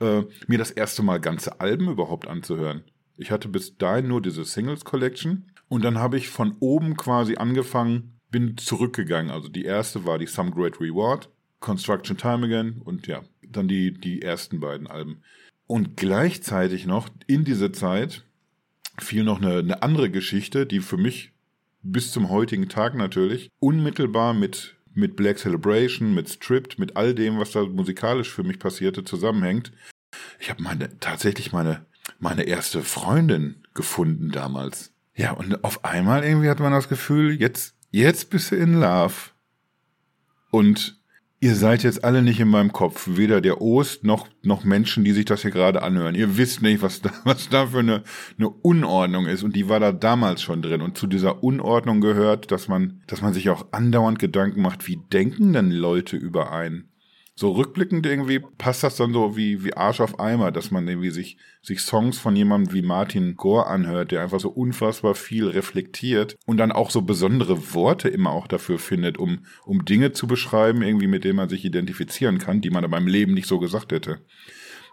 äh, 0.00 0.22
mir 0.46 0.58
das 0.58 0.70
erste 0.70 1.02
Mal 1.02 1.20
ganze 1.20 1.60
Alben 1.60 1.88
überhaupt 1.88 2.28
anzuhören. 2.28 2.84
Ich 3.16 3.30
hatte 3.30 3.48
bis 3.48 3.78
dahin 3.78 4.08
nur 4.08 4.20
diese 4.20 4.44
Singles 4.44 4.84
Collection 4.84 5.50
Und 5.68 5.82
dann 5.82 5.98
habe 5.98 6.18
ich 6.18 6.28
von 6.28 6.56
oben 6.60 6.96
quasi 6.96 7.36
angefangen, 7.36 8.20
bin 8.30 8.58
zurückgegangen. 8.58 9.30
Also 9.30 9.48
die 9.48 9.64
erste 9.64 10.04
war 10.04 10.18
die 10.18 10.26
Some 10.26 10.50
Great 10.50 10.78
Reward, 10.78 11.30
Construction 11.60 12.18
Time 12.18 12.44
Again 12.46 12.82
und 12.84 13.06
ja, 13.06 13.22
dann 13.48 13.66
die, 13.66 13.92
die 13.92 14.20
ersten 14.20 14.60
beiden 14.60 14.86
Alben. 14.86 15.22
Und 15.66 15.96
gleichzeitig 15.96 16.84
noch 16.84 17.08
in 17.26 17.44
diese 17.44 17.72
Zeit 17.72 18.24
fiel 18.98 19.24
noch 19.24 19.40
eine, 19.40 19.58
eine 19.58 19.82
andere 19.82 20.10
Geschichte, 20.10 20.66
die 20.66 20.80
für 20.80 20.98
mich 20.98 21.33
bis 21.84 22.10
zum 22.10 22.30
heutigen 22.30 22.68
Tag 22.68 22.94
natürlich 22.94 23.50
unmittelbar 23.60 24.34
mit, 24.34 24.74
mit 24.94 25.16
Black 25.16 25.38
Celebration, 25.38 26.14
mit 26.14 26.28
Stripped, 26.28 26.78
mit 26.78 26.96
all 26.96 27.14
dem, 27.14 27.38
was 27.38 27.52
da 27.52 27.64
musikalisch 27.64 28.32
für 28.32 28.42
mich 28.42 28.58
passierte, 28.58 29.04
zusammenhängt. 29.04 29.70
Ich 30.40 30.50
habe 30.50 30.62
meine, 30.62 30.98
tatsächlich 30.98 31.52
meine, 31.52 31.86
meine 32.18 32.44
erste 32.44 32.82
Freundin 32.82 33.62
gefunden 33.74 34.30
damals. 34.30 34.92
Ja, 35.14 35.32
und 35.32 35.62
auf 35.62 35.84
einmal 35.84 36.24
irgendwie 36.24 36.48
hat 36.48 36.58
man 36.58 36.72
das 36.72 36.88
Gefühl, 36.88 37.40
jetzt, 37.40 37.76
jetzt 37.90 38.30
bist 38.30 38.50
du 38.50 38.56
in 38.56 38.80
Love. 38.80 39.14
Und 40.50 40.98
ihr 41.44 41.56
seid 41.56 41.82
jetzt 41.82 42.04
alle 42.04 42.22
nicht 42.22 42.40
in 42.40 42.48
meinem 42.48 42.72
Kopf, 42.72 43.06
weder 43.06 43.42
der 43.42 43.60
Ost 43.60 44.02
noch, 44.02 44.28
noch 44.42 44.64
Menschen, 44.64 45.04
die 45.04 45.12
sich 45.12 45.26
das 45.26 45.42
hier 45.42 45.50
gerade 45.50 45.82
anhören. 45.82 46.14
Ihr 46.14 46.38
wisst 46.38 46.62
nicht, 46.62 46.80
was 46.80 47.02
da, 47.02 47.10
was 47.24 47.50
da 47.50 47.66
für 47.66 47.80
eine, 47.80 48.02
eine 48.38 48.48
Unordnung 48.48 49.26
ist. 49.26 49.42
Und 49.42 49.54
die 49.54 49.68
war 49.68 49.78
da 49.78 49.92
damals 49.92 50.40
schon 50.40 50.62
drin. 50.62 50.80
Und 50.80 50.96
zu 50.96 51.06
dieser 51.06 51.44
Unordnung 51.44 52.00
gehört, 52.00 52.50
dass 52.50 52.66
man, 52.66 53.02
dass 53.08 53.20
man 53.20 53.34
sich 53.34 53.50
auch 53.50 53.66
andauernd 53.72 54.18
Gedanken 54.18 54.62
macht, 54.62 54.88
wie 54.88 54.98
denken 55.12 55.52
denn 55.52 55.70
Leute 55.70 56.16
über 56.16 56.50
einen? 56.50 56.88
So 57.36 57.50
rückblickend 57.50 58.06
irgendwie 58.06 58.38
passt 58.38 58.84
das 58.84 58.96
dann 58.96 59.12
so 59.12 59.36
wie, 59.36 59.64
wie 59.64 59.74
Arsch 59.74 60.00
auf 60.00 60.20
Eimer, 60.20 60.52
dass 60.52 60.70
man 60.70 60.86
irgendwie 60.86 61.10
sich, 61.10 61.36
sich 61.62 61.80
Songs 61.80 62.18
von 62.18 62.36
jemandem 62.36 62.72
wie 62.72 62.82
Martin 62.82 63.34
Gore 63.34 63.66
anhört, 63.66 64.12
der 64.12 64.22
einfach 64.22 64.38
so 64.38 64.50
unfassbar 64.50 65.16
viel 65.16 65.48
reflektiert 65.48 66.36
und 66.46 66.58
dann 66.58 66.70
auch 66.70 66.90
so 66.90 67.02
besondere 67.02 67.74
Worte 67.74 68.08
immer 68.08 68.30
auch 68.30 68.46
dafür 68.46 68.78
findet, 68.78 69.18
um, 69.18 69.40
um 69.64 69.84
Dinge 69.84 70.12
zu 70.12 70.28
beschreiben, 70.28 70.82
irgendwie 70.82 71.08
mit 71.08 71.24
denen 71.24 71.36
man 71.36 71.48
sich 71.48 71.64
identifizieren 71.64 72.38
kann, 72.38 72.60
die 72.60 72.70
man 72.70 72.84
in 72.84 72.90
meinem 72.90 73.08
Leben 73.08 73.34
nicht 73.34 73.48
so 73.48 73.58
gesagt 73.58 73.90
hätte. 73.90 74.20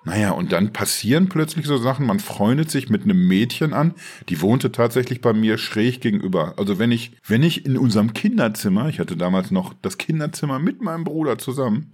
Naja, 0.03 0.31
und 0.31 0.51
dann 0.51 0.73
passieren 0.73 1.29
plötzlich 1.29 1.67
so 1.67 1.77
Sachen, 1.77 2.07
man 2.07 2.19
freundet 2.19 2.71
sich 2.71 2.89
mit 2.89 3.03
einem 3.03 3.27
Mädchen 3.27 3.71
an, 3.73 3.93
die 4.29 4.41
wohnte 4.41 4.71
tatsächlich 4.71 5.21
bei 5.21 5.31
mir 5.31 5.59
schräg 5.59 6.01
gegenüber. 6.01 6.55
Also 6.57 6.79
wenn 6.79 6.91
ich, 6.91 7.11
wenn 7.27 7.43
ich 7.43 7.65
in 7.65 7.77
unserem 7.77 8.13
Kinderzimmer, 8.13 8.89
ich 8.89 8.99
hatte 8.99 9.15
damals 9.15 9.51
noch 9.51 9.75
das 9.81 9.99
Kinderzimmer 9.99 10.57
mit 10.57 10.81
meinem 10.81 11.03
Bruder 11.03 11.37
zusammen, 11.37 11.91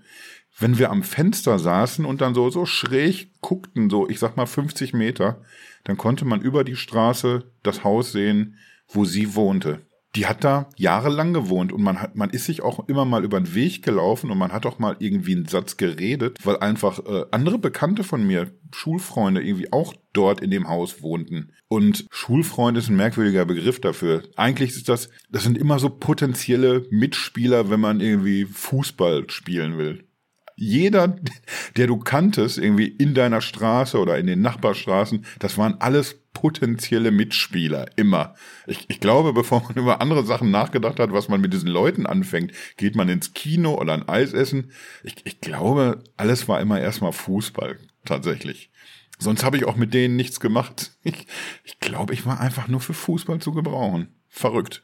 wenn 0.58 0.78
wir 0.78 0.90
am 0.90 1.04
Fenster 1.04 1.60
saßen 1.60 2.06
und 2.06 2.22
dann 2.22 2.34
so, 2.34 2.50
so 2.50 2.66
schräg 2.66 3.30
guckten, 3.42 3.90
so, 3.90 4.08
ich 4.10 4.20
sag 4.20 4.38
mal 4.38 4.46
50 4.46 4.94
Meter, 4.94 5.42
dann 5.84 5.98
konnte 5.98 6.24
man 6.24 6.42
über 6.42 6.64
die 6.64 6.78
Straße 6.78 7.44
das 7.62 7.84
Haus 7.84 8.14
sehen, 8.14 8.58
wo 8.88 9.04
sie 9.04 9.36
wohnte. 9.36 9.82
Die 10.18 10.26
hat 10.26 10.44
da 10.44 10.68
jahrelang 10.76 11.32
gewohnt 11.32 11.72
und 11.72 11.84
man 11.84 12.02
hat, 12.02 12.16
man 12.16 12.32
ist 12.32 12.46
sich 12.46 12.64
auch 12.64 12.90
immer 12.90 13.06
mal 13.06 13.24
über 13.24 13.40
den 13.40 13.54
Weg 13.54 13.84
gelaufen 13.84 14.32
und 14.32 14.40
man 14.40 14.52
hat 14.52 14.66
auch 14.66 14.80
mal 14.80 14.96
irgendwie 14.98 15.36
einen 15.36 15.46
Satz 15.46 15.78
geredet, 15.78 16.40
weil 16.44 16.58
einfach 16.58 16.98
äh, 17.06 17.26
andere 17.30 17.60
Bekannte 17.60 18.04
von 18.04 18.26
mir, 18.26 18.52
Schulfreunde, 18.74 19.44
irgendwie 19.44 19.72
auch 19.72 19.94
dort 20.14 20.42
in 20.42 20.50
dem 20.50 20.68
Haus 20.68 21.04
wohnten. 21.04 21.52
Und 21.68 22.08
Schulfreund 22.10 22.80
ist 22.80 22.90
ein 22.90 22.96
merkwürdiger 22.96 23.46
Begriff 23.46 23.80
dafür. 23.80 24.24
Eigentlich 24.36 24.72
ist 24.72 24.90
das, 24.90 25.10
das 25.30 25.44
sind 25.44 25.56
immer 25.56 25.78
so 25.78 25.90
potenzielle 25.92 26.88
Mitspieler, 26.90 27.70
wenn 27.70 27.80
man 27.80 28.02
irgendwie 28.02 28.46
Fußball 28.46 29.30
spielen 29.30 29.78
will 29.78 30.04
jeder, 30.60 31.16
der 31.78 31.86
du 31.86 31.98
kanntest, 31.98 32.58
irgendwie 32.58 32.88
in 32.88 33.14
deiner 33.14 33.42
Straße 33.42 33.98
oder 34.00 34.18
in 34.18 34.26
den 34.26 34.42
Nachbarstraßen, 34.42 35.24
das 35.40 35.58
waren 35.58 35.76
alles 35.80 36.20
potenzielle 36.38 37.10
Mitspieler, 37.10 37.88
immer. 37.96 38.36
Ich, 38.68 38.86
ich 38.90 39.00
glaube, 39.00 39.34
bevor 39.34 39.64
man 39.64 39.74
über 39.74 40.02
andere 40.02 40.24
Sachen 40.24 40.52
nachgedacht 40.52 41.00
hat, 41.00 41.12
was 41.12 41.30
man 41.30 41.42
mit 41.42 41.52
diesen 41.52 41.68
Leuten 41.68 42.06
anfängt, 42.06 42.52
geht 42.78 42.96
man 42.96 43.10
ins 43.10 43.34
Kino 43.34 43.74
oder 43.74 43.94
ein 43.94 44.08
Eis 44.08 44.34
essen. 44.34 44.72
Ich, 45.04 45.16
ich 45.24 45.42
glaube, 45.42 46.04
alles 46.16 46.48
war 46.48 46.62
immer 46.62 46.80
erstmal 46.80 47.12
Fußball, 47.12 47.80
tatsächlich. 48.06 48.70
Sonst 49.18 49.44
habe 49.44 49.58
ich 49.58 49.66
auch 49.66 49.78
mit 49.78 49.96
denen 49.96 50.16
nichts 50.16 50.40
gemacht. 50.40 50.92
Ich, 51.04 51.26
ich 51.64 51.80
glaube, 51.80 52.14
ich 52.14 52.26
war 52.26 52.40
einfach 52.40 52.68
nur 52.68 52.82
für 52.82 52.94
Fußball 52.94 53.40
zu 53.40 53.52
gebrauchen. 53.54 54.10
Verrückt. 54.28 54.84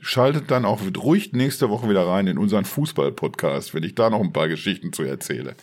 Schaltet 0.00 0.50
dann 0.50 0.66
auch 0.66 0.80
ruhig 0.98 1.32
nächste 1.32 1.70
Woche 1.70 1.88
wieder 1.88 2.06
rein 2.06 2.26
in 2.26 2.36
unseren 2.36 2.64
Fußball-Podcast, 2.64 3.72
wenn 3.72 3.84
ich 3.84 3.94
da 3.94 4.10
noch 4.10 4.20
ein 4.20 4.32
paar 4.32 4.48
Geschichten 4.48 4.92
zu 4.92 5.04
erzähle. 5.04 5.54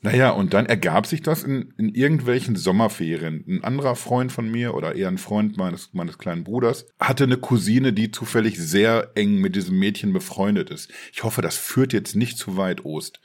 Naja, 0.00 0.30
und 0.30 0.54
dann 0.54 0.66
ergab 0.66 1.06
sich 1.06 1.22
das 1.22 1.42
in, 1.42 1.74
in 1.76 1.92
irgendwelchen 1.92 2.54
Sommerferien. 2.54 3.44
Ein 3.48 3.64
anderer 3.64 3.96
Freund 3.96 4.30
von 4.30 4.48
mir 4.48 4.74
oder 4.74 4.94
eher 4.94 5.08
ein 5.08 5.18
Freund 5.18 5.56
meines, 5.56 5.92
meines 5.92 6.18
kleinen 6.18 6.44
Bruders 6.44 6.86
hatte 7.00 7.24
eine 7.24 7.36
Cousine, 7.36 7.92
die 7.92 8.12
zufällig 8.12 8.58
sehr 8.58 9.10
eng 9.16 9.40
mit 9.40 9.56
diesem 9.56 9.76
Mädchen 9.76 10.12
befreundet 10.12 10.70
ist. 10.70 10.92
Ich 11.12 11.24
hoffe, 11.24 11.42
das 11.42 11.56
führt 11.56 11.92
jetzt 11.92 12.14
nicht 12.14 12.38
zu 12.38 12.56
weit, 12.56 12.84
Ost. 12.84 13.20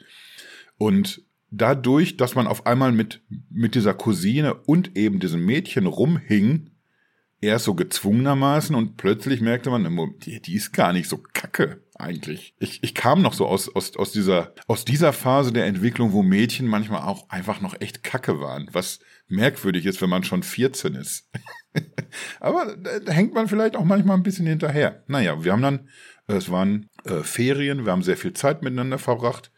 Und 0.80 1.21
dadurch, 1.51 2.17
dass 2.17 2.34
man 2.34 2.47
auf 2.47 2.65
einmal 2.65 2.91
mit, 2.91 3.21
mit 3.51 3.76
dieser 3.76 3.93
Cousine 3.93 4.55
und 4.55 4.97
eben 4.97 5.19
diesem 5.19 5.45
Mädchen 5.45 5.86
rumhing, 5.86 6.71
erst 7.39 7.65
so 7.65 7.76
gezwungenermaßen 7.76 8.76
und 8.76 8.97
plötzlich 8.97 9.41
merkte 9.41 9.69
man, 9.69 10.15
die, 10.26 10.41
die 10.41 10.55
ist 10.55 10.71
gar 10.71 10.91
nicht 10.91 11.07
so 11.07 11.21
kacke 11.34 11.82
eigentlich. 11.95 12.55
Ich, 12.59 12.83
ich 12.83 12.95
kam 12.95 13.21
noch 13.21 13.33
so 13.33 13.47
aus, 13.47 13.73
aus, 13.73 13.95
aus, 13.95 14.11
dieser, 14.11 14.53
aus 14.67 14.85
dieser 14.85 15.13
Phase 15.13 15.51
der 15.53 15.65
Entwicklung, 15.65 16.11
wo 16.11 16.23
Mädchen 16.23 16.67
manchmal 16.67 17.03
auch 17.03 17.29
einfach 17.29 17.61
noch 17.61 17.79
echt 17.79 18.03
kacke 18.03 18.39
waren, 18.39 18.69
was 18.71 18.99
merkwürdig 19.27 19.85
ist, 19.85 20.01
wenn 20.01 20.09
man 20.09 20.23
schon 20.23 20.43
14 20.43 20.95
ist. 20.95 21.29
Aber 22.39 22.75
da 22.75 23.11
hängt 23.11 23.33
man 23.33 23.47
vielleicht 23.47 23.75
auch 23.75 23.85
manchmal 23.85 24.17
ein 24.17 24.23
bisschen 24.23 24.45
hinterher. 24.45 25.03
Naja, 25.07 25.43
wir 25.43 25.51
haben 25.51 25.61
dann, 25.61 25.89
es 26.27 26.51
waren 26.51 26.89
äh, 27.05 27.23
Ferien, 27.23 27.85
wir 27.85 27.91
haben 27.91 28.03
sehr 28.03 28.17
viel 28.17 28.33
Zeit 28.33 28.61
miteinander 28.61 28.99
verbracht 28.99 29.53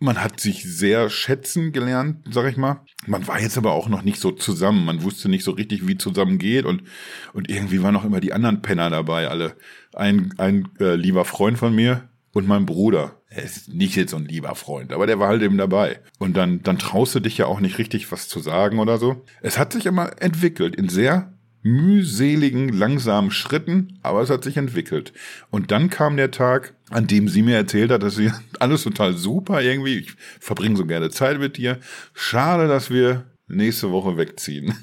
man 0.00 0.22
hat 0.22 0.40
sich 0.40 0.64
sehr 0.64 1.10
schätzen 1.10 1.72
gelernt, 1.72 2.26
sag 2.30 2.50
ich 2.50 2.56
mal. 2.56 2.80
Man 3.06 3.28
war 3.28 3.40
jetzt 3.40 3.58
aber 3.58 3.72
auch 3.72 3.88
noch 3.88 4.02
nicht 4.02 4.18
so 4.18 4.30
zusammen. 4.30 4.84
Man 4.86 5.02
wusste 5.02 5.28
nicht 5.28 5.44
so 5.44 5.52
richtig, 5.52 5.86
wie 5.86 5.98
zusammen 5.98 6.38
geht 6.38 6.64
und 6.64 6.82
und 7.34 7.50
irgendwie 7.50 7.82
waren 7.82 7.96
auch 7.96 8.04
immer 8.04 8.20
die 8.20 8.32
anderen 8.32 8.62
Penner 8.62 8.90
dabei. 8.90 9.28
Alle 9.28 9.56
ein 9.94 10.34
ein 10.38 10.68
äh, 10.80 10.94
lieber 10.96 11.24
Freund 11.26 11.58
von 11.58 11.74
mir 11.74 12.08
und 12.32 12.48
mein 12.48 12.64
Bruder. 12.66 13.20
Er 13.28 13.44
ist 13.44 13.68
nicht 13.72 13.94
jetzt 13.94 14.10
so 14.10 14.16
ein 14.16 14.24
lieber 14.24 14.54
Freund, 14.54 14.92
aber 14.92 15.06
der 15.06 15.20
war 15.20 15.28
halt 15.28 15.42
eben 15.42 15.58
dabei. 15.58 16.00
Und 16.18 16.36
dann 16.36 16.62
dann 16.62 16.78
traust 16.78 17.14
du 17.14 17.20
dich 17.20 17.36
ja 17.36 17.46
auch 17.46 17.60
nicht 17.60 17.78
richtig 17.78 18.10
was 18.10 18.26
zu 18.26 18.40
sagen 18.40 18.78
oder 18.78 18.96
so. 18.96 19.24
Es 19.42 19.58
hat 19.58 19.74
sich 19.74 19.84
immer 19.84 20.22
entwickelt 20.22 20.76
in 20.76 20.88
sehr 20.88 21.34
mühseligen, 21.62 22.70
langsamen 22.70 23.30
Schritten, 23.30 23.98
aber 24.02 24.22
es 24.22 24.30
hat 24.30 24.44
sich 24.44 24.56
entwickelt. 24.56 25.12
Und 25.50 25.70
dann 25.70 25.90
kam 25.90 26.16
der 26.16 26.30
Tag, 26.30 26.74
an 26.88 27.06
dem 27.06 27.28
sie 27.28 27.42
mir 27.42 27.56
erzählt 27.56 27.90
hat, 27.90 28.02
dass 28.02 28.16
sie 28.16 28.30
alles 28.58 28.82
total 28.82 29.14
super 29.14 29.62
irgendwie, 29.62 29.98
ich 29.98 30.12
verbringe 30.40 30.76
so 30.76 30.86
gerne 30.86 31.10
Zeit 31.10 31.38
mit 31.38 31.56
dir. 31.56 31.78
Schade, 32.14 32.68
dass 32.68 32.90
wir 32.90 33.26
nächste 33.46 33.90
Woche 33.90 34.16
wegziehen. 34.16 34.74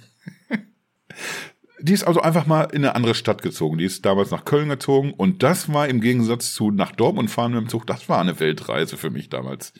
Die 1.79 1.93
ist 1.93 2.03
also 2.03 2.21
einfach 2.21 2.47
mal 2.47 2.63
in 2.63 2.83
eine 2.83 2.95
andere 2.95 3.13
Stadt 3.13 3.43
gezogen. 3.43 3.77
Die 3.77 3.85
ist 3.85 4.05
damals 4.05 4.31
nach 4.31 4.45
Köln 4.45 4.69
gezogen 4.69 5.13
und 5.13 5.43
das 5.43 5.71
war 5.71 5.87
im 5.87 6.01
Gegensatz 6.01 6.53
zu 6.53 6.71
nach 6.71 6.91
Dortmund 6.91 7.29
fahren 7.29 7.53
mit 7.53 7.61
dem 7.61 7.69
Zug, 7.69 7.85
das 7.85 8.09
war 8.09 8.19
eine 8.19 8.39
Weltreise 8.39 8.97
für 8.97 9.11
mich 9.11 9.29
damals. 9.29 9.73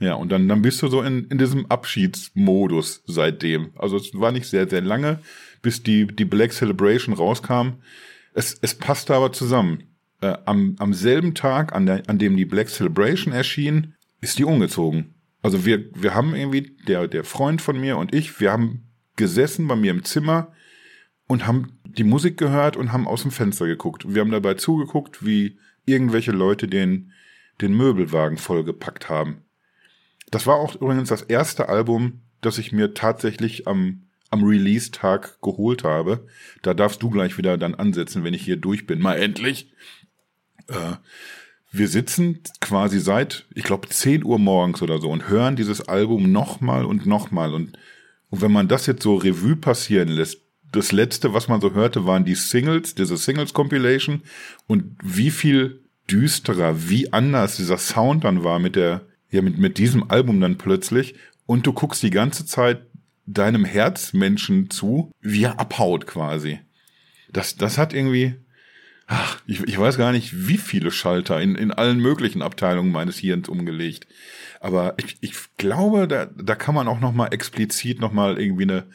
Ja, 0.00 0.14
und 0.14 0.32
dann, 0.32 0.48
dann 0.48 0.62
bist 0.62 0.82
du 0.82 0.88
so 0.88 1.02
in, 1.02 1.26
in 1.26 1.38
diesem 1.38 1.66
Abschiedsmodus 1.66 3.02
seitdem. 3.06 3.70
Also 3.76 3.96
es 3.96 4.10
war 4.14 4.32
nicht 4.32 4.46
sehr, 4.46 4.68
sehr 4.68 4.80
lange 4.80 5.20
bis 5.62 5.82
die, 5.82 6.06
die 6.06 6.24
Black 6.24 6.52
Celebration 6.52 7.14
rauskam. 7.14 7.80
Es, 8.34 8.58
es 8.60 8.74
passte 8.74 9.14
aber 9.14 9.32
zusammen. 9.32 9.84
Äh, 10.20 10.36
am, 10.44 10.76
am 10.78 10.92
selben 10.92 11.34
Tag, 11.34 11.74
an, 11.74 11.86
der, 11.86 12.02
an 12.08 12.18
dem 12.18 12.36
die 12.36 12.44
Black 12.44 12.68
Celebration 12.68 13.32
erschien, 13.32 13.94
ist 14.20 14.38
die 14.38 14.44
umgezogen. 14.44 15.14
Also 15.42 15.64
wir, 15.64 15.84
wir 15.94 16.14
haben 16.14 16.34
irgendwie, 16.34 16.76
der, 16.86 17.08
der 17.08 17.24
Freund 17.24 17.62
von 17.62 17.80
mir 17.80 17.96
und 17.96 18.14
ich, 18.14 18.40
wir 18.40 18.52
haben 18.52 18.84
gesessen 19.16 19.66
bei 19.66 19.76
mir 19.76 19.90
im 19.90 20.04
Zimmer 20.04 20.52
und 21.26 21.46
haben 21.46 21.78
die 21.84 22.04
Musik 22.04 22.36
gehört 22.36 22.76
und 22.76 22.92
haben 22.92 23.08
aus 23.08 23.22
dem 23.22 23.30
Fenster 23.30 23.66
geguckt. 23.66 24.04
Wir 24.06 24.20
haben 24.20 24.30
dabei 24.30 24.54
zugeguckt, 24.54 25.24
wie 25.24 25.58
irgendwelche 25.86 26.32
Leute 26.32 26.68
den, 26.68 27.12
den 27.60 27.74
Möbelwagen 27.74 28.36
vollgepackt 28.36 29.08
haben. 29.08 29.42
Das 30.30 30.46
war 30.46 30.56
auch 30.56 30.74
übrigens 30.76 31.08
das 31.08 31.22
erste 31.22 31.68
Album, 31.68 32.20
das 32.40 32.58
ich 32.58 32.72
mir 32.72 32.94
tatsächlich 32.94 33.66
am 33.66 34.02
am 34.30 34.44
Release-Tag 34.44 35.42
geholt 35.42 35.84
habe. 35.84 36.26
Da 36.62 36.72
darfst 36.72 37.02
du 37.02 37.10
gleich 37.10 37.36
wieder 37.36 37.58
dann 37.58 37.74
ansetzen, 37.74 38.24
wenn 38.24 38.34
ich 38.34 38.42
hier 38.42 38.56
durch 38.56 38.86
bin. 38.86 39.00
Mal 39.00 39.16
endlich. 39.16 39.72
Äh, 40.68 40.94
wir 41.72 41.88
sitzen 41.88 42.40
quasi 42.60 43.00
seit, 43.00 43.46
ich 43.54 43.64
glaube, 43.64 43.88
10 43.88 44.24
Uhr 44.24 44.38
morgens 44.38 44.82
oder 44.82 44.98
so 45.00 45.10
und 45.10 45.28
hören 45.28 45.56
dieses 45.56 45.88
Album 45.88 46.32
nochmal 46.32 46.84
und 46.84 47.06
nochmal. 47.06 47.54
Und, 47.54 47.76
und 48.30 48.40
wenn 48.40 48.52
man 48.52 48.68
das 48.68 48.86
jetzt 48.86 49.02
so 49.02 49.16
Revue 49.16 49.56
passieren 49.56 50.08
lässt, 50.08 50.40
das 50.72 50.92
letzte, 50.92 51.34
was 51.34 51.48
man 51.48 51.60
so 51.60 51.72
hörte, 51.72 52.06
waren 52.06 52.24
die 52.24 52.36
Singles, 52.36 52.94
diese 52.94 53.16
Singles-Compilation 53.16 54.22
und 54.68 54.96
wie 55.02 55.30
viel 55.30 55.82
düsterer, 56.08 56.88
wie 56.88 57.12
anders 57.12 57.56
dieser 57.56 57.78
Sound 57.78 58.22
dann 58.22 58.44
war 58.44 58.60
mit 58.60 58.76
der, 58.76 59.00
ja, 59.30 59.42
mit, 59.42 59.58
mit 59.58 59.78
diesem 59.78 60.10
Album 60.10 60.40
dann 60.40 60.58
plötzlich. 60.58 61.14
Und 61.46 61.66
du 61.66 61.72
guckst 61.72 62.02
die 62.02 62.10
ganze 62.10 62.46
Zeit 62.46 62.86
deinem 63.26 63.64
Herzmenschen 63.64 64.70
zu, 64.70 65.12
wie 65.20 65.44
er 65.44 65.60
abhaut 65.60 66.06
quasi. 66.06 66.60
das, 67.32 67.56
das 67.56 67.78
hat 67.78 67.92
irgendwie, 67.92 68.34
ach, 69.06 69.40
ich, 69.46 69.60
ich 69.62 69.78
weiß 69.78 69.96
gar 69.96 70.12
nicht, 70.12 70.48
wie 70.48 70.58
viele 70.58 70.90
Schalter 70.90 71.40
in, 71.40 71.54
in 71.54 71.70
allen 71.70 71.98
möglichen 71.98 72.42
Abteilungen 72.42 72.92
meines 72.92 73.18
Hirns 73.18 73.48
umgelegt. 73.48 74.06
Aber 74.60 74.94
ich, 74.98 75.18
ich 75.20 75.34
glaube, 75.56 76.08
da, 76.08 76.26
da 76.26 76.54
kann 76.54 76.74
man 76.74 76.88
auch 76.88 77.00
noch 77.00 77.12
mal 77.12 77.28
explizit 77.28 78.00
noch 78.00 78.12
mal 78.12 78.38
irgendwie 78.38 78.64
eine, 78.64 78.86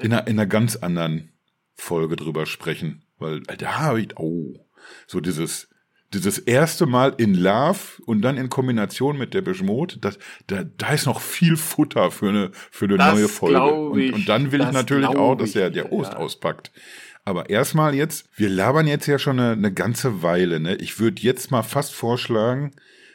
in 0.00 0.12
einer, 0.12 0.26
in 0.26 0.38
einer 0.38 0.46
ganz 0.46 0.76
anderen 0.76 1.32
Folge 1.74 2.16
drüber 2.16 2.46
sprechen. 2.46 3.02
Weil 3.18 3.40
da 3.40 3.78
habe 3.78 4.00
ich, 4.00 4.16
oh, 4.16 4.66
so 5.06 5.20
dieses, 5.20 5.68
dieses 6.14 6.38
erste 6.38 6.86
Mal 6.86 7.14
in 7.16 7.34
Love 7.34 7.78
und 8.06 8.22
dann 8.22 8.36
in 8.36 8.48
Kombination 8.48 9.18
mit 9.18 9.34
der 9.34 9.42
Beschmut, 9.42 9.98
das, 10.00 10.18
da, 10.46 10.64
da 10.64 10.92
ist 10.92 11.06
noch 11.06 11.20
viel 11.20 11.56
Futter 11.56 12.10
für 12.10 12.28
eine, 12.28 12.50
für 12.52 12.84
eine 12.84 12.96
Das 12.96 13.14
neue 13.14 13.28
Folge. 13.28 14.00
ich, 14.00 14.12
und, 14.12 14.20
und 14.20 14.28
dann 14.28 14.52
will 14.52 14.60
ich 14.60 14.72
natürlich 14.72 15.08
auch, 15.08 15.34
dass 15.34 15.52
der, 15.52 15.70
der 15.70 15.92
Ost 15.92 16.12
ja. 16.12 16.18
auspackt. 16.18 16.72
Aber 17.24 17.50
erstmal 17.50 17.94
jetzt, 17.94 18.28
wir 18.34 18.48
labern 18.48 18.86
jetzt 18.86 19.06
ja 19.06 19.18
schon 19.18 19.38
eine, 19.38 19.52
eine 19.52 19.72
ganze 19.72 20.22
Weile, 20.22 20.58
ne? 20.58 20.74
Ich 20.76 20.98
würde 20.98 21.22
jetzt 21.22 21.50
mal 21.50 21.62
fast 21.62 21.94
vorschlagen, 21.94 22.72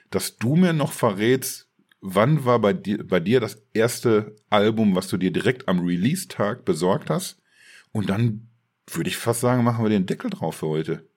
dass 0.09 0.37
du 0.37 0.55
mir 0.55 0.73
noch 0.73 0.93
verrätst, 0.93 1.67
wann 1.99 2.45
war 2.45 2.59
bei 2.59 2.73
dir, 2.73 3.05
bei 3.05 3.19
dir 3.19 3.39
das 3.39 3.61
erste 3.73 4.35
Album, 4.49 4.95
was 4.95 5.09
du 5.09 5.17
dir 5.17 5.31
direkt 5.31 5.67
am 5.67 5.85
Release-Tag 5.85 6.63
besorgt 6.63 7.09
hast? 7.09 7.41
Und 7.91 8.09
dann 8.09 8.47
würde 8.89 9.09
ich 9.09 9.17
fast 9.17 9.41
sagen, 9.41 9.63
machen 9.63 9.83
wir 9.83 9.89
den 9.89 10.05
Deckel 10.05 10.29
drauf 10.29 10.55
für 10.57 10.67
heute. 10.67 11.07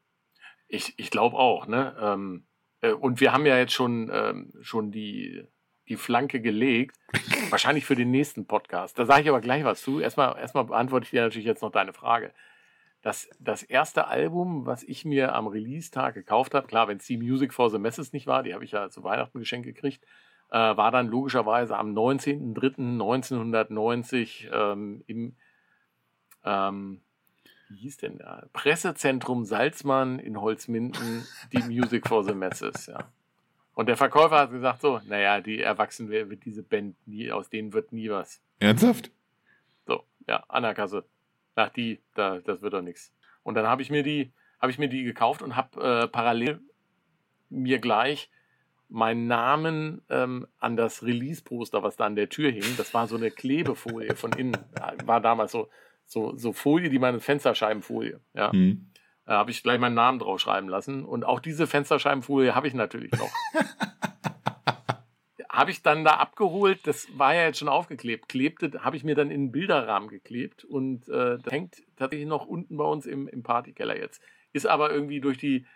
Ich, 0.73 0.95
ich 0.97 1.11
glaube 1.11 1.37
auch, 1.37 1.66
ne? 1.66 1.97
Ähm, 2.01 2.45
äh, 2.81 2.93
und 2.93 3.21
wir 3.21 3.33
haben 3.33 3.45
ja 3.45 3.59
jetzt 3.59 3.73
schon, 3.73 4.09
ähm, 4.12 4.53
schon 4.61 4.93
die, 4.93 5.45
die 5.89 5.97
Flanke 5.97 6.41
gelegt. 6.41 6.97
wahrscheinlich 7.51 7.85
für 7.85 7.97
den 7.97 8.11
nächsten 8.11 8.47
Podcast. 8.47 8.99
Da 8.99 9.05
sage 9.05 9.23
ich 9.23 9.29
aber 9.29 9.41
gleich 9.41 9.64
was 9.64 9.83
zu. 9.83 10.01
Erstmal, 10.01 10.39
erstmal 10.39 10.64
beantworte 10.64 11.05
ich 11.05 11.11
dir 11.11 11.23
natürlich 11.23 11.47
jetzt 11.47 11.62
noch 11.62 11.73
deine 11.73 11.93
Frage. 11.93 12.33
Das, 13.03 13.29
das 13.39 13.62
erste 13.62 14.09
Album, 14.09 14.66
was 14.66 14.83
ich 14.83 15.05
mir 15.05 15.35
am 15.35 15.47
Release-Tag 15.47 16.14
gekauft 16.14 16.55
habe, 16.55 16.66
klar, 16.66 16.89
wenn 16.89 16.97
es 16.99 17.07
die 17.07 17.16
Music 17.16 17.55
for 17.55 17.71
the 17.71 17.79
Messes 17.79 18.12
nicht 18.12 18.27
war, 18.27 18.43
die 18.43 18.53
habe 18.53 18.64
ich 18.64 18.73
ja 18.73 18.91
zu 18.91 19.05
Weihnachten 19.05 19.39
geschenkt 19.39 19.66
gekriegt, 19.66 20.05
äh, 20.51 20.59
war 20.59 20.91
dann 20.91 21.09
logischerweise 21.09 21.79
am 21.79 21.95
19.03.1990 21.95 24.51
ähm, 24.53 25.03
im 25.07 25.35
ähm, 26.45 27.01
wie 27.71 27.77
hieß 27.77 27.99
denn 27.99 28.18
da? 28.18 28.47
Pressezentrum 28.53 29.45
Salzmann 29.45 30.18
in 30.18 30.41
Holzminden, 30.41 31.27
die 31.53 31.62
Music 31.62 32.09
for 32.09 32.25
the 32.25 32.35
Masses, 32.35 32.87
ja. 32.87 33.09
Und 33.75 33.87
der 33.87 33.97
Verkäufer 33.97 34.41
hat 34.41 34.51
gesagt 34.51 34.83
so, 34.83 35.01
naja, 35.07 35.41
die 35.41 35.61
Erwachsenen 35.61 36.11
wird 36.11 36.45
diese 36.45 36.62
Band 36.62 36.97
nie, 37.07 37.31
aus 37.31 37.49
denen 37.49 37.73
wird 37.73 37.93
nie 37.93 38.11
was. 38.11 38.43
Ernsthaft? 38.59 39.11
So, 39.87 40.05
ja, 40.27 40.45
an 40.49 40.64
der 40.64 40.75
Kasse. 40.75 41.05
Ach, 41.55 41.71
die, 41.71 42.01
da, 42.14 42.41
das 42.41 42.61
wird 42.61 42.75
doch 42.75 42.83
nichts. 42.83 43.12
Und 43.43 43.55
dann 43.55 43.66
habe 43.66 43.81
ich 43.81 43.91
mir 43.91 44.03
die, 44.03 44.33
habe 44.61 44.73
ich 44.73 44.79
mir 44.79 44.89
die 44.89 45.05
gekauft 45.05 45.41
und 45.41 45.57
habe 45.57 46.03
äh, 46.03 46.09
parallel 46.09 46.61
mir 47.49 47.79
gleich 47.79 48.31
meinen 48.89 49.29
Namen 49.29 50.03
ähm, 50.11 50.47
an 50.59 50.77
das 50.77 51.03
Release-Poster, 51.05 51.83
was 51.83 51.97
da 51.97 52.07
an 52.07 52.16
der 52.16 52.29
Tür 52.29 52.51
hing, 52.51 52.64
das 52.77 52.93
war 52.93 53.07
so 53.07 53.16
eine 53.16 53.31
Klebefolie 53.31 54.16
von 54.16 54.33
innen, 54.33 54.57
war 55.05 55.21
damals 55.21 55.53
so, 55.53 55.71
so, 56.11 56.36
so 56.36 56.52
Folie, 56.52 56.90
die 56.90 56.98
meine 56.98 57.20
Fensterscheibenfolie, 57.20 58.20
ja. 58.34 58.52
Hm. 58.52 58.90
Da 59.26 59.38
habe 59.38 59.52
ich 59.52 59.62
gleich 59.62 59.78
meinen 59.78 59.94
Namen 59.94 60.18
draufschreiben 60.18 60.68
lassen. 60.68 61.04
Und 61.04 61.24
auch 61.24 61.38
diese 61.38 61.68
Fensterscheibenfolie 61.68 62.52
habe 62.56 62.66
ich 62.66 62.74
natürlich 62.74 63.12
noch. 63.12 63.30
habe 65.48 65.70
ich 65.70 65.82
dann 65.82 66.04
da 66.04 66.14
abgeholt, 66.14 66.80
das 66.84 67.06
war 67.16 67.34
ja 67.34 67.44
jetzt 67.44 67.61
schon 67.61 67.68
aufgeklebt, 67.68 68.28
klebte, 68.28 68.82
habe 68.82 68.96
ich 68.96 69.04
mir 69.04 69.14
dann 69.14 69.30
in 69.30 69.40
einen 69.40 69.52
Bilderrahmen 69.52 70.08
geklebt 70.08 70.64
und 70.64 71.08
äh, 71.08 71.38
das 71.38 71.52
hängt 71.52 71.82
tatsächlich 71.96 72.26
noch 72.26 72.46
unten 72.46 72.76
bei 72.76 72.84
uns 72.84 73.06
im, 73.06 73.28
im 73.28 73.42
Partykeller 73.44 73.96
jetzt. 73.96 74.20
Ist 74.52 74.66
aber 74.66 74.90
irgendwie 74.90 75.20
durch 75.20 75.38
die 75.38 75.66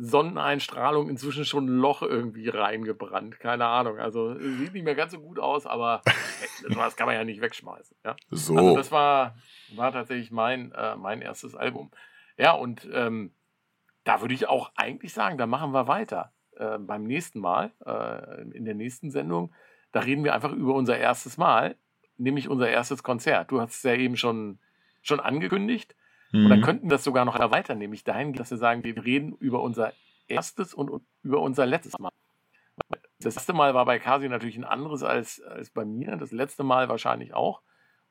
Sonneneinstrahlung 0.00 1.10
inzwischen 1.10 1.44
schon 1.44 1.66
ein 1.66 1.78
Loch 1.78 2.02
irgendwie 2.02 2.48
reingebrannt. 2.48 3.40
Keine 3.40 3.66
Ahnung. 3.66 3.98
Also 3.98 4.38
sieht 4.38 4.72
nicht 4.72 4.84
mehr 4.84 4.94
ganz 4.94 5.10
so 5.10 5.18
gut 5.18 5.40
aus, 5.40 5.66
aber 5.66 6.02
das 6.68 6.94
kann 6.94 7.06
man 7.06 7.16
ja 7.16 7.24
nicht 7.24 7.40
wegschmeißen. 7.40 7.96
Ja? 8.04 8.14
So. 8.30 8.56
Also 8.56 8.76
das 8.76 8.92
war, 8.92 9.34
war 9.74 9.90
tatsächlich 9.90 10.30
mein, 10.30 10.70
äh, 10.70 10.94
mein 10.94 11.20
erstes 11.20 11.56
Album. 11.56 11.90
Ja, 12.36 12.52
und 12.52 12.88
ähm, 12.92 13.32
da 14.04 14.20
würde 14.20 14.34
ich 14.34 14.48
auch 14.48 14.70
eigentlich 14.76 15.12
sagen, 15.12 15.36
da 15.36 15.46
machen 15.48 15.72
wir 15.72 15.88
weiter. 15.88 16.32
Äh, 16.56 16.78
beim 16.78 17.02
nächsten 17.02 17.40
Mal, 17.40 17.72
äh, 17.84 18.42
in 18.56 18.64
der 18.64 18.76
nächsten 18.76 19.10
Sendung, 19.10 19.52
da 19.90 20.00
reden 20.00 20.22
wir 20.22 20.32
einfach 20.32 20.52
über 20.52 20.74
unser 20.74 20.96
erstes 20.96 21.38
Mal, 21.38 21.74
nämlich 22.16 22.48
unser 22.48 22.68
erstes 22.68 23.02
Konzert. 23.02 23.50
Du 23.50 23.60
hast 23.60 23.78
es 23.78 23.82
ja 23.82 23.94
eben 23.94 24.16
schon, 24.16 24.60
schon 25.02 25.18
angekündigt. 25.18 25.96
Und 26.32 26.48
dann 26.50 26.60
Mhm. 26.60 26.64
könnten 26.64 26.88
das 26.88 27.04
sogar 27.04 27.24
noch 27.24 27.36
erweitern, 27.36 27.78
nämlich 27.78 28.04
dahin, 28.04 28.32
dass 28.34 28.50
wir 28.50 28.58
sagen, 28.58 28.84
wir 28.84 29.02
reden 29.04 29.32
über 29.40 29.62
unser 29.62 29.92
erstes 30.26 30.74
und 30.74 30.90
über 31.22 31.40
unser 31.40 31.64
letztes 31.66 31.98
Mal. 31.98 32.12
Das 33.20 33.34
erste 33.36 33.52
Mal 33.52 33.74
war 33.74 33.84
bei 33.86 33.98
Kasi 33.98 34.28
natürlich 34.28 34.56
ein 34.56 34.64
anderes 34.64 35.02
als, 35.02 35.40
als 35.40 35.70
bei 35.70 35.84
mir, 35.84 36.16
das 36.16 36.30
letzte 36.30 36.62
Mal 36.62 36.88
wahrscheinlich 36.88 37.34
auch. 37.34 37.62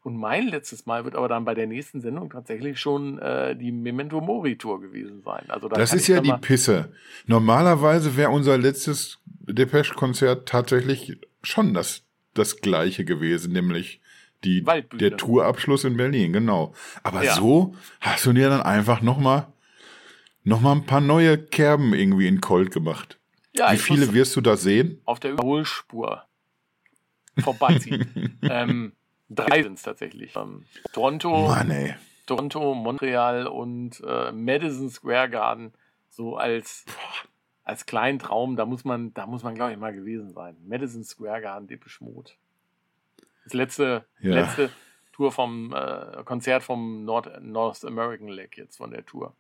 Und 0.02 0.16
mein 0.18 0.48
letztes 0.48 0.86
Mal 0.86 1.06
wird 1.06 1.16
aber 1.16 1.28
dann 1.28 1.46
bei 1.46 1.54
der 1.54 1.68
nächsten 1.68 2.02
Sendung 2.02 2.30
tatsächlich 2.30 2.80
schon 2.80 3.20
äh, 3.20 3.56
die 3.56 3.72
Memento 3.72 4.22
Mori 4.22 4.58
Tour 4.58 4.80
gewesen 4.80 5.22
sein. 5.22 5.46
Also 5.50 5.68
da 5.68 5.76
Das 5.76 5.94
ist 5.94 6.08
ja 6.08 6.22
die 6.22 6.34
Pisse. 6.34 6.94
Normalerweise 7.26 8.16
wäre 8.16 8.30
unser 8.32 8.58
letztes 8.58 9.20
Depeche-Konzert 9.26 10.48
tatsächlich 10.48 11.20
schon 11.44 11.74
das, 11.74 12.04
das 12.34 12.62
gleiche 12.62 13.06
gewesen, 13.06 13.54
nämlich 13.54 14.02
die, 14.44 14.66
Waldbühne. 14.66 15.10
der 15.10 15.18
Tourabschluss 15.18 15.84
in 15.84 15.98
Berlin, 15.98 16.34
genau. 16.34 16.74
Aber 17.04 17.24
Ja. 17.24 17.34
so 17.36 17.76
hast 18.02 18.26
du 18.26 18.34
dir 18.34 18.50
dann 18.50 18.62
einfach 18.62 19.02
nochmal 19.02 19.48
noch 20.44 20.62
mal 20.62 20.72
ein 20.74 20.86
paar 20.86 21.02
neue 21.02 21.38
Kerben 21.38 21.94
irgendwie 21.94 22.28
in 22.28 22.40
Colt 22.40 22.72
gemacht. 22.72 23.20
ja, 23.54 23.72
Wie 23.74 23.78
viele 23.78 24.14
wirst 24.14 24.36
du 24.36 24.42
da 24.42 24.56
sehen? 24.56 25.02
auf 25.06 25.20
der 25.20 25.32
Überholspur 25.32 26.24
vorbeiziehen. 27.40 28.38
ähm, 28.50 28.94
drei 29.30 29.64
sind 29.64 29.74
es 29.74 29.84
tatsächlich. 29.84 30.36
Ähm, 30.36 30.64
Toronto, 30.94 31.48
Mann. 31.48 31.96
Toronto, 32.26 32.74
Montreal 32.74 33.48
und 33.48 34.02
äh, 34.06 34.32
Madison 34.32 34.90
Square 34.90 35.30
Garden 35.30 35.74
so 36.10 36.36
als, 36.38 36.86
als 37.64 37.86
kleinen 37.86 38.20
Traum, 38.20 38.56
da 38.56 38.66
muss 38.66 38.86
man, 38.86 39.14
da 39.14 39.28
muss 39.28 39.44
man, 39.44 39.54
glaube 39.56 39.74
ich, 39.74 39.78
mal 39.78 39.94
gewesen 39.94 40.32
sein. 40.34 40.56
Madison 40.66 41.04
Square 41.04 41.42
Garden, 41.42 41.68
Depeche 41.68 42.04
Mode. 42.04 42.32
Das 43.48 43.54
letzte, 43.54 44.06
Ja. 44.22 44.34
letzte 44.36 44.70
Tour 45.14 45.32
vom 45.32 45.74
äh, 45.74 46.24
Konzert 46.26 46.64
vom 46.64 47.04
North, 47.06 47.30
North 47.42 47.84
American 47.86 48.28
Leg 48.28 48.58
jetzt 48.58 48.78
von 48.78 48.92
der 48.92 49.06
Tour. 49.06 49.34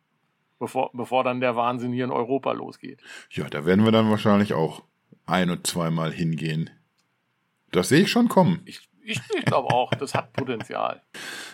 Bevor, 0.59 0.89
bevor 0.93 1.23
dann 1.23 1.39
der 1.39 1.55
Wahnsinn 1.55 1.93
hier 1.93 2.05
in 2.05 2.11
Europa 2.11 2.51
losgeht. 2.53 2.99
Ja, 3.29 3.47
da 3.49 3.65
werden 3.65 3.85
wir 3.85 3.91
dann 3.91 4.09
wahrscheinlich 4.09 4.53
auch 4.53 4.83
ein- 5.27 5.51
und 5.51 5.67
zweimal 5.67 6.11
hingehen. 6.11 6.69
Das 7.71 7.89
sehe 7.89 8.01
ich 8.01 8.11
schon 8.11 8.27
kommen. 8.27 8.61
Ich, 8.65 8.89
ich, 9.03 9.19
ich 9.37 9.45
glaube 9.45 9.69
auch, 9.73 9.91
das 9.91 10.15
hat 10.15 10.33
Potenzial. 10.33 11.03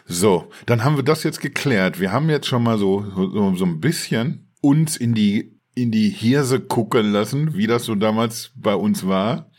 So, 0.06 0.50
dann 0.68 0.84
haben 0.86 0.96
wir 0.96 1.04
das 1.04 1.24
jetzt 1.24 1.42
geklärt. 1.42 2.00
Wir 2.00 2.12
haben 2.14 2.30
jetzt 2.30 2.48
schon 2.48 2.64
mal 2.64 2.78
so, 2.78 3.02
so, 3.12 3.56
so 3.56 3.66
ein 3.66 3.82
bisschen 3.82 4.52
uns 4.62 4.96
in 4.96 5.14
die, 5.14 5.60
in 5.76 5.92
die 5.92 6.10
Hirse 6.10 6.62
gucken 6.62 7.12
lassen, 7.12 7.56
wie 7.56 7.68
das 7.68 7.84
so 7.84 7.96
damals 7.96 8.54
bei 8.56 8.76
uns 8.76 9.06
war. 9.08 9.50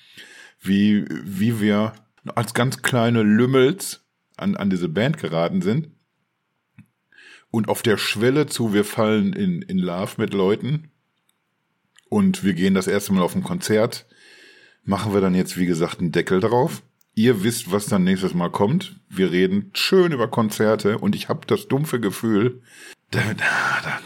Wie, 0.60 1.04
wie 1.10 1.60
wir 1.60 1.92
als 2.34 2.54
ganz 2.54 2.82
kleine 2.82 3.22
Lümmels 3.22 4.04
an, 4.36 4.56
an 4.56 4.70
diese 4.70 4.88
Band 4.88 5.18
geraten 5.18 5.62
sind. 5.62 5.90
Und 7.50 7.68
auf 7.68 7.82
der 7.82 7.98
Schwelle 7.98 8.46
zu, 8.46 8.72
wir 8.72 8.84
fallen 8.84 9.32
in, 9.32 9.62
in 9.62 9.78
Love 9.78 10.14
mit 10.16 10.34
Leuten. 10.34 10.90
Und 12.08 12.42
wir 12.42 12.54
gehen 12.54 12.74
das 12.74 12.88
erste 12.88 13.12
Mal 13.12 13.22
auf 13.22 13.36
ein 13.36 13.44
Konzert. 13.44 14.06
Machen 14.82 15.14
wir 15.14 15.20
dann 15.20 15.34
jetzt, 15.34 15.56
wie 15.56 15.66
gesagt, 15.66 16.00
einen 16.00 16.12
Deckel 16.12 16.40
drauf. 16.40 16.82
Ihr 17.14 17.44
wisst, 17.44 17.70
was 17.70 17.86
dann 17.86 18.02
nächstes 18.02 18.34
Mal 18.34 18.50
kommt. 18.50 18.96
Wir 19.08 19.30
reden 19.30 19.70
schön 19.72 20.10
über 20.10 20.26
Konzerte 20.26 20.98
und 20.98 21.14
ich 21.14 21.28
habe 21.28 21.46
das 21.46 21.68
dumpfe 21.68 22.00
Gefühl, 22.00 22.60
da, 23.12 23.20
da, 23.20 23.80
da, 23.84 24.00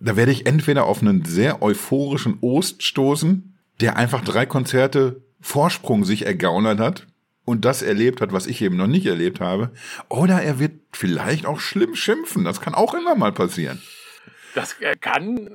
da 0.00 0.16
werde 0.16 0.32
ich 0.32 0.46
entweder 0.46 0.86
auf 0.86 1.02
einen 1.02 1.26
sehr 1.26 1.60
euphorischen 1.60 2.38
Ost 2.40 2.82
stoßen, 2.82 3.58
der 3.80 3.96
einfach 3.98 4.24
drei 4.24 4.46
Konzerte 4.46 5.22
Vorsprung 5.40 6.04
sich 6.04 6.24
ergaunert 6.24 6.80
hat 6.80 7.07
und 7.48 7.64
das 7.64 7.80
erlebt 7.80 8.20
hat, 8.20 8.30
was 8.30 8.46
ich 8.46 8.60
eben 8.60 8.76
noch 8.76 8.86
nicht 8.86 9.06
erlebt 9.06 9.40
habe, 9.40 9.70
oder 10.10 10.42
er 10.42 10.58
wird 10.58 10.72
vielleicht 10.92 11.46
auch 11.46 11.60
schlimm 11.60 11.94
schimpfen. 11.94 12.44
Das 12.44 12.60
kann 12.60 12.74
auch 12.74 12.92
immer 12.92 13.14
mal 13.14 13.32
passieren. 13.32 13.80
Das 14.54 14.78
äh, 14.82 14.94
kann, 14.96 15.46
äh, 15.46 15.50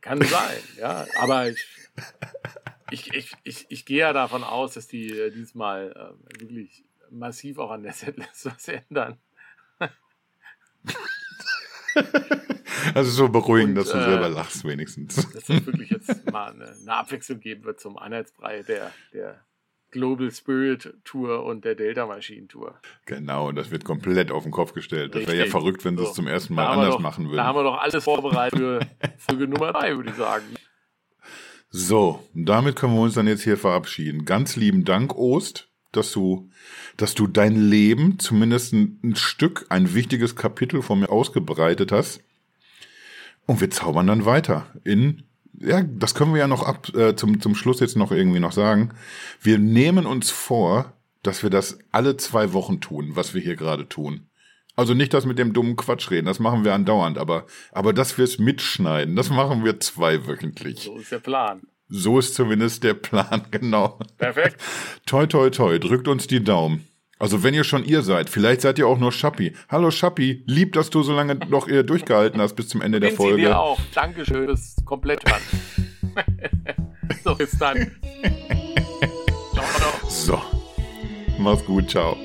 kann 0.00 0.22
sein, 0.22 0.58
ja. 0.80 1.06
Aber 1.18 1.50
ich, 1.50 1.66
ich, 2.90 3.12
ich, 3.12 3.32
ich, 3.42 3.66
ich 3.68 3.84
gehe 3.84 3.98
ja 3.98 4.14
davon 4.14 4.42
aus, 4.42 4.72
dass 4.72 4.86
die 4.86 5.10
äh, 5.10 5.30
diesmal 5.30 5.92
äh, 5.92 6.40
wirklich 6.40 6.82
massiv 7.10 7.58
auch 7.58 7.72
an 7.72 7.82
der 7.82 7.92
Setlist 7.92 8.46
was 8.46 8.66
ändern. 8.68 9.18
Also 12.94 13.10
so 13.10 13.28
beruhigend, 13.28 13.76
Und, 13.76 13.84
dass 13.84 13.92
du 13.92 13.98
äh, 13.98 14.04
selber 14.04 14.30
lachst 14.30 14.64
wenigstens. 14.64 15.16
Dass 15.16 15.48
es 15.48 15.66
wirklich 15.66 15.90
jetzt 15.90 16.30
mal 16.30 16.52
eine, 16.52 16.70
eine 16.70 16.94
Abwechslung 16.94 17.40
geben 17.40 17.64
wird 17.64 17.80
zum 17.80 17.98
Einheitsbrei 17.98 18.62
der, 18.62 18.90
der 19.12 19.44
Global 19.94 20.28
Spirit 20.32 20.92
Tour 21.04 21.44
und 21.44 21.64
der 21.64 21.76
Delta 21.76 22.04
Maschinen 22.04 22.48
Tour. 22.48 22.74
Genau, 23.06 23.52
das 23.52 23.70
wird 23.70 23.84
komplett 23.84 24.32
auf 24.32 24.42
den 24.42 24.50
Kopf 24.50 24.72
gestellt. 24.72 25.14
Das 25.14 25.28
wäre 25.28 25.36
ja 25.36 25.46
verrückt, 25.46 25.84
wenn 25.84 25.96
sie 25.96 26.02
so. 26.02 26.10
es 26.10 26.16
zum 26.16 26.26
ersten 26.26 26.54
Mal 26.54 26.66
anders 26.66 26.96
doch, 26.96 26.98
machen 26.98 27.26
würden. 27.26 27.36
Da 27.36 27.44
haben 27.44 27.56
wir 27.56 27.62
doch 27.62 27.78
alles 27.78 28.02
vorbereitet 28.02 28.58
für 28.58 28.80
Folge 29.18 29.46
Nummer 29.46 29.72
3, 29.72 29.94
würde 29.96 30.10
ich 30.10 30.16
sagen. 30.16 30.44
So, 31.70 32.24
damit 32.34 32.74
können 32.74 32.94
wir 32.94 33.02
uns 33.02 33.14
dann 33.14 33.28
jetzt 33.28 33.44
hier 33.44 33.56
verabschieden. 33.56 34.24
Ganz 34.24 34.56
lieben 34.56 34.84
Dank, 34.84 35.14
Ost, 35.14 35.68
dass 35.92 36.10
du, 36.10 36.50
dass 36.96 37.14
du 37.14 37.28
dein 37.28 37.54
Leben 37.54 38.18
zumindest 38.18 38.72
ein, 38.72 38.98
ein 39.04 39.14
Stück, 39.14 39.66
ein 39.68 39.94
wichtiges 39.94 40.34
Kapitel 40.34 40.82
von 40.82 40.98
mir 40.98 41.08
ausgebreitet 41.08 41.92
hast. 41.92 42.20
Und 43.46 43.60
wir 43.60 43.70
zaubern 43.70 44.08
dann 44.08 44.24
weiter 44.24 44.66
in 44.82 45.22
ja, 45.60 45.82
das 45.82 46.14
können 46.14 46.32
wir 46.32 46.40
ja 46.40 46.48
noch 46.48 46.62
ab 46.62 46.94
äh, 46.94 47.14
zum, 47.16 47.40
zum 47.40 47.54
Schluss 47.54 47.80
jetzt 47.80 47.96
noch 47.96 48.12
irgendwie 48.12 48.40
noch 48.40 48.52
sagen. 48.52 48.90
Wir 49.40 49.58
nehmen 49.58 50.06
uns 50.06 50.30
vor, 50.30 50.92
dass 51.22 51.42
wir 51.42 51.50
das 51.50 51.78
alle 51.90 52.16
zwei 52.16 52.52
Wochen 52.52 52.80
tun, 52.80 53.12
was 53.14 53.34
wir 53.34 53.40
hier 53.40 53.56
gerade 53.56 53.88
tun. 53.88 54.28
Also 54.76 54.94
nicht 54.94 55.14
das 55.14 55.24
mit 55.24 55.38
dem 55.38 55.52
dummen 55.52 55.76
Quatsch 55.76 56.10
reden, 56.10 56.26
das 56.26 56.40
machen 56.40 56.64
wir 56.64 56.74
andauernd, 56.74 57.16
aber, 57.16 57.46
aber 57.70 57.92
dass 57.92 58.18
wir 58.18 58.24
es 58.24 58.38
mitschneiden, 58.38 59.14
das 59.14 59.30
machen 59.30 59.64
wir 59.64 59.78
zweiwöchentlich. 59.78 60.80
So 60.80 60.98
ist 60.98 61.12
der 61.12 61.20
Plan. 61.20 61.62
So 61.88 62.18
ist 62.18 62.34
zumindest 62.34 62.82
der 62.82 62.94
Plan, 62.94 63.46
genau. 63.50 63.98
Perfekt. 64.18 64.60
toi, 65.06 65.26
toi, 65.26 65.50
toi, 65.50 65.78
drückt 65.78 66.08
uns 66.08 66.26
die 66.26 66.42
Daumen. 66.42 66.88
Also 67.18 67.42
wenn 67.42 67.54
ihr 67.54 67.64
schon 67.64 67.84
ihr 67.84 68.02
seid, 68.02 68.28
vielleicht 68.28 68.60
seid 68.60 68.78
ihr 68.78 68.88
auch 68.88 68.98
nur 68.98 69.12
Schappi. 69.12 69.54
Hallo 69.68 69.90
Schappi, 69.90 70.42
lieb, 70.46 70.72
dass 70.72 70.90
du 70.90 71.02
so 71.02 71.14
lange 71.14 71.34
noch 71.48 71.68
ihr 71.68 71.82
durchgehalten 71.82 72.40
hast 72.40 72.54
bis 72.54 72.68
zum 72.68 72.82
Ende 72.82 73.00
der 73.00 73.12
Folge. 73.12 73.38
Dir 73.38 73.58
auch. 73.58 73.78
Dankeschön, 73.94 74.46
das 74.46 74.76
komplett 74.84 75.22
hören. 75.28 75.42
so, 77.24 77.34
bis 77.34 77.56
dann. 77.58 77.76
ciao, 79.52 79.64
ciao. 79.76 80.08
So, 80.08 80.42
mach's 81.38 81.64
gut, 81.64 81.90
ciao. 81.90 82.16